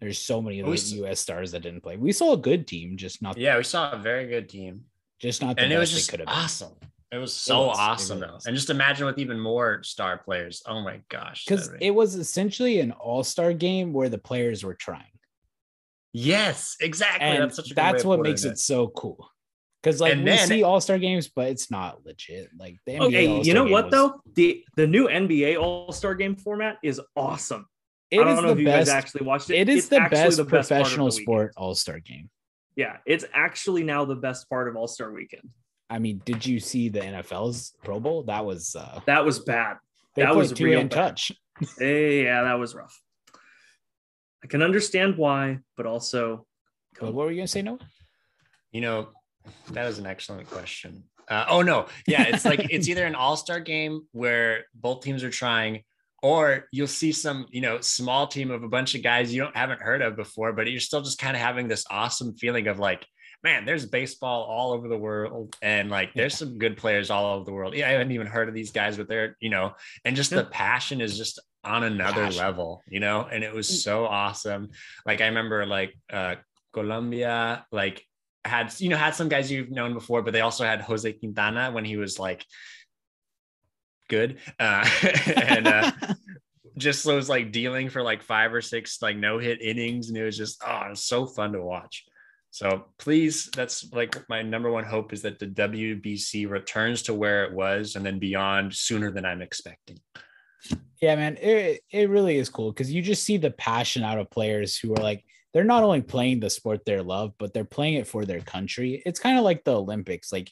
there's 0.00 0.18
so 0.18 0.40
many 0.40 0.60
of 0.60 0.66
those 0.66 0.92
s- 0.92 0.98
US 1.00 1.20
stars 1.20 1.52
that 1.52 1.60
didn't 1.60 1.82
play. 1.82 1.96
We 1.96 2.12
saw 2.12 2.32
a 2.32 2.36
good 2.36 2.66
team, 2.66 2.96
just 2.96 3.20
not 3.22 3.36
yeah, 3.36 3.56
we 3.56 3.64
saw 3.64 3.92
a 3.92 3.96
very 3.98 4.26
good 4.28 4.48
team. 4.48 4.84
just 5.20 5.42
not 5.42 5.56
the 5.56 5.62
and 5.62 5.72
it 5.72 5.78
was 5.78 5.90
best 5.90 5.98
just 5.98 6.10
they 6.10 6.18
could 6.18 6.20
have 6.20 6.34
been. 6.34 6.44
awesome. 6.44 6.72
It 7.10 7.16
was 7.18 7.32
so 7.32 7.68
was. 7.68 7.78
Awesome 7.78 8.20
really 8.20 8.30
though. 8.32 8.38
And 8.46 8.54
just 8.54 8.68
imagine 8.70 9.06
with 9.06 9.18
even 9.18 9.40
more 9.40 9.82
star 9.82 10.18
players. 10.18 10.62
Oh 10.66 10.82
my 10.82 11.00
gosh. 11.08 11.44
Because 11.46 11.68
be- 11.70 11.86
it 11.86 11.90
was 11.94 12.14
essentially 12.16 12.80
an 12.80 12.92
all-star 12.92 13.54
game 13.54 13.92
where 13.94 14.08
the 14.10 14.18
players 14.18 14.62
were 14.62 14.74
trying. 14.74 15.04
yes, 16.12 16.76
exactly. 16.80 17.26
and 17.26 17.42
that's 17.44 17.56
such 17.56 17.70
a 17.70 17.74
that's 17.74 18.04
what 18.04 18.20
makes 18.20 18.44
it 18.44 18.58
so 18.58 18.88
cool. 18.88 19.30
Because 19.82 20.00
like 20.00 20.12
And 20.12 20.24
we 20.24 20.30
then- 20.30 20.48
see 20.48 20.62
All 20.64 20.80
Star 20.80 20.98
games, 20.98 21.28
but 21.28 21.48
it's 21.48 21.70
not 21.70 22.04
legit. 22.04 22.50
Like 22.58 22.76
the 22.84 22.92
NBA 22.94 23.04
Okay, 23.06 23.24
you 23.26 23.32
All-Star 23.36 23.54
know 23.54 23.64
what 23.70 23.84
was- 23.86 23.92
though? 23.92 24.20
The 24.34 24.64
the 24.76 24.86
new 24.86 25.08
NBA 25.08 25.56
All 25.60 25.92
Star 25.92 26.14
Game 26.14 26.36
format 26.36 26.78
is 26.82 27.00
awesome. 27.16 27.66
It 28.10 28.20
I 28.20 28.24
don't 28.24 28.34
is 28.38 28.40
know 28.42 28.46
the 28.48 28.52
if 28.52 28.58
you 28.60 28.64
best. 28.66 28.86
guys 28.86 28.88
actually 28.88 29.26
watched 29.26 29.50
it. 29.50 29.56
It 29.56 29.68
is 29.68 29.78
It's 29.78 29.88
the 29.88 30.08
best 30.10 30.36
the 30.38 30.44
best 30.44 30.68
professional 30.68 31.06
the 31.06 31.12
sport 31.12 31.52
All 31.56 31.74
Star 31.74 31.98
game. 32.00 32.30
Yeah, 32.76 32.96
it's 33.06 33.24
actually 33.34 33.82
now 33.82 34.04
the 34.04 34.14
best 34.16 34.48
part 34.48 34.68
of 34.68 34.76
All 34.76 34.86
Star 34.88 35.12
Weekend. 35.12 35.48
I 35.90 35.98
mean, 35.98 36.20
did 36.24 36.44
you 36.46 36.60
see 36.60 36.88
the 36.88 37.00
NFL's 37.00 37.74
Pro 37.82 37.98
Bowl? 38.00 38.22
That 38.24 38.44
was 38.44 38.74
uh 38.76 39.00
That 39.06 39.24
was 39.24 39.40
bad. 39.40 39.76
they 40.14 40.22
That 40.22 40.34
was 40.36 40.52
two 40.52 40.64
real 40.64 40.78
hand 40.78 40.90
bad. 40.90 40.96
touch. 40.96 41.32
Hey, 41.78 42.24
yeah, 42.28 42.42
that 42.44 42.54
was 42.58 42.74
rough. 42.74 42.98
I 44.42 44.46
can 44.46 44.62
understand 44.62 45.16
why, 45.16 45.58
but 45.76 45.84
also, 45.86 46.46
But 47.00 47.12
what 47.12 47.26
were 47.26 47.30
you 47.32 47.38
gonna 47.38 47.48
say, 47.48 47.62
No, 47.62 47.78
You 48.72 48.80
know, 48.80 49.08
that 49.72 49.86
is 49.86 49.98
an 49.98 50.06
excellent 50.06 50.48
question. 50.48 51.04
Uh, 51.28 51.44
oh 51.48 51.60
no, 51.62 51.86
yeah, 52.06 52.22
it's 52.22 52.44
like 52.46 52.68
it's 52.70 52.88
either 52.90 53.04
an 53.04 53.14
all-star 53.14 53.60
game 53.60 54.06
where 54.12 54.64
both 54.74 55.02
teams 55.02 55.22
are 55.24 55.30
trying, 55.30 55.82
or 56.22 56.66
you'll 56.72 56.86
see 56.86 57.12
some, 57.12 57.46
you 57.50 57.60
know, 57.60 57.80
small 57.80 58.26
team 58.26 58.50
of 58.50 58.62
a 58.62 58.68
bunch 58.68 58.94
of 58.94 59.02
guys 59.02 59.32
you 59.32 59.42
don't 59.42 59.56
haven't 59.56 59.80
heard 59.80 60.02
of 60.02 60.16
before, 60.16 60.52
but 60.52 60.70
you're 60.70 60.80
still 60.80 61.02
just 61.02 61.18
kind 61.18 61.36
of 61.36 61.42
having 61.42 61.68
this 61.68 61.84
awesome 61.90 62.34
feeling 62.34 62.66
of 62.66 62.78
like, 62.78 63.06
man, 63.44 63.64
there's 63.64 63.86
baseball 63.86 64.42
all 64.44 64.72
over 64.72 64.88
the 64.88 64.98
world, 64.98 65.54
and 65.62 65.90
like 65.90 66.12
there's 66.14 66.36
some 66.36 66.58
good 66.58 66.76
players 66.76 67.10
all 67.10 67.34
over 67.34 67.44
the 67.44 67.52
world. 67.52 67.74
Yeah, 67.74 67.88
I 67.88 67.92
haven't 67.92 68.10
even 68.10 68.26
heard 68.26 68.48
of 68.48 68.54
these 68.54 68.72
guys, 68.72 68.96
but 68.96 69.08
they're, 69.08 69.36
you 69.40 69.50
know, 69.50 69.74
and 70.04 70.16
just 70.16 70.30
the 70.30 70.44
passion 70.44 71.00
is 71.00 71.16
just 71.16 71.38
on 71.64 71.84
another 71.84 72.24
Passion. 72.24 72.42
level, 72.42 72.82
you 72.88 73.00
know, 73.00 73.28
and 73.30 73.44
it 73.44 73.52
was 73.52 73.82
so 73.82 74.06
awesome. 74.06 74.70
Like 75.06 75.20
I 75.20 75.26
remember 75.26 75.66
like 75.66 75.94
uh 76.12 76.36
Colombia, 76.72 77.64
like 77.70 78.04
had 78.44 78.74
you 78.80 78.88
know 78.88 78.96
had 78.96 79.14
some 79.14 79.28
guys 79.28 79.50
you've 79.50 79.70
known 79.70 79.94
before, 79.94 80.22
but 80.22 80.32
they 80.32 80.40
also 80.40 80.64
had 80.64 80.80
Jose 80.80 81.12
Quintana 81.12 81.70
when 81.70 81.84
he 81.84 81.96
was 81.96 82.18
like 82.18 82.44
good, 84.08 84.38
uh, 84.58 84.88
and 85.36 85.68
uh, 85.68 85.92
just 86.76 87.04
was 87.06 87.28
like 87.28 87.52
dealing 87.52 87.88
for 87.88 88.02
like 88.02 88.22
five 88.22 88.52
or 88.52 88.60
six 88.62 89.00
like 89.02 89.16
no 89.16 89.38
hit 89.38 89.62
innings, 89.62 90.08
and 90.08 90.16
it 90.16 90.24
was 90.24 90.36
just 90.36 90.62
oh, 90.66 90.82
it 90.86 90.90
was 90.90 91.04
so 91.04 91.26
fun 91.26 91.52
to 91.52 91.62
watch. 91.62 92.04
So 92.50 92.86
please, 92.98 93.50
that's 93.54 93.92
like 93.92 94.16
my 94.28 94.42
number 94.42 94.70
one 94.70 94.84
hope 94.84 95.12
is 95.12 95.22
that 95.22 95.38
the 95.38 95.46
WBC 95.46 96.48
returns 96.48 97.02
to 97.02 97.14
where 97.14 97.44
it 97.44 97.52
was 97.52 97.94
and 97.94 98.04
then 98.04 98.18
beyond 98.18 98.74
sooner 98.74 99.10
than 99.10 99.24
I'm 99.24 99.42
expecting. 99.42 99.98
Yeah, 101.00 101.14
man, 101.14 101.36
it, 101.40 101.82
it 101.90 102.10
really 102.10 102.38
is 102.38 102.48
cool 102.48 102.72
because 102.72 102.90
you 102.90 103.02
just 103.02 103.22
see 103.22 103.36
the 103.36 103.52
passion 103.52 104.02
out 104.02 104.18
of 104.18 104.30
players 104.30 104.76
who 104.76 104.92
are 104.92 105.02
like, 105.02 105.24
they're 105.52 105.62
not 105.62 105.84
only 105.84 106.02
playing 106.02 106.40
the 106.40 106.50
sport 106.50 106.84
they 106.84 106.98
love, 106.98 107.32
but 107.38 107.54
they're 107.54 107.64
playing 107.64 107.94
it 107.94 108.06
for 108.06 108.24
their 108.24 108.40
country. 108.40 109.02
It's 109.06 109.20
kind 109.20 109.38
of 109.38 109.44
like 109.44 109.64
the 109.64 109.76
Olympics. 109.76 110.32
Like 110.32 110.50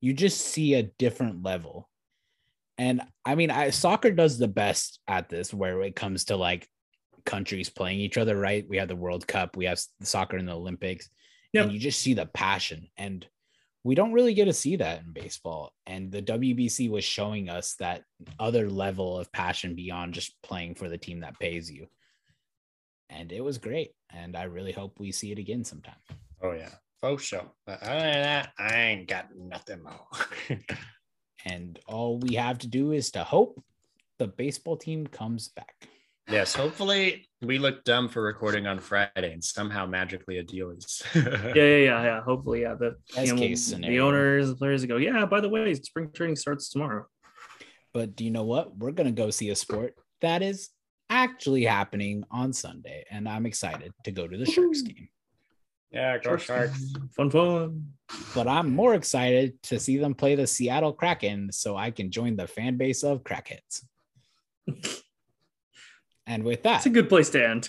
you 0.00 0.14
just 0.14 0.40
see 0.40 0.74
a 0.74 0.84
different 0.84 1.42
level. 1.42 1.88
And 2.82 3.00
I 3.24 3.36
mean, 3.36 3.52
I, 3.52 3.70
soccer 3.70 4.10
does 4.10 4.38
the 4.38 4.48
best 4.48 4.98
at 5.06 5.28
this 5.28 5.54
where 5.54 5.82
it 5.82 5.94
comes 5.94 6.24
to 6.24 6.36
like 6.36 6.66
countries 7.24 7.70
playing 7.70 8.00
each 8.00 8.18
other, 8.18 8.36
right? 8.36 8.66
We 8.68 8.78
have 8.78 8.88
the 8.88 8.96
World 8.96 9.24
Cup, 9.24 9.56
we 9.56 9.66
have 9.66 9.80
soccer 10.02 10.36
in 10.36 10.46
the 10.46 10.56
Olympics, 10.56 11.08
Yep. 11.52 11.64
and 11.64 11.72
you 11.72 11.78
just 11.78 12.00
see 12.00 12.14
the 12.14 12.26
passion. 12.26 12.88
And 12.96 13.24
we 13.84 13.94
don't 13.94 14.12
really 14.12 14.34
get 14.34 14.46
to 14.46 14.52
see 14.52 14.74
that 14.76 15.02
in 15.04 15.12
baseball. 15.12 15.72
And 15.86 16.10
the 16.10 16.22
WBC 16.22 16.90
was 16.90 17.04
showing 17.04 17.48
us 17.48 17.76
that 17.76 18.02
other 18.40 18.68
level 18.68 19.16
of 19.16 19.30
passion 19.30 19.76
beyond 19.76 20.14
just 20.14 20.34
playing 20.42 20.74
for 20.74 20.88
the 20.88 20.98
team 20.98 21.20
that 21.20 21.38
pays 21.38 21.70
you. 21.70 21.86
And 23.10 23.30
it 23.30 23.44
was 23.44 23.58
great. 23.58 23.92
And 24.10 24.36
I 24.36 24.44
really 24.44 24.72
hope 24.72 24.98
we 24.98 25.12
see 25.12 25.30
it 25.30 25.38
again 25.38 25.62
sometime. 25.62 26.02
Oh 26.42 26.50
yeah, 26.50 26.70
faux 27.00 27.22
show. 27.22 27.52
But 27.64 27.80
other 27.80 28.00
than 28.00 28.22
that, 28.22 28.52
I 28.58 28.74
ain't 28.74 29.06
got 29.06 29.28
nothing 29.36 29.84
more. 29.84 30.08
And 31.44 31.78
all 31.86 32.18
we 32.18 32.34
have 32.34 32.58
to 32.58 32.66
do 32.66 32.92
is 32.92 33.10
to 33.12 33.24
hope 33.24 33.62
the 34.18 34.28
baseball 34.28 34.76
team 34.76 35.06
comes 35.06 35.48
back. 35.48 35.88
yes, 36.30 36.54
hopefully 36.54 37.28
we 37.40 37.58
look 37.58 37.82
dumb 37.84 38.08
for 38.08 38.22
recording 38.22 38.66
on 38.66 38.78
Friday 38.78 39.32
and 39.32 39.42
somehow 39.42 39.84
magically 39.86 40.38
a 40.38 40.42
deal 40.42 40.70
is. 40.70 41.02
yeah, 41.14 41.22
yeah, 41.54 41.76
yeah, 41.76 42.02
yeah. 42.04 42.20
Hopefully, 42.22 42.62
yeah. 42.62 42.74
The 42.74 42.96
Best 43.14 43.26
you 43.26 43.34
know, 43.34 43.40
case 43.40 43.66
the 43.70 44.00
owners, 44.00 44.48
the 44.48 44.56
players 44.56 44.84
go, 44.84 44.96
yeah. 44.96 45.26
By 45.26 45.40
the 45.40 45.48
way, 45.48 45.74
spring 45.74 46.10
training 46.14 46.36
starts 46.36 46.70
tomorrow. 46.70 47.06
But 47.92 48.16
do 48.16 48.24
you 48.24 48.30
know 48.30 48.44
what? 48.44 48.76
We're 48.76 48.92
going 48.92 49.08
to 49.08 49.22
go 49.22 49.30
see 49.30 49.50
a 49.50 49.56
sport 49.56 49.94
that 50.20 50.42
is 50.42 50.70
actually 51.10 51.64
happening 51.64 52.24
on 52.30 52.52
Sunday. 52.52 53.04
And 53.10 53.28
I'm 53.28 53.44
excited 53.44 53.92
to 54.04 54.10
go 54.10 54.26
to 54.26 54.36
the 54.36 54.46
Sharks 54.46 54.80
game. 54.82 55.08
Yeah, 55.92 56.18
go 56.18 56.36
Sharks. 56.36 56.92
fun, 57.14 57.30
fun. 57.30 57.92
But 58.34 58.48
I'm 58.48 58.74
more 58.74 58.94
excited 58.94 59.62
to 59.64 59.78
see 59.78 59.98
them 59.98 60.14
play 60.14 60.34
the 60.34 60.46
Seattle 60.46 60.92
Kraken 60.92 61.52
so 61.52 61.76
I 61.76 61.90
can 61.90 62.10
join 62.10 62.36
the 62.36 62.46
fan 62.46 62.76
base 62.76 63.02
of 63.02 63.22
Crackheads. 63.22 63.84
and 66.26 66.44
with 66.44 66.62
that, 66.62 66.78
it's 66.78 66.86
a 66.86 66.90
good 66.90 67.08
place 67.08 67.30
to 67.30 67.46
end. 67.46 67.68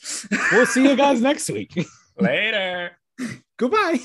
we'll 0.51 0.65
see 0.65 0.83
you 0.87 0.95
guys 0.95 1.21
next 1.29 1.49
week. 1.49 1.85
Later. 2.17 2.97
Goodbye. 3.57 3.99